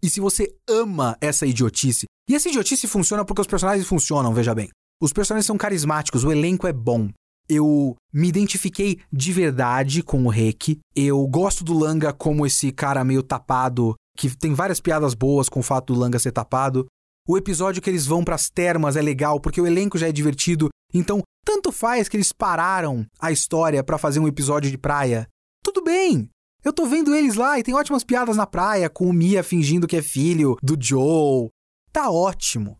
e 0.02 0.10
se 0.10 0.20
você 0.20 0.56
ama 0.70 1.18
essa 1.20 1.46
idiotice, 1.46 2.06
e 2.30 2.36
essa 2.36 2.48
idiotice 2.48 2.88
funciona 2.88 3.26
porque 3.26 3.42
os 3.42 3.48
personagens 3.48 3.88
funcionam, 3.88 4.34
veja 4.34 4.56
bem. 4.56 4.70
Os 5.02 5.12
personagens 5.12 5.46
são 5.46 5.58
carismáticos, 5.58 6.24
o 6.24 6.32
elenco 6.32 6.66
é 6.68 6.74
bom. 6.74 7.10
Eu 7.48 7.96
me 8.14 8.28
identifiquei 8.28 9.00
de 9.12 9.32
verdade 9.32 10.02
com 10.02 10.26
o 10.26 10.30
Reiki. 10.30 10.80
Eu 10.96 11.26
gosto 11.28 11.64
do 11.64 11.78
Langa 11.78 12.12
como 12.12 12.46
esse 12.46 12.72
cara 12.72 13.04
meio 13.04 13.22
tapado, 13.22 13.96
que 14.18 14.36
tem 14.36 14.54
várias 14.54 14.80
piadas 14.80 15.14
boas 15.14 15.48
com 15.48 15.60
o 15.60 15.64
fato 15.64 15.94
do 15.94 16.00
Langa 16.00 16.20
ser 16.20 16.32
tapado. 16.32 16.86
O 17.28 17.38
episódio 17.38 17.82
que 17.82 17.90
eles 17.90 18.06
vão 18.06 18.24
para 18.24 18.36
as 18.36 18.50
termas 18.50 18.96
é 18.96 19.02
legal 19.02 19.40
porque 19.40 19.60
o 19.60 19.68
elenco 19.68 19.98
já 19.98 20.08
é 20.08 20.12
divertido. 20.12 20.70
Então, 20.94 21.22
tanto 21.44 21.72
faz 21.72 22.08
que 22.08 22.18
eles 22.18 22.32
pararam 22.32 23.06
a 23.20 23.32
história 23.32 23.84
para 23.84 23.98
fazer 23.98 24.20
um 24.20 24.28
episódio 24.28 24.70
de 24.70 24.78
praia. 24.78 25.28
Tudo 25.64 25.84
bem. 25.84 26.30
Eu 26.64 26.74
tô 26.74 26.88
vendo 26.88 27.14
eles 27.16 27.36
lá 27.36 27.60
e 27.60 27.64
tem 27.64 27.76
ótimas 27.76 28.04
piadas 28.04 28.38
na 28.38 28.48
praia 28.48 28.90
com 28.90 29.08
o 29.08 29.14
Mia 29.14 29.44
fingindo 29.44 29.88
que 29.88 29.98
é 29.98 30.02
filho 30.02 30.58
do 30.64 30.76
Joe. 30.80 31.50
Tá 31.92 32.10
ótimo. 32.10 32.78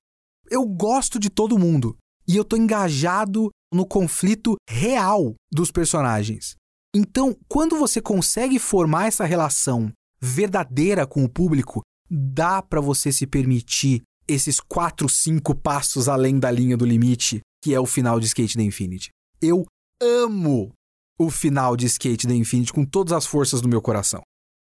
Eu 0.50 0.66
gosto 0.66 1.20
de 1.20 1.30
todo 1.30 1.60
mundo 1.60 1.96
e 2.28 2.36
eu 2.36 2.44
tô 2.44 2.56
engajado 2.56 3.52
no 3.74 3.86
conflito 3.86 4.56
real 4.70 5.36
dos 5.52 5.72
personagens. 5.72 6.56
Então, 6.96 7.36
quando 7.48 7.78
você 7.78 8.02
consegue 8.02 8.58
formar 8.58 9.08
essa 9.08 9.26
relação 9.26 9.92
verdadeira 10.22 11.06
com 11.06 11.24
o 11.24 11.30
público, 11.30 11.82
dá 12.10 12.62
para 12.62 12.80
você 12.80 13.12
se 13.12 13.28
permitir 13.28 14.02
esses 14.28 14.60
quatro, 14.60 15.08
cinco 15.10 15.54
passos 15.54 16.08
além 16.08 16.40
da 16.40 16.50
linha 16.50 16.78
do 16.78 16.86
limite, 16.86 17.42
que 17.62 17.74
é 17.74 17.80
o 17.80 17.86
final 17.86 18.20
de 18.20 18.28
Skate 18.28 18.56
the 18.56 18.64
Infinity. 18.64 19.10
Eu 19.42 19.66
amo 20.02 20.72
o 21.20 21.30
final 21.30 21.76
de 21.76 21.86
Skate 21.86 22.28
the 22.28 22.34
Infinity 22.34 22.74
com 22.74 22.86
todas 22.86 23.14
as 23.14 23.26
forças 23.26 23.62
do 23.62 23.68
meu 23.68 23.82
coração. 23.82 24.22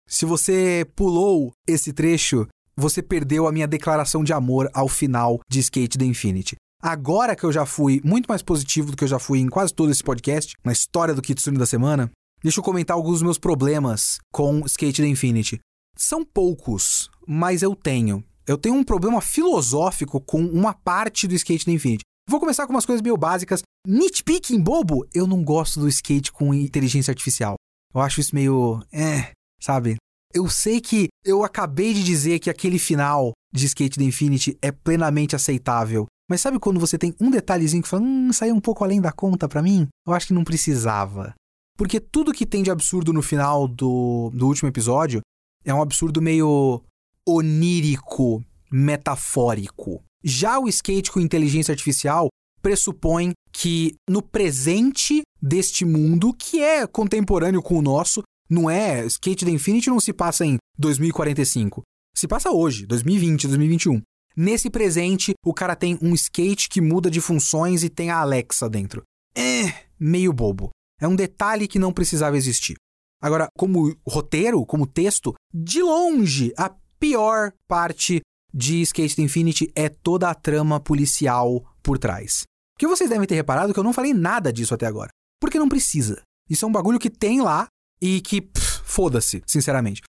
Se 0.07 0.25
você 0.25 0.85
pulou 0.95 1.51
esse 1.67 1.91
trecho, 1.91 2.47
você 2.75 3.01
perdeu 3.01 3.47
a 3.47 3.51
minha 3.51 3.67
declaração 3.67 4.23
de 4.23 4.31
amor 4.31 4.69
ao 4.73 4.87
final 4.87 5.39
de 5.49 5.59
Skate 5.59 5.97
the 5.97 6.05
Infinity. 6.05 6.55
Agora 6.81 7.35
que 7.35 7.43
eu 7.43 7.51
já 7.51 7.65
fui 7.65 8.01
muito 8.03 8.27
mais 8.27 8.41
positivo 8.41 8.91
do 8.91 8.97
que 8.97 9.03
eu 9.03 9.07
já 9.07 9.17
fui 9.17 9.39
em 9.39 9.47
quase 9.47 9.73
todo 9.73 9.91
esse 9.91 10.03
podcast, 10.03 10.53
na 10.63 10.71
história 10.71 11.13
do 11.13 11.21
Kitsune 11.21 11.57
da 11.57 11.65
semana, 11.65 12.11
deixa 12.43 12.59
eu 12.59 12.63
comentar 12.63 12.95
alguns 12.95 13.13
dos 13.13 13.23
meus 13.23 13.37
problemas 13.37 14.19
com 14.31 14.59
Skate 14.65 15.01
the 15.01 15.07
Infinity. 15.07 15.59
São 15.95 16.23
poucos, 16.23 17.09
mas 17.27 17.63
eu 17.63 17.75
tenho. 17.75 18.23
Eu 18.45 18.57
tenho 18.57 18.75
um 18.75 18.83
problema 18.83 19.19
filosófico 19.21 20.21
com 20.21 20.39
uma 20.39 20.73
parte 20.73 21.27
do 21.27 21.33
Skate 21.33 21.65
the 21.65 21.71
Infinity. 21.71 22.03
Vou 22.29 22.39
começar 22.39 22.67
com 22.67 22.73
umas 22.73 22.85
coisas 22.85 23.01
meio 23.01 23.17
básicas. 23.17 23.61
Nitpicking 23.87 24.61
bobo, 24.61 25.07
eu 25.13 25.25
não 25.25 25.43
gosto 25.43 25.79
do 25.79 25.87
skate 25.87 26.31
com 26.31 26.53
inteligência 26.53 27.11
artificial. 27.11 27.55
Eu 27.93 28.01
acho 28.01 28.19
isso 28.19 28.35
meio. 28.35 28.83
É, 28.91 29.31
sabe? 29.61 29.95
Eu 30.33 30.49
sei 30.49 30.81
que 30.81 31.07
eu 31.25 31.43
acabei 31.43 31.93
de 31.93 32.03
dizer 32.03 32.39
que 32.39 32.49
aquele 32.49 32.77
final 32.77 33.31
de 33.53 33.65
Skate 33.65 33.97
the 33.97 34.03
Infinity 34.03 34.57
é 34.61 34.71
plenamente 34.71 35.35
aceitável. 35.35 36.05
Mas 36.29 36.41
sabe 36.41 36.59
quando 36.59 36.79
você 36.79 36.97
tem 36.97 37.15
um 37.21 37.31
detalhezinho 37.31 37.81
que 37.81 37.87
fala, 37.87 38.03
hum, 38.03 38.33
saiu 38.33 38.55
um 38.55 38.59
pouco 38.59 38.83
além 38.83 38.99
da 38.99 39.11
conta 39.11 39.47
para 39.47 39.61
mim? 39.61 39.87
Eu 40.05 40.13
acho 40.13 40.27
que 40.27 40.33
não 40.33 40.43
precisava. 40.43 41.33
Porque 41.77 41.99
tudo 41.99 42.33
que 42.33 42.45
tem 42.45 42.63
de 42.63 42.71
absurdo 42.71 43.13
no 43.13 43.21
final 43.21 43.67
do, 43.67 44.31
do 44.33 44.47
último 44.47 44.67
episódio 44.67 45.21
é 45.63 45.73
um 45.73 45.81
absurdo 45.81 46.21
meio 46.21 46.83
onírico, 47.25 48.43
metafórico. 48.71 50.03
Já 50.23 50.59
o 50.59 50.67
skate 50.67 51.11
com 51.11 51.19
inteligência 51.19 51.71
artificial 51.71 52.27
pressupõe 52.61 53.31
que 53.51 53.95
no 54.09 54.21
presente 54.21 55.21
deste 55.41 55.85
mundo, 55.85 56.33
que 56.33 56.61
é 56.61 56.85
contemporâneo 56.87 57.61
com 57.61 57.77
o 57.77 57.81
nosso, 57.81 58.23
não 58.49 58.69
é. 58.69 59.05
Skate 59.05 59.45
da 59.45 59.51
Infinity 59.51 59.89
não 59.89 59.99
se 59.99 60.11
passa 60.11 60.45
em 60.45 60.57
2045. 60.77 61.83
Se 62.15 62.27
passa 62.27 62.51
hoje, 62.51 62.85
2020, 62.85 63.47
2021. 63.47 64.01
Nesse 64.39 64.69
presente, 64.69 65.33
o 65.43 65.51
cara 65.51 65.75
tem 65.75 65.97
um 65.99 66.13
skate 66.13 66.69
que 66.69 66.79
muda 66.79 67.09
de 67.09 67.19
funções 67.19 67.83
e 67.83 67.89
tem 67.89 68.11
a 68.11 68.19
Alexa 68.19 68.69
dentro. 68.69 69.01
É 69.35 69.87
meio 69.99 70.31
bobo. 70.31 70.69
É 71.01 71.07
um 71.07 71.15
detalhe 71.15 71.67
que 71.67 71.79
não 71.79 71.91
precisava 71.91 72.37
existir. 72.37 72.75
Agora, 73.19 73.47
como 73.57 73.95
roteiro, 74.07 74.63
como 74.63 74.85
texto, 74.85 75.33
de 75.51 75.81
longe, 75.81 76.53
a 76.55 76.69
pior 76.99 77.51
parte 77.67 78.21
de 78.53 78.79
Skate 78.83 79.19
Infinity 79.23 79.71
é 79.75 79.89
toda 79.89 80.29
a 80.29 80.35
trama 80.35 80.79
policial 80.79 81.65
por 81.81 81.97
trás. 81.97 82.43
Que 82.77 82.85
vocês 82.85 83.09
devem 83.09 83.27
ter 83.27 83.33
reparado 83.33 83.73
que 83.73 83.79
eu 83.79 83.83
não 83.83 83.91
falei 83.91 84.13
nada 84.13 84.53
disso 84.53 84.75
até 84.75 84.85
agora. 84.85 85.09
Porque 85.41 85.57
não 85.57 85.67
precisa. 85.67 86.21
Isso 86.47 86.63
é 86.63 86.67
um 86.67 86.71
bagulho 86.71 86.99
que 86.99 87.09
tem 87.09 87.41
lá 87.41 87.67
e 87.99 88.21
que 88.21 88.47
foda-se, 88.83 89.41
sinceramente. 89.47 90.03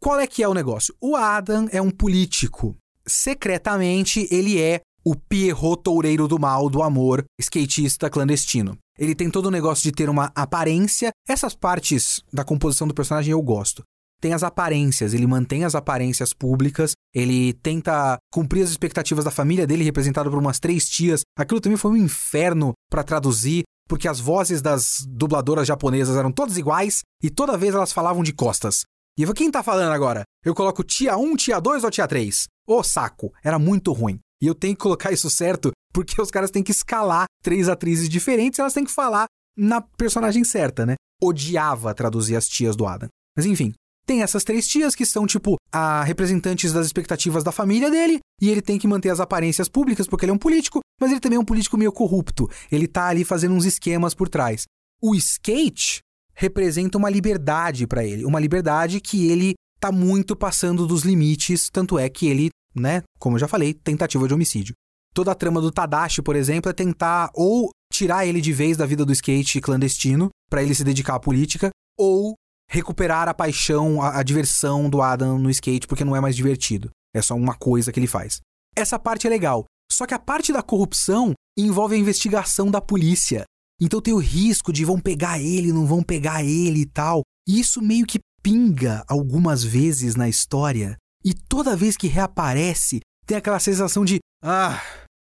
Qual 0.00 0.18
é 0.18 0.26
que 0.26 0.42
é 0.42 0.48
o 0.48 0.54
negócio? 0.54 0.94
O 0.98 1.14
Adam 1.14 1.68
é 1.70 1.82
um 1.82 1.90
político 1.90 2.74
secretamente 3.06 4.28
ele 4.30 4.60
é 4.60 4.80
o 5.04 5.14
Pierrot 5.14 5.82
Toureiro 5.82 6.26
do 6.26 6.38
Mal 6.38 6.68
do 6.68 6.82
Amor, 6.82 7.24
skatista 7.40 8.10
clandestino. 8.10 8.76
Ele 8.98 9.14
tem 9.14 9.30
todo 9.30 9.46
o 9.46 9.50
negócio 9.50 9.84
de 9.84 9.92
ter 9.92 10.08
uma 10.08 10.32
aparência. 10.34 11.10
Essas 11.28 11.54
partes 11.54 12.20
da 12.32 12.44
composição 12.44 12.88
do 12.88 12.94
personagem 12.94 13.30
eu 13.30 13.40
gosto. 13.40 13.82
Tem 14.20 14.32
as 14.32 14.42
aparências, 14.42 15.12
ele 15.14 15.26
mantém 15.26 15.64
as 15.64 15.74
aparências 15.74 16.32
públicas, 16.32 16.92
ele 17.14 17.52
tenta 17.52 18.16
cumprir 18.32 18.62
as 18.62 18.70
expectativas 18.70 19.24
da 19.24 19.30
família 19.30 19.66
dele, 19.66 19.84
representado 19.84 20.30
por 20.30 20.38
umas 20.38 20.58
três 20.58 20.88
tias. 20.88 21.20
Aquilo 21.38 21.60
também 21.60 21.76
foi 21.76 21.92
um 21.92 21.96
inferno 21.96 22.72
para 22.90 23.04
traduzir, 23.04 23.62
porque 23.86 24.08
as 24.08 24.18
vozes 24.18 24.62
das 24.62 25.04
dubladoras 25.06 25.68
japonesas 25.68 26.16
eram 26.16 26.32
todas 26.32 26.56
iguais 26.56 27.02
e 27.22 27.30
toda 27.30 27.58
vez 27.58 27.74
elas 27.74 27.92
falavam 27.92 28.22
de 28.22 28.32
costas. 28.32 28.84
E 29.18 29.26
quem 29.34 29.50
tá 29.50 29.62
falando 29.62 29.92
agora? 29.92 30.24
Eu 30.44 30.54
coloco 30.54 30.82
tia 30.82 31.16
1, 31.16 31.36
tia 31.36 31.60
2 31.60 31.84
ou 31.84 31.90
tia 31.90 32.08
3? 32.08 32.46
Ô 32.66 32.82
saco, 32.82 33.32
era 33.44 33.58
muito 33.58 33.92
ruim. 33.92 34.18
E 34.42 34.46
eu 34.46 34.54
tenho 34.54 34.74
que 34.74 34.82
colocar 34.82 35.12
isso 35.12 35.30
certo 35.30 35.70
porque 35.92 36.20
os 36.20 36.30
caras 36.30 36.50
têm 36.50 36.62
que 36.62 36.72
escalar 36.72 37.26
três 37.42 37.68
atrizes 37.68 38.08
diferentes 38.08 38.58
e 38.58 38.60
elas 38.60 38.74
têm 38.74 38.84
que 38.84 38.92
falar 38.92 39.26
na 39.56 39.80
personagem 39.80 40.44
certa, 40.44 40.84
né? 40.84 40.94
Odiava 41.22 41.94
traduzir 41.94 42.36
as 42.36 42.46
tias 42.46 42.76
do 42.76 42.86
Adam. 42.86 43.08
Mas 43.34 43.46
enfim, 43.46 43.72
tem 44.06 44.22
essas 44.22 44.44
três 44.44 44.66
tias 44.66 44.94
que 44.94 45.04
são, 45.04 45.26
tipo, 45.26 45.56
a 45.72 46.02
representantes 46.04 46.72
das 46.72 46.86
expectativas 46.86 47.42
da 47.42 47.50
família 47.50 47.90
dele, 47.90 48.20
e 48.40 48.48
ele 48.48 48.62
tem 48.62 48.78
que 48.78 48.86
manter 48.86 49.10
as 49.10 49.20
aparências 49.20 49.68
públicas 49.68 50.06
porque 50.06 50.24
ele 50.24 50.32
é 50.32 50.34
um 50.34 50.38
político, 50.38 50.80
mas 51.00 51.10
ele 51.10 51.20
também 51.20 51.36
é 51.36 51.40
um 51.40 51.44
político 51.44 51.76
meio 51.76 51.92
corrupto. 51.92 52.48
Ele 52.70 52.86
tá 52.86 53.08
ali 53.08 53.24
fazendo 53.24 53.54
uns 53.54 53.64
esquemas 53.64 54.14
por 54.14 54.28
trás. 54.28 54.64
O 55.02 55.14
skate 55.14 56.00
representa 56.34 56.98
uma 56.98 57.10
liberdade 57.10 57.86
para 57.86 58.04
ele, 58.04 58.24
uma 58.24 58.38
liberdade 58.38 59.00
que 59.00 59.28
ele 59.28 59.54
tá 59.80 59.90
muito 59.90 60.36
passando 60.36 60.86
dos 60.86 61.02
limites, 61.02 61.68
tanto 61.70 61.98
é 61.98 62.08
que 62.08 62.28
ele, 62.28 62.50
né, 62.76 63.02
como 63.18 63.36
eu 63.36 63.40
já 63.40 63.48
falei, 63.48 63.74
tentativa 63.74 64.26
de 64.26 64.34
homicídio. 64.34 64.74
Toda 65.14 65.32
a 65.32 65.34
trama 65.34 65.60
do 65.60 65.72
Tadashi, 65.72 66.20
por 66.20 66.36
exemplo, 66.36 66.70
é 66.70 66.74
tentar 66.74 67.30
ou 67.34 67.70
tirar 67.92 68.26
ele 68.26 68.40
de 68.40 68.52
vez 68.52 68.76
da 68.76 68.84
vida 68.84 69.04
do 69.04 69.12
skate 69.12 69.60
clandestino 69.60 70.28
para 70.50 70.62
ele 70.62 70.74
se 70.74 70.84
dedicar 70.84 71.14
à 71.14 71.20
política, 71.20 71.70
ou 71.98 72.34
recuperar 72.70 73.28
a 73.28 73.34
paixão, 73.34 74.02
a, 74.02 74.18
a 74.18 74.22
diversão 74.22 74.90
do 74.90 75.00
Adam 75.00 75.38
no 75.38 75.50
skate 75.50 75.86
porque 75.86 76.04
não 76.04 76.14
é 76.14 76.20
mais 76.20 76.36
divertido. 76.36 76.90
É 77.14 77.22
só 77.22 77.34
uma 77.34 77.54
coisa 77.54 77.90
que 77.90 77.98
ele 77.98 78.06
faz. 78.06 78.40
Essa 78.76 78.98
parte 78.98 79.26
é 79.26 79.30
legal. 79.30 79.64
Só 79.90 80.04
que 80.04 80.14
a 80.14 80.18
parte 80.18 80.52
da 80.52 80.62
corrupção 80.62 81.32
envolve 81.56 81.94
a 81.94 81.98
investigação 81.98 82.70
da 82.70 82.80
polícia. 82.80 83.44
Então 83.80 84.00
tem 84.00 84.12
o 84.12 84.18
risco 84.18 84.72
de 84.72 84.84
vão 84.84 85.00
pegar 85.00 85.40
ele, 85.40 85.72
não 85.72 85.86
vão 85.86 86.02
pegar 86.02 86.44
ele 86.44 86.80
e 86.80 86.86
tal. 86.86 87.22
E 87.48 87.60
isso 87.60 87.80
meio 87.80 88.06
que 88.06 88.18
pinga 88.42 89.04
algumas 89.08 89.62
vezes 89.62 90.14
na 90.16 90.28
história. 90.28 90.96
E 91.26 91.34
toda 91.34 91.74
vez 91.74 91.96
que 91.96 92.06
reaparece, 92.06 93.00
tem 93.26 93.36
aquela 93.36 93.58
sensação 93.58 94.04
de: 94.04 94.20
ah, 94.40 94.80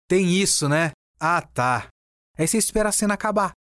tem 0.10 0.34
isso, 0.34 0.68
né? 0.68 0.92
Ah, 1.20 1.40
tá. 1.40 1.88
Aí 2.36 2.48
você 2.48 2.58
espera 2.58 2.90
a 2.90 2.92
cena 2.92 3.14
acabar. 3.14 3.52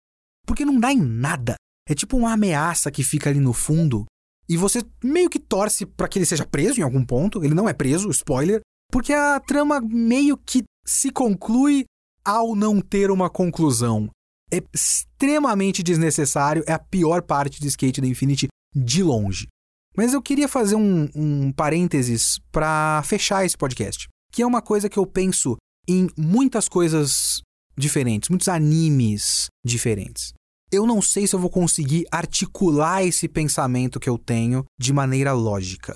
Porque 0.47 0.65
não 0.65 0.79
dá 0.79 0.91
em 0.91 0.99
nada. 0.99 1.55
É 1.87 1.93
tipo 1.93 2.17
uma 2.17 2.33
ameaça 2.33 2.89
que 2.89 3.03
fica 3.03 3.29
ali 3.29 3.39
no 3.39 3.53
fundo. 3.53 4.05
E 4.49 4.57
você 4.57 4.81
meio 5.03 5.29
que 5.29 5.39
torce 5.39 5.85
para 5.85 6.07
que 6.07 6.17
ele 6.17 6.25
seja 6.25 6.45
preso 6.45 6.79
em 6.79 6.83
algum 6.83 7.05
ponto. 7.05 7.43
Ele 7.43 7.53
não 7.53 7.69
é 7.69 7.73
preso, 7.73 8.09
spoiler. 8.09 8.61
Porque 8.91 9.13
a 9.13 9.39
trama 9.39 9.79
meio 9.79 10.35
que 10.35 10.63
se 10.85 11.11
conclui 11.11 11.85
ao 12.25 12.55
não 12.55 12.81
ter 12.81 13.11
uma 13.11 13.29
conclusão 13.29 14.09
é 14.51 14.61
extremamente 14.73 15.81
desnecessário, 15.81 16.63
é 16.67 16.73
a 16.73 16.79
pior 16.79 17.21
parte 17.21 17.59
de 17.59 17.67
Skate 17.67 18.01
da 18.01 18.07
Infinity 18.07 18.47
de 18.75 19.03
longe. 19.03 19.47
Mas 19.95 20.13
eu 20.13 20.21
queria 20.21 20.47
fazer 20.47 20.75
um, 20.75 21.09
um 21.15 21.51
parênteses 21.51 22.39
para 22.51 23.01
fechar 23.05 23.45
esse 23.45 23.57
podcast, 23.57 24.07
que 24.31 24.41
é 24.41 24.45
uma 24.45 24.61
coisa 24.61 24.89
que 24.89 24.97
eu 24.97 25.05
penso 25.05 25.55
em 25.87 26.09
muitas 26.17 26.67
coisas 26.67 27.41
diferentes, 27.77 28.29
muitos 28.29 28.47
animes 28.47 29.47
diferentes. 29.63 30.33
Eu 30.71 30.87
não 30.87 31.01
sei 31.01 31.27
se 31.27 31.35
eu 31.35 31.39
vou 31.39 31.49
conseguir 31.49 32.05
articular 32.11 33.03
esse 33.03 33.27
pensamento 33.27 33.99
que 33.99 34.09
eu 34.09 34.17
tenho 34.17 34.65
de 34.79 34.91
maneira 34.91 35.31
lógica. 35.31 35.95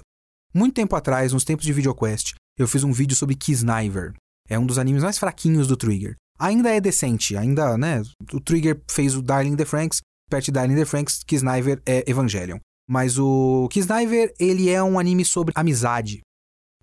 Muito 0.53 0.75
tempo 0.75 0.95
atrás, 0.95 1.33
nos 1.33 1.43
tempos 1.43 1.65
de 1.65 1.73
VideoQuest, 1.73 2.35
eu 2.57 2.67
fiz 2.67 2.83
um 2.83 2.91
vídeo 2.91 3.15
sobre 3.15 3.35
Kisniver. 3.35 4.13
É 4.47 4.57
um 4.57 4.65
dos 4.65 4.77
animes 4.77 5.03
mais 5.03 5.17
fraquinhos 5.17 5.67
do 5.67 5.75
Trigger. 5.75 6.15
Ainda 6.39 6.69
é 6.69 6.79
decente, 6.79 7.35
ainda, 7.35 7.77
né? 7.77 8.03
O 8.31 8.39
Trigger 8.39 8.79
fez 8.89 9.15
o 9.15 9.21
Darling 9.21 9.55
the 9.55 9.65
Franks, 9.65 10.01
perto 10.29 10.45
de 10.45 10.51
Darling 10.51 10.75
the 10.75 10.85
Franks, 10.85 11.23
Kisniver 11.25 11.81
é 11.85 12.03
Evangelion. 12.09 12.59
Mas 12.89 13.17
o 13.19 13.67
Kisniver, 13.69 14.33
ele 14.39 14.69
é 14.69 14.81
um 14.81 14.97
anime 14.97 15.25
sobre 15.25 15.53
amizade. 15.55 16.21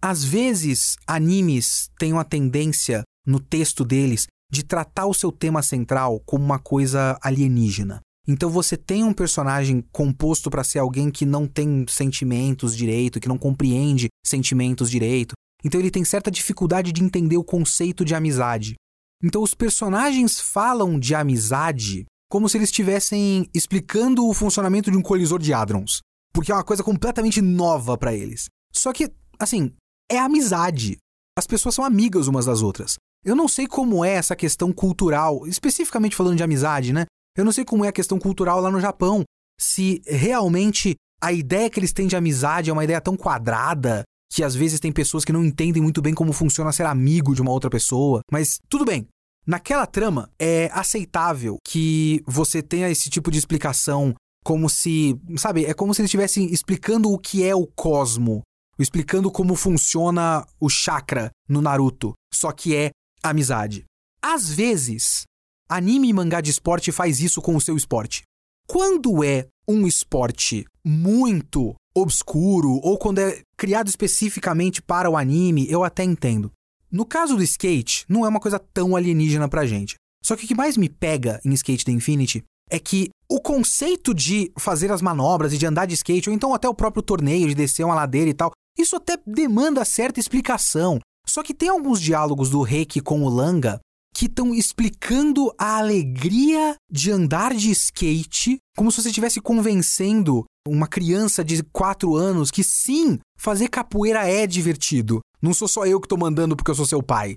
Às 0.03 0.23
vezes, 0.23 0.97
animes 1.07 1.89
têm 1.99 2.13
uma 2.13 2.25
tendência 2.25 3.03
no 3.27 3.41
texto 3.41 3.85
deles 3.85 4.27
de 4.53 4.63
tratar 4.63 5.07
o 5.07 5.15
seu 5.15 5.33
tema 5.33 5.63
central 5.63 6.21
como 6.27 6.45
uma 6.45 6.59
coisa 6.59 7.19
alienígena. 7.23 8.01
Então 8.27 8.49
você 8.49 8.77
tem 8.77 9.05
um 9.05 9.13
personagem 9.13 9.83
composto 9.93 10.51
para 10.51 10.65
ser 10.65 10.79
alguém 10.79 11.11
que 11.11 11.27
não 11.27 11.47
tem 11.47 11.85
sentimentos 11.89 12.77
direito, 12.77 13.21
que 13.21 13.29
não 13.29 13.37
compreende 13.37 14.09
sentimentos 14.25 14.91
direito. 14.91 15.35
Então 15.63 15.81
ele 15.81 15.91
tem 15.91 16.05
certa 16.05 16.31
dificuldade 16.31 16.93
de 16.93 17.03
entender 17.03 17.37
o 17.37 17.45
conceito 17.45 18.05
de 18.05 18.15
amizade. 18.15 18.75
Então 19.23 19.43
os 19.43 19.55
personagens 19.55 20.41
falam 20.41 20.99
de 20.99 21.15
amizade 21.15 22.05
como 22.35 22.49
se 22.49 22.59
eles 22.59 22.69
estivessem 22.69 23.49
explicando 23.55 24.27
o 24.27 24.35
funcionamento 24.35 24.91
de 24.91 24.97
um 24.97 25.03
colisor 25.03 25.39
de 25.39 25.53
hadrons, 25.53 26.01
porque 26.33 26.51
é 26.51 26.55
uma 26.57 26.65
coisa 26.65 26.83
completamente 26.83 27.41
nova 27.41 27.97
para 27.97 28.13
eles. 28.13 28.49
Só 28.73 28.93
que, 28.93 29.13
assim, 29.39 29.73
é 30.11 30.19
amizade. 30.19 30.97
As 31.39 31.47
pessoas 31.47 31.77
são 31.77 31.85
amigas 31.85 32.27
umas 32.27 32.47
das 32.47 32.61
outras. 32.61 32.97
Eu 33.25 33.37
não 33.37 33.47
sei 33.47 33.69
como 33.69 34.05
é 34.05 34.15
essa 34.15 34.35
questão 34.35 34.73
cultural, 34.73 35.47
especificamente 35.47 36.17
falando 36.17 36.37
de 36.37 36.43
amizade, 36.43 36.93
né? 36.93 37.07
Eu 37.39 37.45
não 37.45 37.53
sei 37.53 37.65
como 37.65 37.85
é 37.85 37.89
a 37.89 37.93
questão 37.93 38.19
cultural 38.19 38.61
lá 38.61 38.69
no 38.69 38.81
Japão. 38.81 39.23
Se 39.61 40.03
realmente 40.05 40.97
a 41.23 41.33
ideia 41.33 41.71
que 41.71 41.79
eles 41.79 41.93
têm 41.93 42.09
de 42.09 42.17
amizade 42.17 42.69
é 42.69 42.73
uma 42.73 42.83
ideia 42.83 43.01
tão 43.01 43.17
quadrada 43.17 44.03
que 44.33 44.43
às 44.43 44.57
vezes 44.57 44.81
tem 44.81 44.91
pessoas 44.91 45.25
que 45.25 45.33
não 45.33 45.45
entendem 45.45 45.81
muito 45.81 46.03
bem 46.03 46.13
como 46.13 46.33
funciona 46.33 46.73
ser 46.73 46.85
amigo 46.85 47.33
de 47.33 47.43
uma 47.43 47.53
outra 47.53 47.71
pessoa. 47.71 48.23
Mas 48.29 48.59
tudo 48.69 48.85
bem, 48.85 49.07
Naquela 49.47 49.87
trama, 49.87 50.31
é 50.39 50.71
aceitável 50.73 51.59
que 51.67 52.23
você 52.27 52.63
tenha 52.63 52.89
esse 52.89 53.11
tipo 53.11 53.31
de 53.31 53.39
explicação 53.39 54.15
como 54.43 54.69
se, 54.69 55.19
sabe, 55.37 55.65
é 55.65 55.75
como 55.75 55.95
se 55.95 56.01
eles 56.01 56.09
estivessem 56.09 56.53
explicando 56.53 57.11
o 57.11 57.19
que 57.19 57.45
é 57.45 57.55
o 57.55 57.67
cosmo, 57.67 58.43
explicando 58.79 59.31
como 59.31 59.55
funciona 59.55 60.47
o 60.61 60.69
chakra 60.69 61.31
no 61.49 61.61
Naruto, 61.61 62.13
só 62.33 62.53
que 62.53 62.75
é 62.75 62.91
amizade. 63.23 63.85
Às 64.23 64.49
vezes, 64.49 65.25
anime 65.69 66.09
e 66.09 66.13
mangá 66.13 66.41
de 66.41 66.51
esporte 66.51 66.93
faz 66.93 67.21
isso 67.21 67.41
com 67.41 67.57
o 67.57 67.61
seu 67.61 67.77
esporte. 67.77 68.23
Quando 68.67 69.23
é 69.23 69.47
um 69.69 69.87
esporte 69.87 70.65
muito 70.85 71.75
obscuro 71.95 72.81
ou 72.83 72.99
quando 72.99 73.21
é 73.21 73.43
criado 73.57 73.89
especificamente 73.89 74.83
para 74.83 75.09
o 75.09 75.17
anime, 75.17 75.71
eu 75.71 75.85
até 75.85 76.03
entendo. 76.03 76.51
No 76.95 77.05
caso 77.05 77.35
do 77.35 77.43
skate, 77.43 78.05
não 78.09 78.25
é 78.25 78.29
uma 78.29 78.39
coisa 78.39 78.57
tão 78.57 78.95
alienígena 78.95 79.49
pra 79.49 79.67
gente. 79.67 79.97
Só 80.25 80.37
que 80.37 80.45
o 80.45 80.47
que 80.47 80.55
mais 80.55 80.77
me 80.77 80.89
pega 80.89 81.41
em 81.45 81.53
Skate 81.53 81.85
the 81.85 81.91
Infinity 81.91 82.45
é 82.71 82.79
que 82.79 83.11
o 83.29 83.41
conceito 83.41 84.15
de 84.15 84.53
fazer 84.57 84.93
as 84.93 85.03
manobras 85.03 85.53
e 85.53 85.59
de 85.59 85.67
andar 85.67 85.87
de 85.87 85.95
skate, 85.95 86.31
ou 86.31 86.35
então 86.37 86.55
até 86.55 86.69
o 86.69 86.75
próprio 86.75 87.03
torneio 87.03 87.49
de 87.49 87.55
descer 87.57 87.85
uma 87.85 87.97
ladeira 87.97 88.31
e 88.31 88.33
tal, 88.33 88.53
isso 88.79 88.95
até 88.95 89.19
demanda 89.27 89.85
certa 89.85 90.21
explicação. 90.21 91.01
Só 91.27 91.43
que 91.43 91.53
tem 91.53 91.69
alguns 91.69 92.01
diálogos 92.01 92.49
do 92.49 92.63
Reiki 92.63 93.01
com 93.01 93.25
o 93.25 93.29
Langa 93.29 93.81
que 94.15 94.27
estão 94.27 94.55
explicando 94.55 95.53
a 95.59 95.79
alegria 95.79 96.77
de 96.89 97.11
andar 97.11 97.53
de 97.53 97.73
skate, 97.73 98.59
como 98.77 98.93
se 98.93 99.03
você 99.03 99.09
estivesse 99.09 99.41
convencendo 99.41 100.45
uma 100.69 100.87
criança 100.87 101.45
de 101.45 101.61
4 101.65 102.15
anos 102.15 102.53
que 102.53 102.63
sim, 102.63 103.19
fazer 103.37 103.69
capoeira 103.69 104.29
é 104.29 104.47
divertido. 104.47 105.21
Não 105.45 105.53
sou 105.53 105.69
só 105.69 105.85
eu 105.85 106.01
que 106.01 106.09
tô 106.09 106.17
mandando 106.17 106.57
porque 106.57 106.71
eu 106.71 106.75
sou 106.75 106.87
seu 106.87 107.03
pai. 107.03 107.37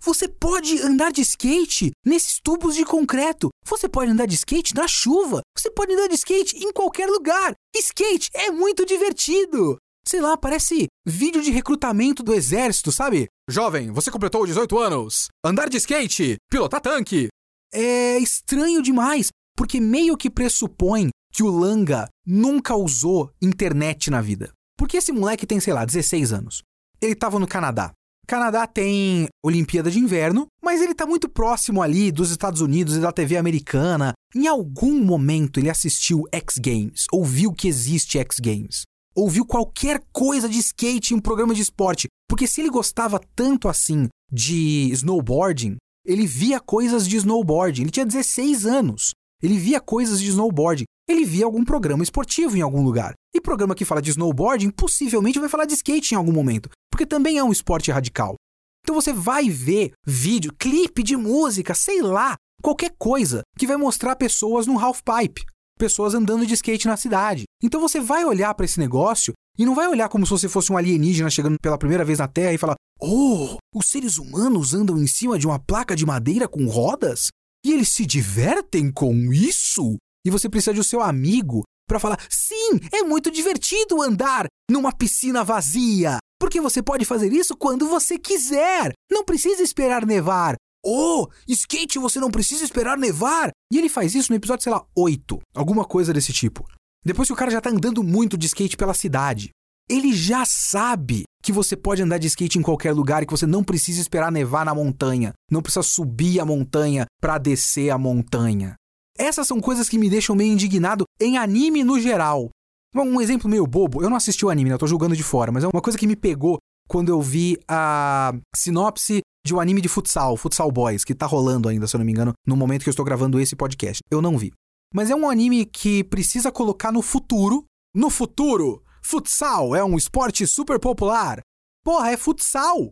Você 0.00 0.26
pode 0.26 0.80
andar 0.80 1.12
de 1.12 1.20
skate 1.20 1.90
nesses 2.02 2.40
tubos 2.40 2.74
de 2.74 2.86
concreto. 2.86 3.50
Você 3.66 3.86
pode 3.86 4.10
andar 4.10 4.24
de 4.24 4.34
skate 4.34 4.74
na 4.74 4.88
chuva. 4.88 5.42
Você 5.54 5.70
pode 5.70 5.92
andar 5.92 6.08
de 6.08 6.14
skate 6.14 6.56
em 6.56 6.72
qualquer 6.72 7.06
lugar. 7.06 7.52
Skate 7.76 8.30
é 8.32 8.50
muito 8.50 8.86
divertido. 8.86 9.76
Sei 10.08 10.22
lá, 10.22 10.38
parece 10.38 10.86
vídeo 11.06 11.42
de 11.42 11.50
recrutamento 11.50 12.22
do 12.22 12.32
exército, 12.32 12.90
sabe? 12.90 13.28
Jovem, 13.46 13.90
você 13.90 14.10
completou 14.10 14.46
18 14.46 14.78
anos. 14.78 15.28
Andar 15.44 15.68
de 15.68 15.76
skate, 15.76 16.36
pilotar 16.50 16.80
tanque. 16.80 17.28
É 17.74 18.18
estranho 18.20 18.80
demais, 18.80 19.28
porque 19.54 19.82
meio 19.82 20.16
que 20.16 20.30
pressupõe 20.30 21.10
que 21.30 21.42
o 21.42 21.50
Langa 21.50 22.08
nunca 22.26 22.74
usou 22.74 23.30
internet 23.42 24.10
na 24.10 24.22
vida. 24.22 24.50
Porque 24.78 24.96
esse 24.96 25.12
moleque 25.12 25.46
tem, 25.46 25.60
sei 25.60 25.74
lá, 25.74 25.84
16 25.84 26.32
anos. 26.32 26.62
Ele 27.04 27.12
estava 27.12 27.38
no 27.38 27.46
Canadá. 27.46 27.92
Canadá 28.26 28.66
tem 28.66 29.28
Olimpíada 29.44 29.90
de 29.90 29.98
Inverno, 29.98 30.46
mas 30.62 30.80
ele 30.80 30.92
está 30.92 31.04
muito 31.04 31.28
próximo 31.28 31.82
ali 31.82 32.10
dos 32.10 32.30
Estados 32.30 32.62
Unidos 32.62 32.96
e 32.96 33.00
da 33.00 33.12
TV 33.12 33.36
americana. 33.36 34.14
Em 34.34 34.46
algum 34.46 34.98
momento 35.04 35.60
ele 35.60 35.68
assistiu 35.68 36.24
X 36.32 36.56
Games, 36.56 37.04
ouviu 37.12 37.52
que 37.52 37.68
existe 37.68 38.18
X 38.18 38.38
Games, 38.40 38.84
ouviu 39.14 39.44
qualquer 39.44 40.02
coisa 40.10 40.48
de 40.48 40.58
skate 40.58 41.12
em 41.12 41.18
um 41.18 41.20
programa 41.20 41.54
de 41.54 41.60
esporte, 41.60 42.08
porque 42.26 42.46
se 42.46 42.62
ele 42.62 42.70
gostava 42.70 43.20
tanto 43.36 43.68
assim 43.68 44.08
de 44.32 44.88
snowboarding, 44.92 45.76
ele 46.06 46.26
via 46.26 46.58
coisas 46.60 47.06
de 47.06 47.16
snowboarding. 47.16 47.82
Ele 47.82 47.90
tinha 47.90 48.06
16 48.06 48.66
anos. 48.66 49.12
Ele 49.44 49.58
via 49.58 49.80
coisas 49.80 50.18
de 50.20 50.28
snowboarding 50.28 50.86
ele 51.06 51.24
via 51.24 51.44
algum 51.44 51.64
programa 51.64 52.02
esportivo 52.02 52.56
em 52.56 52.62
algum 52.62 52.82
lugar. 52.82 53.14
E 53.34 53.40
programa 53.40 53.74
que 53.74 53.84
fala 53.84 54.00
de 54.00 54.10
snowboarding 54.10 54.70
possivelmente 54.70 55.38
vai 55.38 55.48
falar 55.48 55.66
de 55.66 55.74
skate 55.74 56.14
em 56.14 56.16
algum 56.16 56.32
momento, 56.32 56.70
porque 56.90 57.04
também 57.04 57.38
é 57.38 57.44
um 57.44 57.52
esporte 57.52 57.90
radical. 57.90 58.36
Então 58.82 58.94
você 58.94 59.12
vai 59.12 59.48
ver 59.48 59.92
vídeo, 60.06 60.52
clipe 60.58 61.02
de 61.02 61.16
música, 61.16 61.74
sei 61.74 62.00
lá, 62.00 62.36
qualquer 62.62 62.94
coisa 62.98 63.42
que 63.58 63.66
vai 63.66 63.76
mostrar 63.76 64.16
pessoas 64.16 64.66
no 64.66 64.78
half 64.78 65.00
pipe, 65.02 65.44
pessoas 65.78 66.14
andando 66.14 66.46
de 66.46 66.54
skate 66.54 66.86
na 66.86 66.96
cidade. 66.96 67.44
Então 67.62 67.80
você 67.80 68.00
vai 68.00 68.24
olhar 68.24 68.54
para 68.54 68.64
esse 68.64 68.78
negócio 68.78 69.34
e 69.58 69.66
não 69.66 69.74
vai 69.74 69.86
olhar 69.88 70.08
como 70.08 70.24
se 70.24 70.30
você 70.30 70.48
fosse 70.48 70.72
um 70.72 70.76
alienígena 70.76 71.30
chegando 71.30 71.56
pela 71.60 71.78
primeira 71.78 72.04
vez 72.04 72.18
na 72.18 72.28
Terra 72.28 72.52
e 72.52 72.58
falar: 72.58 72.76
"Oh, 73.00 73.56
os 73.74 73.90
seres 73.90 74.16
humanos 74.18 74.74
andam 74.74 74.98
em 74.98 75.06
cima 75.06 75.38
de 75.38 75.46
uma 75.46 75.58
placa 75.58 75.94
de 75.94 76.06
madeira 76.06 76.48
com 76.48 76.66
rodas 76.66 77.28
e 77.64 77.72
eles 77.72 77.88
se 77.88 78.04
divertem 78.04 78.90
com 78.90 79.32
isso?" 79.32 79.96
e 80.26 80.30
você 80.30 80.48
precisa 80.48 80.72
de 80.72 80.80
o 80.80 80.84
seu 80.84 81.02
amigo 81.02 81.62
para 81.86 82.00
falar: 82.00 82.18
sim, 82.30 82.80
é 82.92 83.02
muito 83.02 83.30
divertido 83.30 84.00
andar 84.00 84.46
numa 84.70 84.92
piscina 84.92 85.44
vazia, 85.44 86.18
porque 86.40 86.60
você 86.60 86.82
pode 86.82 87.04
fazer 87.04 87.32
isso 87.32 87.56
quando 87.56 87.86
você 87.86 88.18
quiser. 88.18 88.92
Não 89.10 89.24
precisa 89.24 89.62
esperar 89.62 90.06
nevar. 90.06 90.56
Oh, 90.86 91.28
skate 91.48 91.98
você 91.98 92.20
não 92.20 92.30
precisa 92.30 92.64
esperar 92.64 92.98
nevar. 92.98 93.50
E 93.72 93.78
ele 93.78 93.88
faz 93.88 94.14
isso 94.14 94.30
no 94.30 94.36
episódio, 94.36 94.64
sei 94.64 94.72
lá, 94.72 94.84
8, 94.96 95.40
alguma 95.54 95.84
coisa 95.84 96.12
desse 96.12 96.32
tipo. 96.32 96.66
Depois 97.04 97.28
que 97.28 97.32
o 97.32 97.36
cara 97.36 97.50
já 97.50 97.60
tá 97.60 97.70
andando 97.70 98.02
muito 98.02 98.36
de 98.36 98.46
skate 98.46 98.76
pela 98.76 98.94
cidade, 98.94 99.50
ele 99.88 100.12
já 100.12 100.44
sabe 100.44 101.24
que 101.42 101.52
você 101.52 101.76
pode 101.76 102.02
andar 102.02 102.18
de 102.18 102.26
skate 102.26 102.58
em 102.58 102.62
qualquer 102.62 102.92
lugar 102.92 103.22
e 103.22 103.26
que 103.26 103.32
você 103.32 103.46
não 103.46 103.62
precisa 103.62 104.00
esperar 104.00 104.32
nevar 104.32 104.64
na 104.64 104.74
montanha, 104.74 105.32
não 105.50 105.60
precisa 105.60 105.82
subir 105.82 106.40
a 106.40 106.44
montanha 106.44 107.06
para 107.20 107.38
descer 107.38 107.90
a 107.90 107.98
montanha. 107.98 108.76
Essas 109.18 109.46
são 109.46 109.60
coisas 109.60 109.88
que 109.88 109.98
me 109.98 110.08
deixam 110.08 110.34
meio 110.34 110.52
indignado 110.52 111.04
em 111.20 111.36
anime 111.36 111.84
no 111.84 112.00
geral. 112.00 112.50
Um 112.94 113.20
exemplo 113.20 113.50
meio 113.50 113.66
bobo, 113.66 114.02
eu 114.02 114.08
não 114.08 114.16
assisti 114.16 114.46
o 114.46 114.50
anime, 114.50 114.70
né? 114.70 114.74
Eu 114.74 114.78
tô 114.78 114.86
julgando 114.86 115.16
de 115.16 115.22
fora, 115.22 115.52
mas 115.52 115.64
é 115.64 115.68
uma 115.68 115.82
coisa 115.82 115.98
que 115.98 116.06
me 116.06 116.16
pegou 116.16 116.58
quando 116.88 117.08
eu 117.08 117.20
vi 117.20 117.58
a 117.68 118.32
sinopse 118.54 119.20
de 119.44 119.54
um 119.54 119.60
anime 119.60 119.80
de 119.80 119.88
futsal, 119.88 120.36
Futsal 120.36 120.70
Boys, 120.70 121.04
que 121.04 121.14
tá 121.14 121.26
rolando 121.26 121.68
ainda, 121.68 121.86
se 121.86 121.94
eu 121.94 121.98
não 121.98 122.06
me 122.06 122.12
engano, 122.12 122.32
no 122.46 122.56
momento 122.56 122.82
que 122.82 122.88
eu 122.88 122.92
estou 122.92 123.04
gravando 123.04 123.38
esse 123.40 123.54
podcast. 123.54 124.00
Eu 124.10 124.22
não 124.22 124.38
vi. 124.38 124.52
Mas 124.92 125.10
é 125.10 125.14
um 125.14 125.28
anime 125.28 125.66
que 125.66 126.04
precisa 126.04 126.52
colocar 126.52 126.92
no 126.92 127.02
futuro. 127.02 127.64
No 127.94 128.10
futuro, 128.10 128.82
futsal 129.04 129.76
é 129.76 129.84
um 129.84 129.96
esporte 129.96 130.46
super 130.46 130.80
popular. 130.80 131.40
Porra, 131.84 132.10
é 132.10 132.16
futsal! 132.16 132.88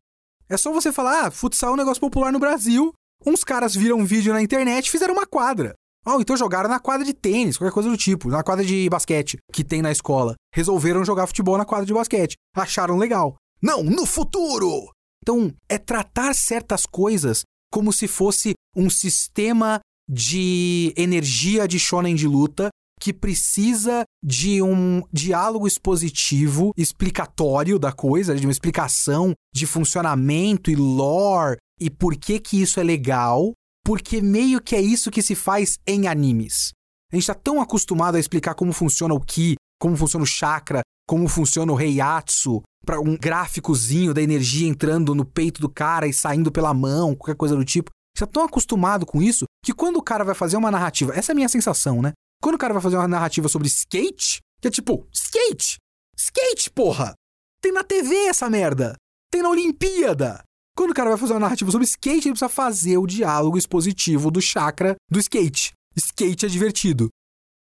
É 0.48 0.56
só 0.56 0.70
você 0.72 0.92
falar, 0.92 1.26
ah, 1.26 1.30
futsal 1.30 1.70
é 1.70 1.72
um 1.72 1.76
negócio 1.76 2.00
popular 2.00 2.30
no 2.30 2.38
Brasil. 2.38 2.92
Uns 3.24 3.42
caras 3.42 3.74
viram 3.74 3.98
um 3.98 4.04
vídeo 4.04 4.32
na 4.32 4.42
internet 4.42 4.86
e 4.86 4.90
fizeram 4.90 5.14
uma 5.14 5.26
quadra. 5.26 5.74
Oh, 6.04 6.20
então 6.20 6.36
jogaram 6.36 6.68
na 6.68 6.80
quadra 6.80 7.06
de 7.06 7.14
tênis, 7.14 7.56
qualquer 7.56 7.72
coisa 7.72 7.88
do 7.88 7.96
tipo, 7.96 8.28
na 8.28 8.42
quadra 8.42 8.64
de 8.64 8.90
basquete 8.90 9.38
que 9.52 9.64
tem 9.64 9.80
na 9.80 9.92
escola. 9.92 10.34
Resolveram 10.52 11.04
jogar 11.04 11.26
futebol 11.26 11.56
na 11.56 11.64
quadra 11.64 11.86
de 11.86 11.94
basquete. 11.94 12.34
Acharam 12.54 12.98
legal. 12.98 13.36
Não, 13.62 13.82
no 13.82 14.04
futuro! 14.04 14.90
Então, 15.22 15.54
é 15.68 15.78
tratar 15.78 16.34
certas 16.34 16.84
coisas 16.84 17.44
como 17.70 17.92
se 17.92 18.08
fosse 18.08 18.54
um 18.76 18.90
sistema 18.90 19.80
de 20.10 20.92
energia 20.96 21.66
de 21.66 21.78
shonen 21.78 22.16
de 22.16 22.26
luta 22.26 22.68
que 23.02 23.12
precisa 23.12 24.04
de 24.24 24.62
um 24.62 25.02
diálogo 25.12 25.66
expositivo, 25.66 26.72
explicatório 26.76 27.76
da 27.76 27.90
coisa, 27.90 28.36
de 28.36 28.46
uma 28.46 28.52
explicação 28.52 29.34
de 29.52 29.66
funcionamento 29.66 30.70
e 30.70 30.76
lore 30.76 31.56
e 31.80 31.90
por 31.90 32.14
que 32.14 32.38
que 32.38 32.62
isso 32.62 32.78
é 32.78 32.84
legal, 32.84 33.54
porque 33.84 34.20
meio 34.20 34.60
que 34.62 34.76
é 34.76 34.80
isso 34.80 35.10
que 35.10 35.20
se 35.20 35.34
faz 35.34 35.80
em 35.84 36.06
animes. 36.06 36.70
A 37.12 37.16
gente 37.16 37.26
tá 37.26 37.34
tão 37.34 37.60
acostumado 37.60 38.14
a 38.14 38.20
explicar 38.20 38.54
como 38.54 38.72
funciona 38.72 39.12
o 39.12 39.20
ki, 39.20 39.56
como 39.80 39.96
funciona 39.96 40.22
o 40.22 40.26
chakra, 40.26 40.82
como 41.08 41.26
funciona 41.26 41.72
o 41.72 41.74
reiatsu, 41.74 42.62
para 42.86 43.00
um 43.00 43.16
gráficozinho 43.16 44.14
da 44.14 44.22
energia 44.22 44.68
entrando 44.68 45.12
no 45.12 45.24
peito 45.24 45.60
do 45.60 45.68
cara 45.68 46.06
e 46.06 46.12
saindo 46.12 46.52
pela 46.52 46.72
mão, 46.72 47.16
qualquer 47.16 47.34
coisa 47.34 47.56
do 47.56 47.64
tipo. 47.64 47.90
Você 48.16 48.24
tá 48.24 48.32
tão 48.32 48.44
acostumado 48.44 49.04
com 49.04 49.20
isso 49.20 49.44
que 49.64 49.74
quando 49.74 49.96
o 49.96 50.02
cara 50.02 50.22
vai 50.22 50.36
fazer 50.36 50.56
uma 50.56 50.70
narrativa, 50.70 51.12
essa 51.16 51.32
é 51.32 51.34
a 51.34 51.36
minha 51.36 51.48
sensação, 51.48 52.00
né? 52.00 52.12
Quando 52.42 52.56
o 52.56 52.58
cara 52.58 52.72
vai 52.72 52.82
fazer 52.82 52.96
uma 52.96 53.06
narrativa 53.06 53.48
sobre 53.48 53.68
skate, 53.68 54.40
que 54.60 54.66
é 54.66 54.70
tipo, 54.70 55.06
skate! 55.12 55.76
Skate, 56.16 56.70
porra! 56.70 57.14
Tem 57.62 57.70
na 57.70 57.84
TV 57.84 58.16
essa 58.24 58.50
merda! 58.50 58.96
Tem 59.30 59.42
na 59.42 59.48
Olimpíada! 59.48 60.42
Quando 60.76 60.90
o 60.90 60.94
cara 60.94 61.10
vai 61.10 61.18
fazer 61.18 61.34
uma 61.34 61.38
narrativa 61.38 61.70
sobre 61.70 61.84
skate, 61.84 62.26
ele 62.26 62.32
precisa 62.32 62.48
fazer 62.48 62.98
o 62.98 63.06
diálogo 63.06 63.56
expositivo 63.56 64.28
do 64.28 64.40
chakra 64.40 64.96
do 65.08 65.20
skate. 65.20 65.72
Skate 65.94 66.46
é 66.46 66.48
divertido. 66.48 67.10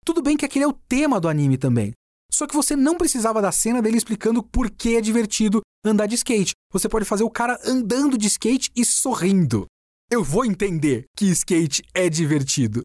Tudo 0.04 0.20
bem 0.20 0.36
que 0.36 0.44
aquele 0.44 0.66
é 0.66 0.68
o 0.68 0.78
tema 0.86 1.18
do 1.18 1.28
anime 1.28 1.56
também. 1.56 1.92
Só 2.30 2.46
que 2.46 2.54
você 2.54 2.76
não 2.76 2.98
precisava 2.98 3.40
da 3.40 3.50
cena 3.52 3.80
dele 3.80 3.96
explicando 3.96 4.42
por 4.42 4.68
que 4.68 4.96
é 4.96 5.00
divertido 5.00 5.62
andar 5.86 6.06
de 6.06 6.16
skate. 6.16 6.52
Você 6.70 6.86
pode 6.86 7.06
fazer 7.06 7.24
o 7.24 7.30
cara 7.30 7.58
andando 7.64 8.18
de 8.18 8.26
skate 8.26 8.70
e 8.76 8.84
sorrindo. 8.84 9.64
Eu 10.10 10.22
vou 10.22 10.44
entender 10.44 11.06
que 11.16 11.30
skate 11.30 11.82
é 11.94 12.10
divertido 12.10 12.82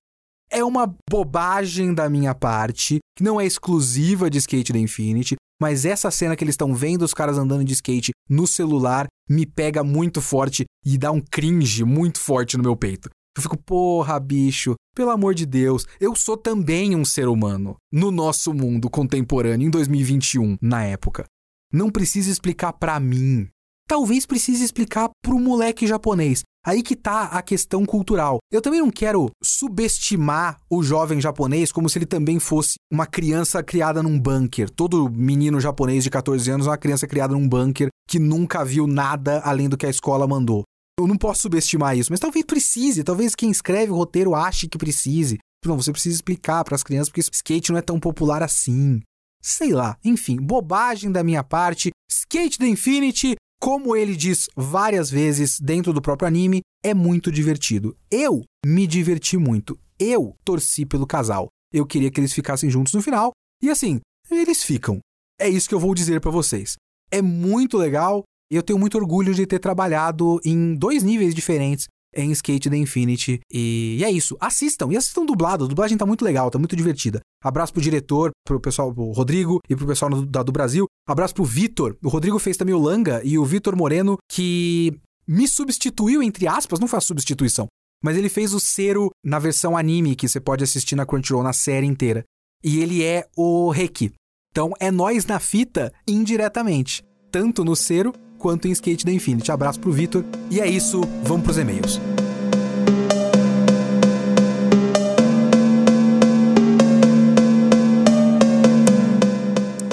é 0.52 0.64
uma 0.64 0.94
bobagem 1.10 1.94
da 1.94 2.10
minha 2.10 2.36
parte, 2.36 3.00
que 3.18 3.24
não 3.24 3.40
é 3.40 3.46
exclusiva 3.46 4.30
de 4.30 4.38
Skate 4.38 4.74
da 4.74 4.80
Infinity, 4.80 5.36
mas 5.62 5.86
essa 5.86 6.12
cena 6.12 6.36
que 6.36 6.44
eles 6.44 6.54
estão 6.54 6.74
vendo 6.74 7.04
os 7.04 7.14
caras 7.14 7.38
andando 7.38 7.64
de 7.64 7.74
skate 7.74 8.12
no 8.28 8.48
celular 8.48 9.06
me 9.30 9.46
pega 9.46 9.84
muito 9.84 10.20
forte 10.20 10.66
e 10.84 10.98
dá 10.98 11.12
um 11.12 11.22
cringe 11.22 11.84
muito 11.84 12.20
forte 12.20 12.58
no 12.58 12.64
meu 12.64 12.76
peito. 12.76 13.10
Eu 13.38 13.44
fico, 13.44 13.56
porra, 13.56 14.20
bicho, 14.20 14.74
pelo 14.96 15.12
amor 15.12 15.36
de 15.36 15.46
Deus, 15.46 15.86
eu 16.00 16.16
sou 16.16 16.36
também 16.36 16.96
um 16.96 17.06
ser 17.06 17.28
humano 17.28 17.76
no 17.92 18.10
nosso 18.10 18.54
mundo 18.54 18.90
contemporâneo, 18.90 19.68
em 19.68 19.70
2021, 19.70 20.58
na 20.60 20.84
época. 20.84 21.26
Não 21.72 21.92
precisa 21.92 22.32
explicar 22.32 22.74
para 22.74 23.00
mim. 23.00 23.48
Talvez 23.88 24.26
precise 24.26 24.64
explicar 24.64 25.10
pro 25.22 25.40
moleque 25.40 25.86
japonês. 25.86 26.42
Aí 26.64 26.84
que 26.84 26.96
tá 26.96 27.24
a 27.24 27.42
questão 27.42 27.86
cultural. 27.86 28.38
Eu 28.52 28.62
também 28.62 28.80
não 28.80 28.92
quero 28.92 29.32
subestimar 29.44 30.60
o 30.70 30.84
jovem 30.84 31.20
japonês 31.20 31.72
como 31.72 31.90
se 31.90 31.98
ele 31.98 32.06
também 32.06 32.40
fosse 32.40 32.76
uma 32.92 33.08
criança 33.08 33.64
criada 33.64 34.04
num 34.04 34.20
bunker. 34.20 34.70
Todo 34.70 35.10
menino 35.10 35.60
japonês 35.60 36.04
de 36.04 36.12
14 36.12 36.52
anos 36.52 36.68
é 36.68 36.70
uma 36.70 36.78
criança 36.78 37.08
criada 37.08 37.34
num 37.34 37.50
bunker 37.50 37.90
que 38.08 38.20
nunca 38.20 38.64
viu 38.64 38.86
nada 38.86 39.42
além 39.44 39.68
do 39.68 39.78
que 39.78 39.88
a 39.88 39.90
escola 39.90 40.28
mandou. 40.28 40.64
Eu 41.00 41.08
não 41.08 41.18
posso 41.18 41.42
subestimar 41.42 41.98
isso, 41.98 42.12
mas 42.12 42.20
talvez 42.20 42.46
precise, 42.46 43.04
talvez 43.04 43.34
quem 43.34 43.50
escreve 43.50 43.92
o 43.92 43.96
roteiro 43.96 44.36
ache 44.36 44.68
que 44.68 44.78
precise. 44.78 45.40
Não, 45.66 45.78
você 45.78 45.92
precisa 45.92 46.16
explicar 46.16 46.64
para 46.64 46.76
as 46.76 46.84
crianças 46.84 47.10
porque 47.10 47.22
skate 47.22 47.72
não 47.72 47.80
é 47.80 47.82
tão 47.82 48.00
popular 48.00 48.44
assim. 48.44 49.02
Sei 49.42 49.74
lá, 49.74 49.98
enfim, 50.06 50.38
bobagem 50.38 51.12
da 51.12 51.24
minha 51.24 51.44
parte. 51.44 51.90
Skate 52.12 52.60
the 52.60 52.68
Infinity 52.68 53.36
como 53.62 53.96
ele 53.96 54.16
diz 54.16 54.50
várias 54.56 55.12
vezes 55.12 55.60
dentro 55.60 55.94
do 55.94 56.02
próprio 56.02 56.28
anime, 56.28 56.62
é 56.84 56.96
muito 56.96 57.32
divertido. 57.32 57.96
Eu 58.10 58.44
me 58.66 58.88
diverti 58.88 59.38
muito. 59.38 59.78
Eu 60.00 60.36
torci 60.44 60.84
pelo 60.84 61.06
casal. 61.06 61.48
Eu 61.72 61.86
queria 61.86 62.10
que 62.10 62.20
eles 62.20 62.34
ficassem 62.34 62.72
juntos 62.72 62.92
no 62.92 63.04
final. 63.04 63.32
E 63.62 63.70
assim, 63.70 64.02
eles 64.32 64.64
ficam. 64.64 64.98
É 65.40 65.48
isso 65.48 65.70
que 65.70 65.76
eu 65.76 65.80
vou 65.80 65.94
dizer 65.94 66.20
para 66.20 66.32
vocês. 66.32 66.76
É 67.12 67.22
muito 67.22 67.78
legal. 67.78 68.24
E 68.52 68.56
eu 68.56 68.64
tenho 68.64 68.80
muito 68.80 68.98
orgulho 68.98 69.32
de 69.32 69.46
ter 69.46 69.60
trabalhado 69.60 70.42
em 70.44 70.74
dois 70.74 71.04
níveis 71.04 71.36
diferentes 71.36 71.86
em 72.16 72.32
Skate 72.32 72.70
the 72.70 72.78
Infinity. 72.78 73.40
E, 73.52 73.98
e 74.00 74.04
é 74.04 74.12
isso. 74.12 74.38
Assistam. 74.40 74.92
E 74.92 74.98
assistam 74.98 75.26
dublado. 75.26 75.66
A 75.66 75.68
dublagem 75.68 75.98
tá 75.98 76.06
muito 76.06 76.26
legal, 76.26 76.50
tá 76.50 76.60
muito 76.60 76.76
divertida. 76.76 77.20
Abraço 77.44 77.74
pro 77.74 77.82
diretor, 77.82 78.32
pro 78.46 78.60
pessoal, 78.60 78.94
pro 78.94 79.12
Rodrigo 79.12 79.60
e 79.70 79.76
pro 79.76 79.88
pessoal 79.88 80.12
do, 80.12 80.26
da, 80.26 80.44
do 80.44 80.52
Brasil. 80.52 80.86
Abraço 81.08 81.34
pro 81.34 81.44
Vitor. 81.44 81.98
O 82.04 82.10
Rodrigo 82.10 82.38
fez 82.40 82.58
também 82.58 82.76
o 82.76 82.80
Langa 82.80 83.22
e 83.24 83.38
o 83.38 83.46
Vitor 83.46 83.76
Moreno, 83.76 84.18
que 84.30 84.94
me 85.28 85.48
substituiu, 85.48 86.22
entre 86.22 86.48
aspas, 86.48 86.80
não 86.80 86.88
foi 86.88 86.98
a 86.98 87.02
substituição. 87.02 87.68
Mas 88.04 88.18
ele 88.18 88.30
fez 88.30 88.54
o 88.54 88.60
Cero 88.60 89.12
na 89.24 89.40
versão 89.40 89.78
anime, 89.78 90.16
que 90.16 90.28
você 90.28 90.40
pode 90.40 90.64
assistir 90.64 90.96
na 90.96 91.06
Crunchyroll, 91.06 91.44
na 91.44 91.54
série 91.54 91.86
inteira. 91.86 92.24
E 92.64 92.80
ele 92.80 93.04
é 93.04 93.28
o 93.36 93.70
Reki. 93.70 94.12
Então 94.52 94.74
é 94.80 94.92
nós 94.92 95.26
na 95.26 95.40
fita 95.40 95.94
indiretamente. 96.08 97.04
Tanto 97.32 97.64
no 97.64 97.76
Cero 97.76 98.12
quanto 98.42 98.68
em 98.68 98.72
Skate 98.72 99.06
da 99.06 99.12
Infinity. 99.12 99.52
Abraço 99.52 99.80
pro 99.80 99.92
Vitor. 99.92 100.26
E 100.50 100.60
é 100.60 100.68
isso, 100.68 101.02
vamos 101.24 101.44
pros 101.44 101.58
e-mails. 101.58 102.02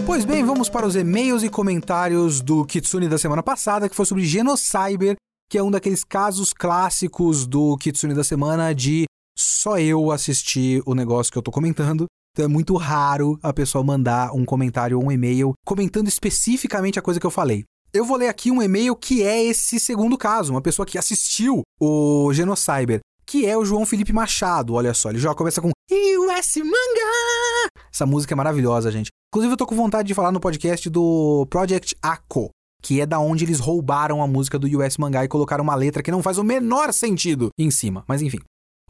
Pois 0.06 0.24
bem, 0.24 0.42
vamos 0.44 0.68
para 0.68 0.86
os 0.86 0.96
e-mails 0.96 1.42
e 1.42 1.50
comentários 1.50 2.40
do 2.40 2.64
Kitsune 2.64 3.06
da 3.06 3.18
semana 3.18 3.42
passada, 3.42 3.88
que 3.88 3.94
foi 3.94 4.06
sobre 4.06 4.24
Genocyber, 4.24 5.14
que 5.50 5.58
é 5.58 5.62
um 5.62 5.70
daqueles 5.70 6.02
casos 6.02 6.52
clássicos 6.52 7.46
do 7.46 7.76
Kitsune 7.76 8.14
da 8.14 8.24
semana 8.24 8.74
de 8.74 9.04
só 9.36 9.78
eu 9.78 10.10
assistir 10.10 10.82
o 10.86 10.94
negócio 10.94 11.30
que 11.30 11.38
eu 11.38 11.42
tô 11.42 11.50
comentando. 11.50 12.06
Então 12.32 12.44
é 12.44 12.48
muito 12.48 12.74
raro 12.76 13.38
a 13.42 13.52
pessoa 13.52 13.84
mandar 13.84 14.32
um 14.32 14.44
comentário 14.44 14.98
ou 14.98 15.04
um 15.04 15.12
e-mail 15.12 15.52
comentando 15.66 16.08
especificamente 16.08 16.98
a 16.98 17.02
coisa 17.02 17.20
que 17.20 17.26
eu 17.26 17.30
falei. 17.30 17.64
Eu 17.90 18.04
vou 18.04 18.18
ler 18.18 18.28
aqui 18.28 18.50
um 18.50 18.62
e-mail 18.62 18.94
que 18.94 19.22
é 19.22 19.42
esse 19.42 19.80
segundo 19.80 20.18
caso, 20.18 20.52
uma 20.52 20.60
pessoa 20.60 20.84
que 20.84 20.98
assistiu 20.98 21.62
o 21.80 22.30
Genocyber, 22.34 23.00
que 23.24 23.46
é 23.46 23.56
o 23.56 23.64
João 23.64 23.86
Felipe 23.86 24.12
Machado. 24.12 24.74
Olha 24.74 24.92
só, 24.92 25.08
ele 25.08 25.18
já 25.18 25.34
começa 25.34 25.62
com 25.62 25.68
US 25.68 26.56
Manga! 26.56 27.70
Essa 27.90 28.04
música 28.04 28.34
é 28.34 28.36
maravilhosa, 28.36 28.92
gente. 28.92 29.08
Inclusive, 29.32 29.54
eu 29.54 29.56
tô 29.56 29.66
com 29.66 29.74
vontade 29.74 30.06
de 30.06 30.14
falar 30.14 30.30
no 30.30 30.38
podcast 30.38 30.90
do 30.90 31.46
Project 31.48 31.96
Ako, 32.02 32.50
que 32.82 33.00
é 33.00 33.06
da 33.06 33.18
onde 33.20 33.44
eles 33.46 33.58
roubaram 33.58 34.22
a 34.22 34.26
música 34.26 34.58
do 34.58 34.66
US 34.78 34.98
Manga 34.98 35.24
e 35.24 35.28
colocaram 35.28 35.64
uma 35.64 35.74
letra 35.74 36.02
que 36.02 36.10
não 36.10 36.22
faz 36.22 36.36
o 36.36 36.44
menor 36.44 36.92
sentido 36.92 37.48
em 37.58 37.70
cima. 37.70 38.04
Mas 38.06 38.20
enfim. 38.20 38.38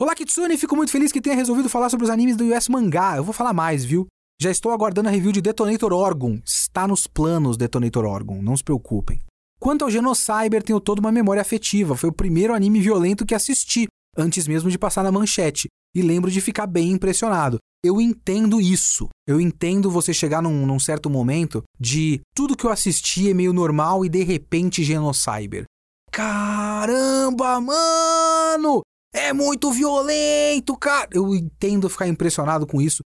Olá, 0.01 0.13
Kitsune! 0.13 0.59
Fico 0.59 0.75
muito 0.75 0.91
feliz 0.91 1.13
que 1.13 1.21
tenha 1.21 1.37
resolvido 1.37 1.69
falar 1.69 1.89
sobre 1.89 2.03
os 2.03 2.11
animes 2.11 2.37
do 2.37 2.53
US 2.53 2.69
Mangá. 2.69 3.17
Eu 3.17 3.23
vou 3.23 3.33
falar 3.33 3.53
mais, 3.53 3.85
viu? 3.85 4.09
Já 4.41 4.53
estou 4.53 4.70
aguardando 4.70 5.09
a 5.09 5.12
review 5.12 5.32
de 5.32 5.41
Detonator 5.41 5.93
Orgon. 5.93 6.39
Está 6.47 6.86
nos 6.86 7.09
planos 7.09 7.57
Detonator 7.57 8.05
Orgon, 8.05 8.41
não 8.41 8.57
se 8.57 8.62
preocupem. 8.62 9.20
Quanto 9.59 9.84
ao 9.84 9.91
Genocyber, 9.91 10.62
tenho 10.62 10.78
toda 10.78 11.01
uma 11.01 11.11
memória 11.11 11.43
afetiva. 11.43 11.97
Foi 11.97 12.09
o 12.09 12.12
primeiro 12.12 12.55
anime 12.55 12.80
violento 12.80 13.26
que 13.26 13.34
assisti, 13.34 13.89
antes 14.16 14.47
mesmo 14.47 14.70
de 14.70 14.78
passar 14.78 15.03
na 15.03 15.11
manchete. 15.11 15.66
E 15.93 16.03
lembro 16.03 16.30
de 16.30 16.41
ficar 16.41 16.68
bem 16.68 16.93
impressionado. 16.93 17.59
Eu 17.84 18.01
entendo 18.01 18.61
isso. 18.61 19.09
Eu 19.26 19.41
entendo 19.41 19.91
você 19.91 20.14
chegar 20.14 20.41
num, 20.41 20.64
num 20.64 20.78
certo 20.78 21.11
momento 21.11 21.64
de 21.80 22.20
tudo 22.32 22.57
que 22.57 22.64
eu 22.64 22.70
assisti 22.70 23.28
é 23.28 23.34
meio 23.34 23.53
normal 23.53 24.05
e 24.05 24.09
de 24.09 24.22
repente 24.22 24.84
Genocyber. 24.84 25.64
Caramba, 26.12 27.61
mano! 27.61 28.82
É 29.12 29.32
muito 29.32 29.72
violento, 29.72 30.76
cara! 30.76 31.09
Eu 31.12 31.34
entendo 31.34 31.89
ficar 31.89 32.07
impressionado 32.07 32.68
com 32.68 32.80
isso. 32.80 33.03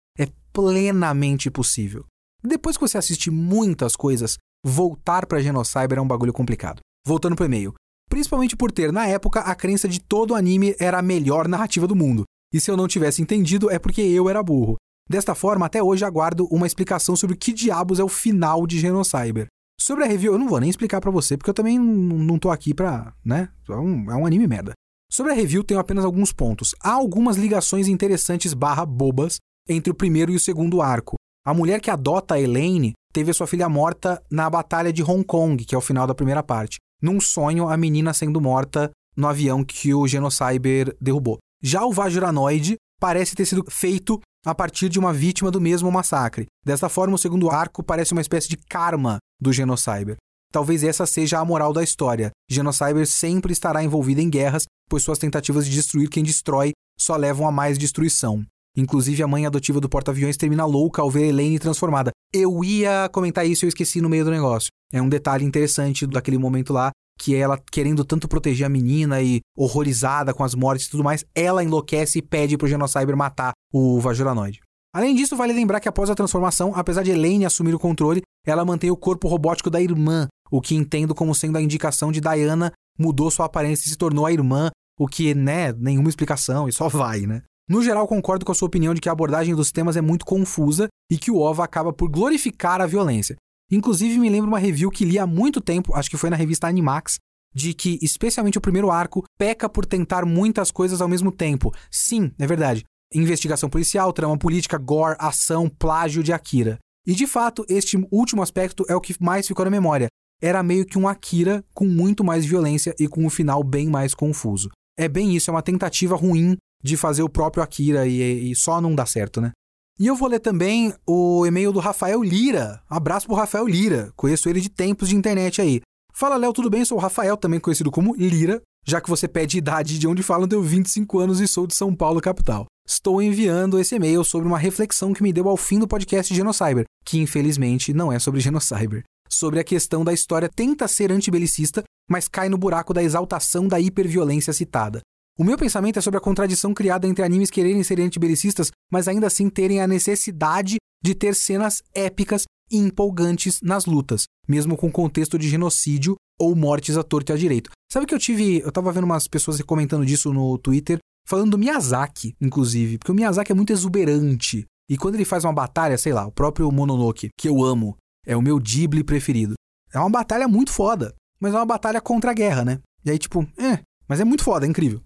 Plenamente 0.53 1.49
possível. 1.49 2.05
Depois 2.43 2.75
que 2.75 2.81
você 2.81 2.97
assiste 2.97 3.31
muitas 3.31 3.95
coisas, 3.95 4.37
voltar 4.65 5.25
para 5.25 5.41
Genocyber 5.41 5.97
é 5.97 6.01
um 6.01 6.07
bagulho 6.07 6.33
complicado. 6.33 6.79
Voltando 7.05 7.35
pro 7.35 7.45
e-mail. 7.45 7.73
Principalmente 8.09 8.57
por 8.57 8.71
ter, 8.71 8.91
na 8.91 9.07
época, 9.07 9.39
a 9.39 9.55
crença 9.55 9.87
de 9.87 9.99
todo 9.99 10.35
anime 10.35 10.75
era 10.79 10.99
a 10.99 11.01
melhor 11.01 11.47
narrativa 11.47 11.87
do 11.87 11.95
mundo. 11.95 12.23
E 12.53 12.59
se 12.59 12.69
eu 12.69 12.75
não 12.75 12.87
tivesse 12.87 13.21
entendido, 13.21 13.69
é 13.71 13.79
porque 13.79 14.01
eu 14.01 14.29
era 14.29 14.43
burro. 14.43 14.75
Desta 15.09 15.33
forma, 15.33 15.65
até 15.65 15.81
hoje 15.81 16.03
aguardo 16.03 16.45
uma 16.47 16.67
explicação 16.67 17.15
sobre 17.15 17.37
que 17.37 17.53
diabos 17.53 17.99
é 17.99 18.03
o 18.03 18.09
final 18.09 18.67
de 18.67 18.79
Genocyber. 18.79 19.47
Sobre 19.79 20.03
a 20.03 20.07
review, 20.07 20.33
eu 20.33 20.39
não 20.39 20.49
vou 20.49 20.59
nem 20.59 20.69
explicar 20.69 20.99
para 20.99 21.09
você, 21.09 21.37
porque 21.37 21.49
eu 21.49 21.53
também 21.53 21.79
não 21.79 22.37
tô 22.37 22.51
aqui 22.51 22.73
pra, 22.73 23.13
né? 23.23 23.49
É 23.69 23.75
um, 23.75 24.11
é 24.11 24.15
um 24.15 24.25
anime 24.25 24.47
merda. 24.47 24.73
Sobre 25.09 25.31
a 25.31 25.35
review, 25.35 25.63
tenho 25.63 25.79
apenas 25.79 26.05
alguns 26.05 26.31
pontos. 26.31 26.75
Há 26.81 26.91
algumas 26.91 27.37
ligações 27.37 27.87
interessantes 27.87 28.53
barra 28.53 28.85
bobas 28.85 29.37
entre 29.71 29.91
o 29.91 29.95
primeiro 29.95 30.31
e 30.31 30.35
o 30.35 30.39
segundo 30.39 30.81
arco. 30.81 31.15
A 31.45 31.53
mulher 31.53 31.79
que 31.81 31.89
adota 31.89 32.35
a 32.35 32.39
Elaine 32.39 32.93
teve 33.11 33.31
a 33.31 33.33
sua 33.33 33.47
filha 33.47 33.67
morta 33.67 34.21
na 34.29 34.49
Batalha 34.49 34.93
de 34.93 35.03
Hong 35.03 35.23
Kong, 35.23 35.63
que 35.65 35.73
é 35.73 35.77
o 35.77 35.81
final 35.81 36.05
da 36.05 36.15
primeira 36.15 36.43
parte. 36.43 36.77
Num 37.01 37.19
sonho, 37.19 37.67
a 37.67 37.75
menina 37.75 38.13
sendo 38.13 38.39
morta 38.39 38.91
no 39.15 39.27
avião 39.27 39.63
que 39.63 39.93
o 39.93 40.07
Genocyber 40.07 40.95
derrubou. 41.01 41.39
Já 41.61 41.83
o 41.85 41.91
Vajranoid 41.91 42.75
parece 42.99 43.35
ter 43.35 43.45
sido 43.45 43.65
feito 43.69 44.19
a 44.45 44.55
partir 44.55 44.89
de 44.89 44.99
uma 44.99 45.13
vítima 45.13 45.51
do 45.51 45.61
mesmo 45.61 45.91
massacre. 45.91 46.45
Desta 46.65 46.89
forma, 46.89 47.15
o 47.15 47.17
segundo 47.17 47.49
arco 47.49 47.83
parece 47.83 48.13
uma 48.13 48.21
espécie 48.21 48.49
de 48.49 48.57
karma 48.57 49.17
do 49.39 49.51
Genocyber. 49.51 50.17
Talvez 50.51 50.83
essa 50.83 51.05
seja 51.05 51.39
a 51.39 51.45
moral 51.45 51.71
da 51.73 51.83
história. 51.83 52.31
Genocyber 52.49 53.07
sempre 53.07 53.53
estará 53.53 53.83
envolvido 53.83 54.21
em 54.21 54.29
guerras, 54.29 54.65
pois 54.89 55.03
suas 55.03 55.17
tentativas 55.17 55.65
de 55.65 55.71
destruir 55.71 56.09
quem 56.09 56.23
destrói 56.23 56.71
só 56.99 57.15
levam 57.15 57.47
a 57.47 57.51
mais 57.51 57.77
destruição. 57.77 58.45
Inclusive, 58.75 59.21
a 59.21 59.27
mãe 59.27 59.45
adotiva 59.45 59.81
do 59.81 59.89
porta-aviões 59.89 60.37
termina 60.37 60.65
louca 60.65 61.01
ao 61.01 61.09
ver 61.09 61.27
Elaine 61.27 61.59
transformada. 61.59 62.11
Eu 62.33 62.63
ia 62.63 63.09
comentar 63.11 63.45
isso 63.45 63.65
e 63.65 63.67
eu 63.67 63.69
esqueci 63.69 63.99
no 63.99 64.09
meio 64.09 64.23
do 64.23 64.31
negócio. 64.31 64.69
É 64.93 65.01
um 65.01 65.09
detalhe 65.09 65.43
interessante 65.43 66.07
daquele 66.07 66.37
momento 66.37 66.71
lá, 66.71 66.91
que 67.19 67.35
ela 67.35 67.59
querendo 67.71 68.03
tanto 68.03 68.27
proteger 68.27 68.65
a 68.65 68.69
menina 68.69 69.21
e 69.21 69.41
horrorizada 69.55 70.33
com 70.33 70.43
as 70.43 70.55
mortes 70.55 70.87
e 70.87 70.89
tudo 70.89 71.03
mais, 71.03 71.25
ela 71.35 71.63
enlouquece 71.63 72.19
e 72.19 72.21
pede 72.21 72.57
pro 72.57 72.67
Genocyber 72.67 73.15
matar 73.15 73.51
o 73.71 73.99
Vajoranoid. 73.99 74.59
Além 74.93 75.15
disso, 75.15 75.37
vale 75.37 75.53
lembrar 75.53 75.79
que 75.79 75.87
após 75.87 76.09
a 76.09 76.15
transformação, 76.15 76.73
apesar 76.75 77.03
de 77.03 77.11
Elaine 77.11 77.45
assumir 77.45 77.73
o 77.73 77.79
controle, 77.79 78.21
ela 78.45 78.65
mantém 78.65 78.91
o 78.91 78.97
corpo 78.97 79.27
robótico 79.27 79.69
da 79.69 79.81
irmã, 79.81 80.27
o 80.51 80.59
que 80.59 80.75
entendo 80.75 81.15
como 81.15 81.35
sendo 81.35 81.57
a 81.57 81.61
indicação 81.61 82.11
de 82.11 82.19
Diana 82.19 82.73
mudou 82.99 83.31
sua 83.31 83.45
aparência 83.45 83.87
e 83.87 83.89
se 83.89 83.97
tornou 83.97 84.25
a 84.25 84.33
irmã, 84.33 84.69
o 84.99 85.07
que, 85.07 85.33
né, 85.33 85.71
nenhuma 85.73 86.09
explicação 86.09 86.67
e 86.67 86.73
só 86.73 86.89
vai, 86.89 87.21
né? 87.21 87.41
No 87.71 87.81
geral, 87.81 88.05
concordo 88.05 88.43
com 88.43 88.51
a 88.51 88.55
sua 88.55 88.65
opinião 88.65 88.93
de 88.93 88.99
que 88.99 89.07
a 89.07 89.13
abordagem 89.13 89.55
dos 89.55 89.71
temas 89.71 89.95
é 89.95 90.01
muito 90.01 90.25
confusa 90.25 90.89
e 91.09 91.17
que 91.17 91.31
o 91.31 91.37
OVA 91.37 91.63
acaba 91.63 91.93
por 91.93 92.09
glorificar 92.09 92.81
a 92.81 92.85
violência. 92.85 93.37
Inclusive, 93.71 94.19
me 94.19 94.29
lembro 94.29 94.49
uma 94.49 94.59
review 94.59 94.91
que 94.91 95.05
li 95.05 95.17
há 95.17 95.25
muito 95.25 95.61
tempo, 95.61 95.95
acho 95.95 96.09
que 96.09 96.17
foi 96.17 96.29
na 96.29 96.35
revista 96.35 96.67
Animax, 96.67 97.15
de 97.55 97.73
que, 97.73 97.97
especialmente 98.01 98.57
o 98.57 98.61
primeiro 98.61 98.91
arco, 98.91 99.23
peca 99.39 99.69
por 99.69 99.85
tentar 99.85 100.25
muitas 100.25 100.69
coisas 100.69 100.99
ao 100.99 101.07
mesmo 101.07 101.31
tempo. 101.31 101.73
Sim, 101.89 102.33
é 102.37 102.45
verdade 102.45 102.83
investigação 103.13 103.69
policial, 103.69 104.13
trama 104.13 104.37
política, 104.37 104.77
gore, 104.77 105.17
ação, 105.19 105.69
plágio 105.69 106.23
de 106.23 106.31
Akira. 106.31 106.77
E 107.05 107.13
de 107.13 107.27
fato, 107.27 107.65
este 107.67 107.97
último 108.11 108.41
aspecto 108.41 108.85
é 108.87 108.95
o 108.95 109.01
que 109.01 109.15
mais 109.21 109.47
ficou 109.47 109.65
na 109.65 109.71
memória. 109.71 110.07
Era 110.41 110.63
meio 110.63 110.85
que 110.85 110.97
um 110.97 111.07
Akira 111.07 111.63
com 111.73 111.85
muito 111.85 112.23
mais 112.23 112.45
violência 112.45 112.95
e 112.99 113.07
com 113.07 113.25
um 113.25 113.29
final 113.29 113.63
bem 113.63 113.89
mais 113.89 114.13
confuso. 114.13 114.69
É 114.97 115.07
bem 115.07 115.35
isso, 115.35 115.49
é 115.49 115.53
uma 115.53 115.61
tentativa 115.61 116.15
ruim 116.15 116.57
de 116.81 116.97
fazer 116.97 117.23
o 117.23 117.29
próprio 117.29 117.63
Akira 117.63 118.07
e, 118.07 118.51
e 118.51 118.55
só 118.55 118.79
não 118.79 118.95
dá 118.95 119.05
certo, 119.05 119.39
né? 119.41 119.51
E 119.99 120.07
eu 120.07 120.15
vou 120.15 120.27
ler 120.27 120.39
também 120.39 120.93
o 121.05 121.45
e-mail 121.45 121.71
do 121.71 121.79
Rafael 121.79 122.23
Lira. 122.23 122.81
Abraço 122.89 123.27
pro 123.27 123.35
Rafael 123.35 123.67
Lira. 123.67 124.11
Conheço 124.15 124.49
ele 124.49 124.59
de 124.59 124.69
tempos 124.69 125.09
de 125.09 125.15
internet 125.15 125.61
aí. 125.61 125.81
Fala, 126.13 126.37
Léo, 126.37 126.53
tudo 126.53 126.69
bem? 126.69 126.83
Sou 126.83 126.97
o 126.97 127.01
Rafael, 127.01 127.37
também 127.37 127.59
conhecido 127.59 127.91
como 127.91 128.15
Lira. 128.15 128.61
Já 128.85 128.99
que 128.99 129.09
você 129.09 129.27
pede 129.27 129.59
idade 129.59 129.99
de 129.99 130.07
onde 130.07 130.23
falo, 130.23 130.47
tenho 130.47 130.63
25 130.63 131.19
anos 131.19 131.39
e 131.39 131.47
sou 131.47 131.67
de 131.67 131.75
São 131.75 131.93
Paulo, 131.93 132.19
capital 132.19 132.65
estou 132.91 133.21
enviando 133.21 133.79
esse 133.79 133.95
e-mail 133.95 134.23
sobre 134.23 134.47
uma 134.47 134.57
reflexão 134.57 135.13
que 135.13 135.23
me 135.23 135.31
deu 135.31 135.47
ao 135.47 135.55
fim 135.55 135.79
do 135.79 135.87
podcast 135.87 136.33
Genocyber, 136.33 136.85
que 137.05 137.19
infelizmente 137.19 137.93
não 137.93 138.11
é 138.11 138.19
sobre 138.19 138.41
Genocyber. 138.41 139.03
Sobre 139.29 139.59
a 139.59 139.63
questão 139.63 140.03
da 140.03 140.11
história 140.11 140.49
tenta 140.49 140.87
ser 140.87 141.11
antibelicista, 141.11 141.83
mas 142.09 142.27
cai 142.27 142.49
no 142.49 142.57
buraco 142.57 142.93
da 142.93 143.01
exaltação 143.01 143.65
da 143.67 143.79
hiperviolência 143.79 144.51
citada. 144.51 144.99
O 145.39 145.43
meu 145.43 145.57
pensamento 145.57 145.97
é 145.97 146.01
sobre 146.01 146.17
a 146.17 146.21
contradição 146.21 146.73
criada 146.73 147.07
entre 147.07 147.23
animes 147.23 147.49
quererem 147.49 147.83
ser 147.83 147.99
antibelicistas, 147.99 148.71
mas 148.91 149.07
ainda 149.07 149.27
assim 149.27 149.49
terem 149.49 149.81
a 149.81 149.87
necessidade 149.87 150.77
de 151.03 151.15
ter 151.15 151.35
cenas 151.35 151.81
épicas 151.93 152.43
e 152.69 152.77
empolgantes 152.77 153.59
nas 153.61 153.85
lutas, 153.85 154.23
mesmo 154.47 154.77
com 154.77 154.91
contexto 154.91 155.37
de 155.37 155.49
genocídio 155.49 156.15
ou 156.39 156.55
mortes 156.55 156.97
à 156.97 157.03
torta 157.03 157.31
e 157.31 157.35
à 157.35 157.37
direito. 157.37 157.71
Sabe 157.91 158.05
que 158.05 158.13
eu 158.13 158.19
tive. 158.19 158.59
Eu 158.59 158.71
tava 158.71 158.91
vendo 158.91 159.05
umas 159.05 159.27
pessoas 159.27 159.61
comentando 159.61 160.05
disso 160.05 160.31
no 160.31 160.57
Twitter 160.57 160.99
Falando 161.27 161.51
do 161.51 161.57
Miyazaki, 161.57 162.35
inclusive, 162.41 162.97
porque 162.97 163.11
o 163.11 163.15
Miyazaki 163.15 163.51
é 163.51 163.55
muito 163.55 163.71
exuberante. 163.71 164.65
E 164.89 164.97
quando 164.97 165.15
ele 165.15 165.25
faz 165.25 165.45
uma 165.45 165.53
batalha, 165.53 165.97
sei 165.97 166.11
lá, 166.11 166.25
o 166.25 166.31
próprio 166.31 166.69
Mononoke, 166.71 167.29
que 167.37 167.47
eu 167.47 167.63
amo, 167.63 167.95
é 168.25 168.35
o 168.35 168.41
meu 168.41 168.59
Ghibli 168.59 169.03
preferido. 169.03 169.53
É 169.93 169.99
uma 169.99 170.09
batalha 170.09 170.47
muito 170.47 170.71
foda, 170.71 171.15
mas 171.39 171.53
é 171.53 171.57
uma 171.57 171.65
batalha 171.65 172.01
contra 172.01 172.31
a 172.31 172.33
guerra, 172.33 172.65
né? 172.65 172.79
E 173.05 173.11
aí, 173.11 173.17
tipo, 173.17 173.47
é, 173.57 173.79
mas 174.07 174.19
é 174.19 174.25
muito 174.25 174.43
foda, 174.43 174.65
é 174.65 174.69
incrível. 174.69 175.01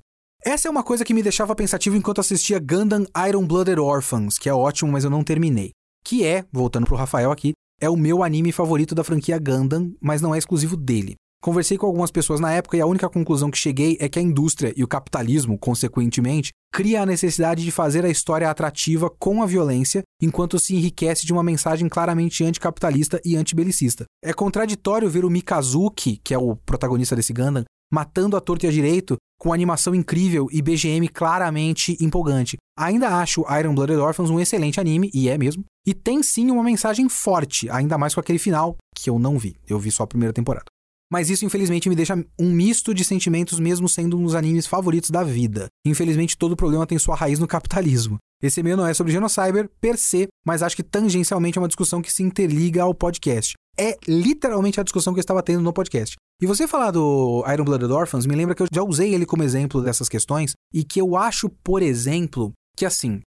Essa 0.48 0.68
é 0.68 0.72
uma 0.72 0.84
coisa 0.84 1.04
que 1.04 1.12
me 1.12 1.24
deixava 1.24 1.56
pensativo 1.56 1.98
enquanto 1.98 2.22
assistia 2.22 2.60
Gundam 2.60 3.04
Iron 3.28 3.48
Blooded 3.48 3.80
Orphans, 3.80 4.38
que 4.38 4.48
é 4.48 4.54
ótimo, 4.54 4.92
mas 4.92 5.04
eu 5.04 5.10
não 5.10 5.24
terminei. 5.24 5.72
Que 6.06 6.24
é, 6.24 6.46
voltando 6.54 6.86
pro 6.86 6.96
Rafael 6.96 7.32
aqui, 7.32 7.54
é 7.82 7.90
o 7.90 7.98
meu 7.98 8.22
anime 8.22 8.52
favorito 8.52 8.94
da 8.94 9.04
franquia 9.04 9.40
Gundam, 9.40 9.96
mas 10.00 10.22
não 10.22 10.36
é 10.36 10.38
exclusivo 10.38 10.78
dele. 10.78 11.16
Conversei 11.42 11.80
com 11.80 11.88
algumas 11.88 12.12
pessoas 12.12 12.40
na 12.40 12.52
época 12.52 12.78
e 12.78 12.82
a 12.82 12.86
única 12.86 13.10
conclusão 13.10 13.50
que 13.50 13.58
cheguei 13.58 13.98
é 14.00 14.08
que 14.08 14.20
a 14.20 14.22
indústria 14.22 14.72
e 14.78 14.84
o 14.84 14.88
capitalismo, 14.88 15.58
consequentemente, 15.58 16.52
cria 16.72 17.02
a 17.02 17.08
necessidade 17.08 17.64
de 17.64 17.72
fazer 17.72 18.06
a 18.06 18.10
história 18.10 18.48
atrativa 18.48 19.10
com 19.10 19.42
a 19.42 19.48
violência, 19.48 20.04
enquanto 20.22 20.60
se 20.60 20.76
enriquece 20.76 21.26
de 21.26 21.34
uma 21.34 21.42
mensagem 21.42 21.90
claramente 21.90 22.44
anticapitalista 22.44 23.20
e 23.26 23.36
antibelicista. 23.36 24.06
É 24.24 24.32
contraditório 24.32 25.10
ver 25.10 25.26
o 25.26 25.30
Mikazuki, 25.30 26.22
que 26.24 26.36
é 26.36 26.38
o 26.38 26.56
protagonista 26.56 27.16
desse 27.16 27.34
Gundam, 27.34 27.64
matando 27.92 28.38
a 28.38 28.42
torta 28.42 28.68
e 28.68 28.70
a 28.70 28.72
direito, 28.72 29.18
com 29.40 29.54
animação 29.54 29.94
incrível 29.94 30.48
e 30.52 30.62
BGM 30.62 31.08
claramente 31.08 31.98
empolgante. 32.00 32.58
Ainda 32.78 33.20
acho 33.20 33.46
Iron 33.60 33.76
Blooded 33.76 33.98
Orphans 33.98 34.30
um 34.30 34.40
excelente 34.40 34.80
anime, 34.80 35.10
e 35.14 35.30
é 35.30 35.38
mesmo, 35.38 35.64
e 35.86 35.94
tem 35.94 36.24
sim 36.24 36.52
uma 36.52 36.64
mensagem 36.64 37.08
forte, 37.08 37.70
ainda 37.70 37.98
mais 37.98 38.14
com 38.14 38.20
aquele 38.20 38.40
final, 38.40 38.76
que 38.96 39.10
eu 39.10 39.20
não 39.20 39.38
vi. 39.38 39.56
Eu 39.68 39.80
vi 39.80 39.92
só 39.92 40.04
a 40.04 40.08
primeira 40.08 40.34
temporada. 40.34 40.66
Mas 41.12 41.30
isso, 41.30 41.46
infelizmente, 41.46 41.88
me 41.88 41.96
deixa 41.96 42.16
um 42.40 42.52
misto 42.52 42.94
de 42.94 43.04
sentimentos, 43.04 43.60
mesmo 43.60 43.88
sendo 43.88 44.18
um 44.18 44.24
dos 44.24 44.34
animes 44.34 44.66
favoritos 44.66 45.12
da 45.12 45.24
vida. 45.24 45.68
Infelizmente, 45.86 46.38
todo 46.38 46.56
problema 46.56 46.88
tem 46.88 46.98
sua 46.98 47.16
raiz 47.16 47.38
no 47.38 47.48
capitalismo. 47.48 48.18
Esse 48.42 48.60
e-mail 48.60 48.78
não 48.78 48.88
é 48.88 48.94
sobre 48.94 49.14
Genocyber 49.14 49.70
per 49.80 49.98
se, 49.98 50.28
mas 50.46 50.64
acho 50.64 50.76
que 50.76 50.84
tangencialmente 50.84 51.58
é 51.58 51.62
uma 51.62 51.68
discussão 51.68 52.02
que 52.02 52.12
se 52.12 52.24
interliga 52.24 52.84
ao 52.84 52.94
podcast. 52.94 53.54
É 53.78 53.98
literalmente 54.08 54.80
a 54.80 54.84
discussão 54.84 55.14
que 55.14 55.20
eu 55.20 55.22
estava 55.22 55.44
tendo 55.44 55.62
no 55.62 55.74
podcast. 55.74 56.16
E 56.42 56.46
você 56.46 56.68
falar 56.68 56.92
do 56.92 57.46
Iron 57.52 57.64
Blooded 57.64 57.92
Orphans 57.92 58.26
me 58.26 58.36
lembra 58.36 58.54
que 58.54 58.62
eu 58.62 58.68
já 58.74 58.84
usei 58.84 59.14
ele 59.14 59.26
como 59.26 59.44
exemplo 59.44 59.82
dessas 59.82 60.10
questões 60.10 60.52
e 60.74 60.84
que 60.84 61.00
eu 61.00 61.16
acho, 61.16 61.50
por 61.50 61.82
exemplo, 61.82 62.52
que 62.76 62.86
assim, 62.86 63.22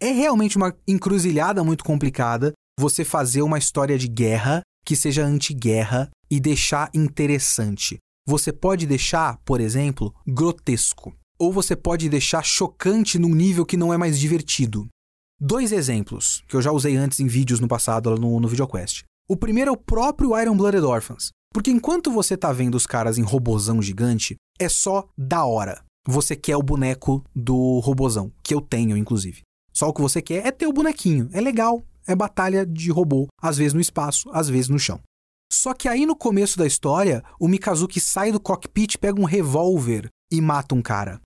é 0.00 0.12
realmente 0.12 0.56
uma 0.56 0.72
encruzilhada 0.86 1.64
muito 1.64 1.82
complicada 1.82 2.52
você 2.78 3.04
fazer 3.04 3.42
uma 3.42 3.58
história 3.58 3.98
de 3.98 4.06
guerra 4.06 4.62
que 4.84 4.94
seja 4.94 5.24
anti-guerra 5.24 6.08
e 6.30 6.40
deixar 6.40 6.88
interessante. 6.94 7.98
Você 8.26 8.52
pode 8.52 8.86
deixar, 8.86 9.38
por 9.44 9.60
exemplo, 9.60 10.14
grotesco. 10.26 11.12
Ou 11.38 11.52
você 11.52 11.74
pode 11.74 12.08
deixar 12.08 12.44
chocante 12.44 13.18
num 13.18 13.34
nível 13.34 13.66
que 13.66 13.76
não 13.76 13.92
é 13.92 13.96
mais 13.96 14.18
divertido. 14.18 14.86
Dois 15.40 15.72
exemplos 15.72 16.44
que 16.46 16.54
eu 16.54 16.62
já 16.62 16.70
usei 16.70 16.94
antes 16.96 17.18
em 17.18 17.26
vídeos 17.26 17.58
no 17.58 17.66
passado 17.66 18.14
no, 18.16 18.38
no 18.38 18.46
VideoQuest. 18.46 19.02
O 19.28 19.36
primeiro 19.36 19.70
é 19.70 19.72
o 19.72 19.76
próprio 19.76 20.40
Iron 20.40 20.56
Blooded 20.56 20.84
Orphans. 20.84 21.30
Porque 21.52 21.70
enquanto 21.70 22.10
você 22.10 22.36
tá 22.36 22.52
vendo 22.52 22.74
os 22.74 22.86
caras 22.86 23.18
em 23.18 23.22
robozão 23.22 23.82
gigante, 23.82 24.36
é 24.58 24.68
só 24.68 25.08
da 25.16 25.44
hora. 25.44 25.84
Você 26.06 26.34
quer 26.34 26.56
o 26.56 26.62
boneco 26.62 27.24
do 27.34 27.78
robozão, 27.80 28.32
que 28.42 28.54
eu 28.54 28.60
tenho, 28.60 28.96
inclusive. 28.96 29.42
Só 29.72 29.88
o 29.88 29.92
que 29.92 30.00
você 30.00 30.20
quer 30.20 30.46
é 30.46 30.50
ter 30.50 30.66
o 30.66 30.72
bonequinho. 30.72 31.28
É 31.32 31.40
legal, 31.40 31.82
é 32.06 32.14
batalha 32.14 32.66
de 32.66 32.90
robô, 32.90 33.28
às 33.40 33.56
vezes 33.56 33.72
no 33.72 33.80
espaço, 33.80 34.28
às 34.32 34.48
vezes 34.48 34.68
no 34.68 34.78
chão. 34.78 35.00
Só 35.52 35.74
que 35.74 35.86
aí 35.86 36.06
no 36.06 36.16
começo 36.16 36.58
da 36.58 36.66
história, 36.66 37.22
o 37.38 37.46
Mikazuki 37.46 38.00
sai 38.00 38.32
do 38.32 38.40
cockpit, 38.40 38.96
pega 38.96 39.20
um 39.20 39.24
revólver 39.24 40.08
e 40.32 40.40
mata 40.40 40.74
um 40.74 40.82
cara. 40.82 41.20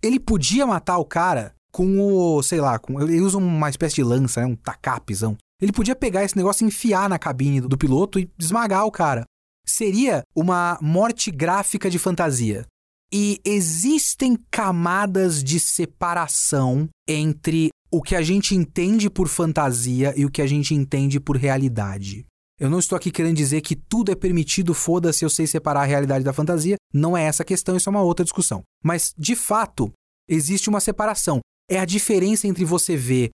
Ele 0.00 0.20
podia 0.20 0.66
matar 0.66 0.98
o 0.98 1.04
cara 1.04 1.52
com 1.72 1.98
o, 1.98 2.42
sei 2.42 2.60
lá, 2.60 2.78
com, 2.78 3.00
ele 3.02 3.20
usa 3.20 3.36
uma 3.36 3.68
espécie 3.68 3.96
de 3.96 4.04
lança, 4.04 4.40
né, 4.40 4.46
um 4.46 4.54
tacapzão. 4.54 5.36
Ele 5.60 5.72
podia 5.72 5.96
pegar 5.96 6.22
esse 6.22 6.36
negócio 6.36 6.64
e 6.64 6.68
enfiar 6.68 7.08
na 7.08 7.18
cabine 7.18 7.60
do, 7.60 7.68
do 7.68 7.76
piloto 7.76 8.20
e 8.20 8.30
esmagar 8.38 8.86
o 8.86 8.92
cara. 8.92 9.24
Seria 9.66 10.22
uma 10.34 10.78
morte 10.80 11.30
gráfica 11.30 11.88
de 11.90 11.98
fantasia. 11.98 12.66
E 13.12 13.40
existem 13.44 14.36
camadas 14.50 15.42
de 15.42 15.60
separação 15.60 16.88
entre 17.08 17.70
o 17.90 18.02
que 18.02 18.16
a 18.16 18.22
gente 18.22 18.54
entende 18.54 19.08
por 19.08 19.28
fantasia 19.28 20.12
e 20.16 20.24
o 20.24 20.30
que 20.30 20.42
a 20.42 20.46
gente 20.46 20.74
entende 20.74 21.20
por 21.20 21.36
realidade. 21.36 22.26
Eu 22.58 22.70
não 22.70 22.78
estou 22.78 22.96
aqui 22.96 23.10
querendo 23.10 23.36
dizer 23.36 23.60
que 23.60 23.76
tudo 23.76 24.12
é 24.12 24.14
permitido, 24.14 24.74
foda-se, 24.74 25.24
eu 25.24 25.30
sei 25.30 25.46
separar 25.46 25.82
a 25.82 25.86
realidade 25.86 26.24
da 26.24 26.32
fantasia. 26.32 26.76
Não 26.92 27.16
é 27.16 27.24
essa 27.24 27.42
a 27.42 27.46
questão, 27.46 27.76
isso 27.76 27.88
é 27.88 27.90
uma 27.90 28.02
outra 28.02 28.24
discussão. 28.24 28.62
Mas, 28.82 29.12
de 29.16 29.34
fato, 29.34 29.92
existe 30.28 30.68
uma 30.68 30.80
separação. 30.80 31.40
É 31.70 31.78
a 31.78 31.84
diferença 31.84 32.46
entre 32.46 32.64
você 32.64 32.96
ver 32.96 33.30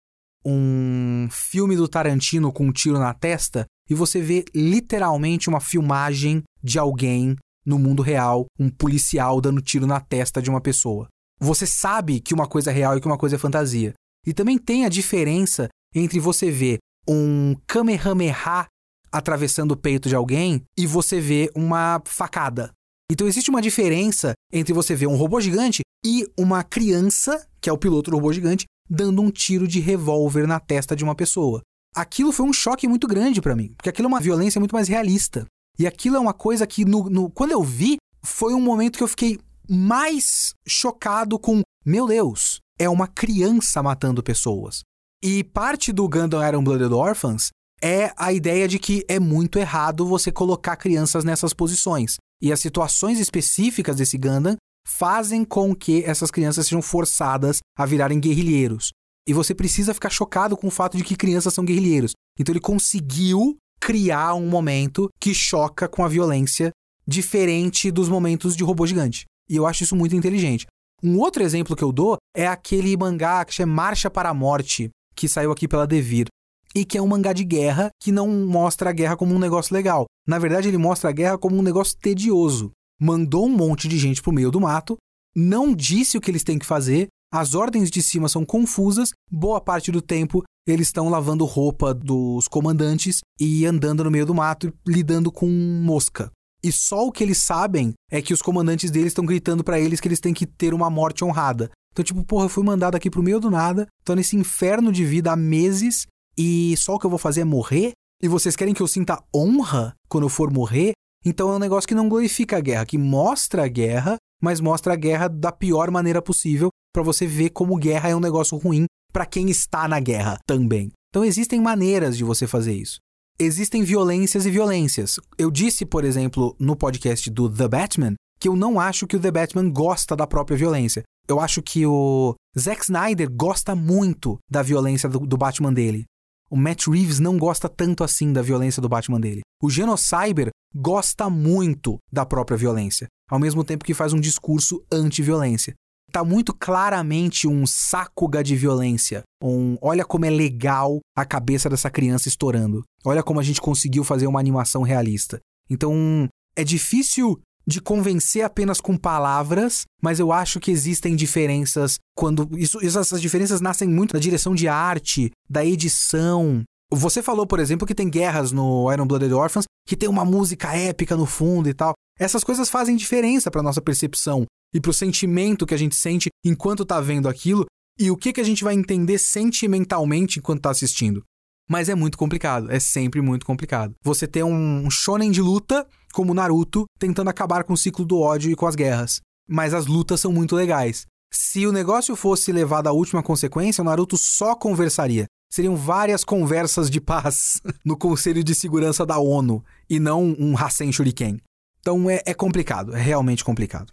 um 0.44 1.28
filme 1.30 1.76
do 1.76 1.88
Tarantino 1.88 2.52
com 2.52 2.66
um 2.66 2.72
tiro 2.72 2.98
na 2.98 3.12
testa 3.12 3.66
e 3.88 3.94
você 3.94 4.20
ver 4.20 4.44
literalmente 4.54 5.48
uma 5.48 5.60
filmagem 5.60 6.42
de 6.62 6.78
alguém 6.78 7.36
no 7.64 7.78
mundo 7.78 8.02
real, 8.02 8.46
um 8.58 8.68
policial 8.68 9.40
dando 9.40 9.60
tiro 9.60 9.86
na 9.86 10.00
testa 10.00 10.40
de 10.40 10.48
uma 10.48 10.60
pessoa. 10.60 11.08
Você 11.40 11.66
sabe 11.66 12.20
que 12.20 12.32
uma 12.32 12.46
coisa 12.46 12.70
é 12.70 12.74
real 12.74 12.96
e 12.96 13.00
que 13.00 13.06
uma 13.06 13.18
coisa 13.18 13.36
é 13.36 13.38
fantasia. 13.38 13.92
E 14.26 14.32
também 14.32 14.58
tem 14.58 14.84
a 14.84 14.88
diferença 14.88 15.68
entre 15.94 16.18
você 16.18 16.50
ver 16.50 16.78
um 17.08 17.54
Kamehameha 17.66 18.66
atravessando 19.12 19.72
o 19.72 19.76
peito 19.76 20.08
de 20.08 20.14
alguém 20.14 20.62
e 20.76 20.86
você 20.86 21.20
vê 21.20 21.50
uma 21.54 22.00
facada. 22.04 22.70
Então 23.10 23.26
existe 23.26 23.50
uma 23.50 23.62
diferença 23.62 24.32
entre 24.52 24.72
você 24.72 24.94
ver 24.94 25.06
um 25.06 25.16
robô 25.16 25.40
gigante 25.40 25.82
e 26.04 26.26
uma 26.36 26.64
criança, 26.64 27.46
que 27.60 27.70
é 27.70 27.72
o 27.72 27.78
piloto 27.78 28.10
do 28.10 28.16
robô 28.16 28.32
gigante, 28.32 28.64
dando 28.88 29.22
um 29.22 29.30
tiro 29.30 29.66
de 29.66 29.80
revólver 29.80 30.46
na 30.46 30.58
testa 30.58 30.96
de 30.96 31.04
uma 31.04 31.14
pessoa. 31.14 31.62
Aquilo 31.96 32.30
foi 32.30 32.44
um 32.44 32.52
choque 32.52 32.86
muito 32.86 33.06
grande 33.06 33.40
para 33.40 33.56
mim, 33.56 33.72
porque 33.74 33.88
aquilo 33.88 34.06
é 34.06 34.10
uma 34.10 34.20
violência 34.20 34.60
muito 34.60 34.74
mais 34.74 34.86
realista. 34.86 35.46
E 35.78 35.86
aquilo 35.86 36.16
é 36.16 36.20
uma 36.20 36.34
coisa 36.34 36.66
que, 36.66 36.84
no, 36.84 37.08
no, 37.08 37.30
quando 37.30 37.52
eu 37.52 37.62
vi, 37.62 37.96
foi 38.22 38.52
um 38.52 38.60
momento 38.60 38.98
que 38.98 39.02
eu 39.02 39.08
fiquei 39.08 39.38
mais 39.68 40.52
chocado 40.68 41.38
com: 41.38 41.62
meu 41.84 42.06
Deus, 42.06 42.60
é 42.78 42.86
uma 42.88 43.08
criança 43.08 43.82
matando 43.82 44.22
pessoas. 44.22 44.82
E 45.22 45.42
parte 45.42 45.90
do 45.90 46.06
Gundam 46.06 46.46
Iron 46.46 46.62
Blooded 46.62 46.92
Orphans 46.92 47.48
é 47.82 48.12
a 48.16 48.32
ideia 48.32 48.68
de 48.68 48.78
que 48.78 49.04
é 49.08 49.18
muito 49.18 49.58
errado 49.58 50.06
você 50.06 50.30
colocar 50.30 50.76
crianças 50.76 51.24
nessas 51.24 51.54
posições. 51.54 52.16
E 52.42 52.52
as 52.52 52.60
situações 52.60 53.18
específicas 53.18 53.96
desse 53.96 54.18
Gundam 54.18 54.56
fazem 54.86 55.44
com 55.44 55.74
que 55.74 56.04
essas 56.04 56.30
crianças 56.30 56.66
sejam 56.66 56.82
forçadas 56.82 57.60
a 57.76 57.86
virarem 57.86 58.20
guerrilheiros. 58.20 58.92
E 59.26 59.32
você 59.32 59.54
precisa 59.54 59.92
ficar 59.92 60.10
chocado 60.10 60.56
com 60.56 60.68
o 60.68 60.70
fato 60.70 60.96
de 60.96 61.04
que 61.04 61.16
crianças 61.16 61.52
são 61.52 61.64
guerrilheiros. 61.64 62.12
Então 62.38 62.52
ele 62.52 62.60
conseguiu 62.60 63.56
criar 63.80 64.34
um 64.34 64.48
momento 64.48 65.08
que 65.20 65.34
choca 65.34 65.88
com 65.88 66.04
a 66.04 66.08
violência 66.08 66.70
diferente 67.06 67.90
dos 67.90 68.08
momentos 68.08 68.56
de 68.56 68.64
robô 68.64 68.86
gigante. 68.86 69.24
E 69.48 69.56
eu 69.56 69.66
acho 69.66 69.84
isso 69.84 69.96
muito 69.96 70.16
inteligente. 70.16 70.66
Um 71.02 71.18
outro 71.18 71.42
exemplo 71.42 71.76
que 71.76 71.84
eu 71.84 71.92
dou 71.92 72.16
é 72.34 72.46
aquele 72.46 72.96
mangá 72.96 73.44
que 73.44 73.54
chama 73.54 73.72
Marcha 73.72 74.10
para 74.10 74.30
a 74.30 74.34
Morte, 74.34 74.90
que 75.14 75.28
saiu 75.28 75.52
aqui 75.52 75.68
pela 75.68 75.86
Devir. 75.86 76.26
E 76.74 76.84
que 76.84 76.98
é 76.98 77.02
um 77.02 77.06
mangá 77.06 77.32
de 77.32 77.44
guerra 77.44 77.90
que 78.02 78.12
não 78.12 78.28
mostra 78.28 78.90
a 78.90 78.92
guerra 78.92 79.16
como 79.16 79.34
um 79.34 79.38
negócio 79.38 79.74
legal. 79.74 80.04
Na 80.26 80.38
verdade, 80.38 80.68
ele 80.68 80.78
mostra 80.78 81.10
a 81.10 81.12
guerra 81.12 81.38
como 81.38 81.56
um 81.56 81.62
negócio 81.62 81.96
tedioso. 81.98 82.70
Mandou 83.00 83.46
um 83.46 83.56
monte 83.56 83.88
de 83.88 83.98
gente 83.98 84.20
pro 84.20 84.32
meio 84.32 84.50
do 84.50 84.60
mato, 84.60 84.96
não 85.34 85.74
disse 85.74 86.16
o 86.16 86.20
que 86.20 86.30
eles 86.30 86.42
têm 86.42 86.58
que 86.58 86.66
fazer, 86.66 87.08
as 87.32 87.54
ordens 87.54 87.90
de 87.90 88.02
cima 88.02 88.28
são 88.28 88.44
confusas, 88.44 89.10
boa 89.30 89.60
parte 89.60 89.90
do 89.90 90.00
tempo 90.00 90.44
eles 90.66 90.88
estão 90.88 91.08
lavando 91.08 91.44
roupa 91.44 91.94
dos 91.94 92.48
comandantes 92.48 93.20
e 93.38 93.64
andando 93.64 94.02
no 94.02 94.10
meio 94.10 94.26
do 94.26 94.34
mato 94.34 94.72
lidando 94.86 95.30
com 95.30 95.46
mosca. 95.48 96.30
E 96.62 96.72
só 96.72 97.06
o 97.06 97.12
que 97.12 97.22
eles 97.22 97.38
sabem 97.38 97.92
é 98.10 98.20
que 98.20 98.34
os 98.34 98.42
comandantes 98.42 98.90
deles 98.90 99.08
estão 99.08 99.24
gritando 99.24 99.62
para 99.62 99.78
eles 99.78 100.00
que 100.00 100.08
eles 100.08 100.18
têm 100.18 100.34
que 100.34 100.46
ter 100.46 100.74
uma 100.74 100.90
morte 100.90 101.24
honrada. 101.24 101.70
Então, 101.92 102.04
tipo, 102.04 102.24
porra, 102.24 102.46
eu 102.46 102.48
fui 102.48 102.64
mandado 102.64 102.96
aqui 102.96 103.08
pro 103.08 103.22
meio 103.22 103.38
do 103.38 103.50
nada, 103.50 103.86
tô 104.04 104.14
nesse 104.14 104.36
inferno 104.36 104.90
de 104.90 105.04
vida 105.04 105.30
há 105.30 105.36
meses 105.36 106.06
e 106.36 106.76
só 106.76 106.94
o 106.94 106.98
que 106.98 107.06
eu 107.06 107.10
vou 107.10 107.18
fazer 107.18 107.42
é 107.42 107.44
morrer? 107.44 107.92
E 108.20 108.26
vocês 108.26 108.56
querem 108.56 108.74
que 108.74 108.82
eu 108.82 108.88
sinta 108.88 109.22
honra 109.34 109.94
quando 110.08 110.24
eu 110.24 110.28
for 110.28 110.52
morrer? 110.52 110.92
Então 111.24 111.50
é 111.50 111.56
um 111.56 111.60
negócio 111.60 111.86
que 111.86 111.94
não 111.94 112.08
glorifica 112.08 112.56
a 112.56 112.60
guerra, 112.60 112.86
que 112.86 112.98
mostra 112.98 113.64
a 113.64 113.68
guerra, 113.68 114.16
mas 114.42 114.60
mostra 114.60 114.94
a 114.94 114.96
guerra 114.96 115.28
da 115.28 115.52
pior 115.52 115.90
maneira 115.90 116.20
possível 116.20 116.70
para 116.96 117.02
você 117.02 117.26
ver 117.26 117.50
como 117.50 117.76
guerra 117.76 118.08
é 118.08 118.16
um 118.16 118.20
negócio 118.20 118.56
ruim 118.56 118.86
para 119.12 119.26
quem 119.26 119.50
está 119.50 119.86
na 119.86 120.00
guerra 120.00 120.38
também. 120.46 120.90
Então 121.10 121.22
existem 121.22 121.60
maneiras 121.60 122.16
de 122.16 122.24
você 122.24 122.46
fazer 122.46 122.72
isso. 122.72 122.96
Existem 123.38 123.82
violências 123.82 124.46
e 124.46 124.50
violências. 124.50 125.20
Eu 125.36 125.50
disse, 125.50 125.84
por 125.84 126.06
exemplo, 126.06 126.56
no 126.58 126.74
podcast 126.74 127.28
do 127.28 127.50
The 127.50 127.68
Batman, 127.68 128.14
que 128.40 128.48
eu 128.48 128.56
não 128.56 128.80
acho 128.80 129.06
que 129.06 129.14
o 129.14 129.20
The 129.20 129.30
Batman 129.30 129.70
gosta 129.70 130.16
da 130.16 130.26
própria 130.26 130.56
violência. 130.56 131.02
Eu 131.28 131.38
acho 131.38 131.60
que 131.60 131.84
o 131.84 132.34
Zack 132.58 132.84
Snyder 132.84 133.30
gosta 133.30 133.74
muito 133.74 134.38
da 134.50 134.62
violência 134.62 135.06
do, 135.06 135.18
do 135.18 135.36
Batman 135.36 135.74
dele. 135.74 136.04
O 136.50 136.56
Matt 136.56 136.86
Reeves 136.86 137.20
não 137.20 137.36
gosta 137.36 137.68
tanto 137.68 138.04
assim 138.04 138.32
da 138.32 138.40
violência 138.40 138.80
do 138.80 138.88
Batman 138.88 139.20
dele. 139.20 139.42
O 139.62 139.68
Genocyber 139.68 140.48
gosta 140.74 141.28
muito 141.28 141.98
da 142.10 142.24
própria 142.24 142.56
violência, 142.56 143.06
ao 143.28 143.38
mesmo 143.38 143.62
tempo 143.62 143.84
que 143.84 143.92
faz 143.92 144.14
um 144.14 144.20
discurso 144.20 144.82
anti-violência 144.90 145.74
tá 146.16 146.24
muito 146.24 146.54
claramente 146.54 147.46
um 147.46 147.66
sacuga 147.66 148.42
de 148.42 148.56
violência. 148.56 149.22
Um, 149.42 149.76
olha 149.82 150.02
como 150.02 150.24
é 150.24 150.30
legal 150.30 150.98
a 151.14 151.26
cabeça 151.26 151.68
dessa 151.68 151.90
criança 151.90 152.26
estourando. 152.26 152.82
Olha 153.04 153.22
como 153.22 153.38
a 153.38 153.42
gente 153.42 153.60
conseguiu 153.60 154.02
fazer 154.02 154.26
uma 154.26 154.40
animação 154.40 154.80
realista. 154.80 155.38
Então, 155.68 156.26
é 156.56 156.64
difícil 156.64 157.38
de 157.66 157.82
convencer 157.82 158.42
apenas 158.42 158.80
com 158.80 158.96
palavras, 158.96 159.82
mas 160.02 160.18
eu 160.18 160.32
acho 160.32 160.58
que 160.58 160.70
existem 160.70 161.14
diferenças 161.14 161.98
quando 162.16 162.48
isso, 162.56 162.82
essas 162.82 163.20
diferenças 163.20 163.60
nascem 163.60 163.86
muito 163.86 164.14
da 164.14 164.18
direção 164.18 164.54
de 164.54 164.68
arte, 164.68 165.30
da 165.50 165.66
edição. 165.66 166.62
Você 166.90 167.22
falou, 167.22 167.46
por 167.46 167.60
exemplo, 167.60 167.86
que 167.86 167.94
tem 167.94 168.08
guerras 168.08 168.52
no 168.52 168.90
Iron 168.90 169.06
Blooded 169.06 169.34
Orphans, 169.34 169.66
que 169.86 169.96
tem 169.96 170.08
uma 170.08 170.24
música 170.24 170.74
épica 170.74 171.14
no 171.14 171.26
fundo 171.26 171.68
e 171.68 171.74
tal. 171.74 171.92
Essas 172.18 172.42
coisas 172.42 172.70
fazem 172.70 172.96
diferença 172.96 173.50
para 173.50 173.62
nossa 173.62 173.80
percepção 173.80 174.46
e 174.74 174.80
pro 174.80 174.92
sentimento 174.92 175.66
que 175.66 175.74
a 175.74 175.78
gente 175.78 175.94
sente 175.94 176.28
enquanto 176.44 176.84
tá 176.84 177.00
vendo 177.00 177.28
aquilo 177.28 177.66
e 177.98 178.10
o 178.10 178.16
que, 178.16 178.32
que 178.32 178.40
a 178.40 178.44
gente 178.44 178.64
vai 178.64 178.74
entender 178.74 179.18
sentimentalmente 179.18 180.38
enquanto 180.38 180.62
tá 180.62 180.70
assistindo. 180.70 181.22
Mas 181.68 181.88
é 181.88 181.94
muito 181.94 182.16
complicado, 182.16 182.70
é 182.70 182.78
sempre 182.78 183.20
muito 183.20 183.44
complicado. 183.44 183.94
Você 184.04 184.26
ter 184.26 184.44
um 184.44 184.88
shonen 184.90 185.30
de 185.30 185.42
luta, 185.42 185.86
como 186.12 186.32
Naruto, 186.32 186.84
tentando 186.98 187.28
acabar 187.28 187.64
com 187.64 187.72
o 187.72 187.76
ciclo 187.76 188.04
do 188.04 188.20
ódio 188.20 188.50
e 188.50 188.56
com 188.56 188.66
as 188.66 188.76
guerras. 188.76 189.20
Mas 189.48 189.74
as 189.74 189.86
lutas 189.86 190.20
são 190.20 190.32
muito 190.32 190.54
legais. 190.54 191.06
Se 191.32 191.66
o 191.66 191.72
negócio 191.72 192.14
fosse 192.14 192.52
levado 192.52 192.86
à 192.86 192.92
última 192.92 193.22
consequência, 193.22 193.82
o 193.82 193.84
Naruto 193.84 194.16
só 194.16 194.54
conversaria. 194.54 195.26
Seriam 195.50 195.76
várias 195.76 196.24
conversas 196.24 196.88
de 196.88 197.00
paz 197.00 197.60
no 197.84 197.96
Conselho 197.96 198.44
de 198.44 198.54
Segurança 198.54 199.04
da 199.04 199.18
ONU 199.18 199.62
e 199.88 199.98
não 199.98 200.34
um 200.38 200.54
Rasen 200.54 200.92
Shuriken. 200.92 201.40
Então 201.86 202.10
é, 202.10 202.20
é 202.26 202.34
complicado, 202.34 202.96
é 202.96 203.00
realmente 203.00 203.44
complicado. 203.44 203.92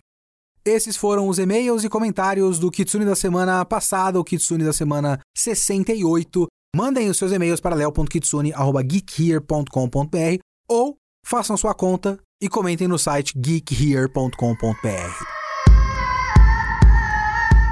Esses 0.65 0.97
foram 0.97 1.27
os 1.27 1.37
e-mails 1.37 1.83
e 1.83 1.89
comentários 1.89 2.57
do 2.57 2.71
Kitsune 2.71 3.05
da 3.05 3.15
semana 3.15 3.63
passada, 3.63 4.19
o 4.19 4.23
Kitsune 4.23 4.63
da 4.63 4.73
semana 4.73 5.19
68. 5.37 6.47
Mandem 6.75 7.07
os 7.07 7.17
seus 7.17 7.31
e-mails 7.31 7.59
para 7.59 7.75
leo.kitsune.geekhere.com.br 7.75 10.39
ou 10.67 10.95
façam 11.23 11.55
sua 11.55 11.75
conta 11.75 12.17
e 12.41 12.49
comentem 12.49 12.87
no 12.87 12.97
site 12.97 13.31
geekhere.com.br. 13.37 15.32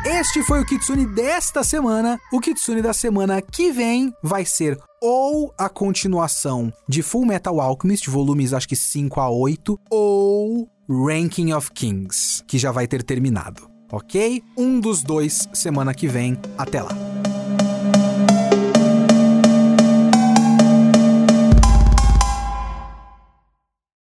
Este 0.03 0.41
foi 0.43 0.59
o 0.61 0.65
Kitsune 0.65 1.05
desta 1.05 1.63
semana. 1.63 2.19
O 2.33 2.39
Kitsune 2.39 2.81
da 2.81 2.91
semana 2.91 3.39
que 3.39 3.71
vem 3.71 4.11
vai 4.23 4.45
ser 4.45 4.79
ou 4.99 5.53
a 5.57 5.69
continuação 5.69 6.73
de 6.87 7.03
Full 7.03 7.25
Metal 7.25 7.61
Alchemist, 7.61 8.09
volumes 8.09 8.51
acho 8.53 8.67
que 8.67 8.75
5 8.75 9.19
a 9.19 9.29
8, 9.29 9.79
ou 9.91 10.67
Ranking 10.89 11.53
of 11.53 11.71
Kings, 11.71 12.43
que 12.47 12.57
já 12.57 12.71
vai 12.71 12.87
ter 12.87 13.03
terminado, 13.03 13.69
ok? 13.91 14.43
Um 14.57 14.79
dos 14.79 15.03
dois 15.03 15.47
semana 15.53 15.93
que 15.93 16.07
vem. 16.07 16.37
Até 16.57 16.81
lá. 16.81 17.20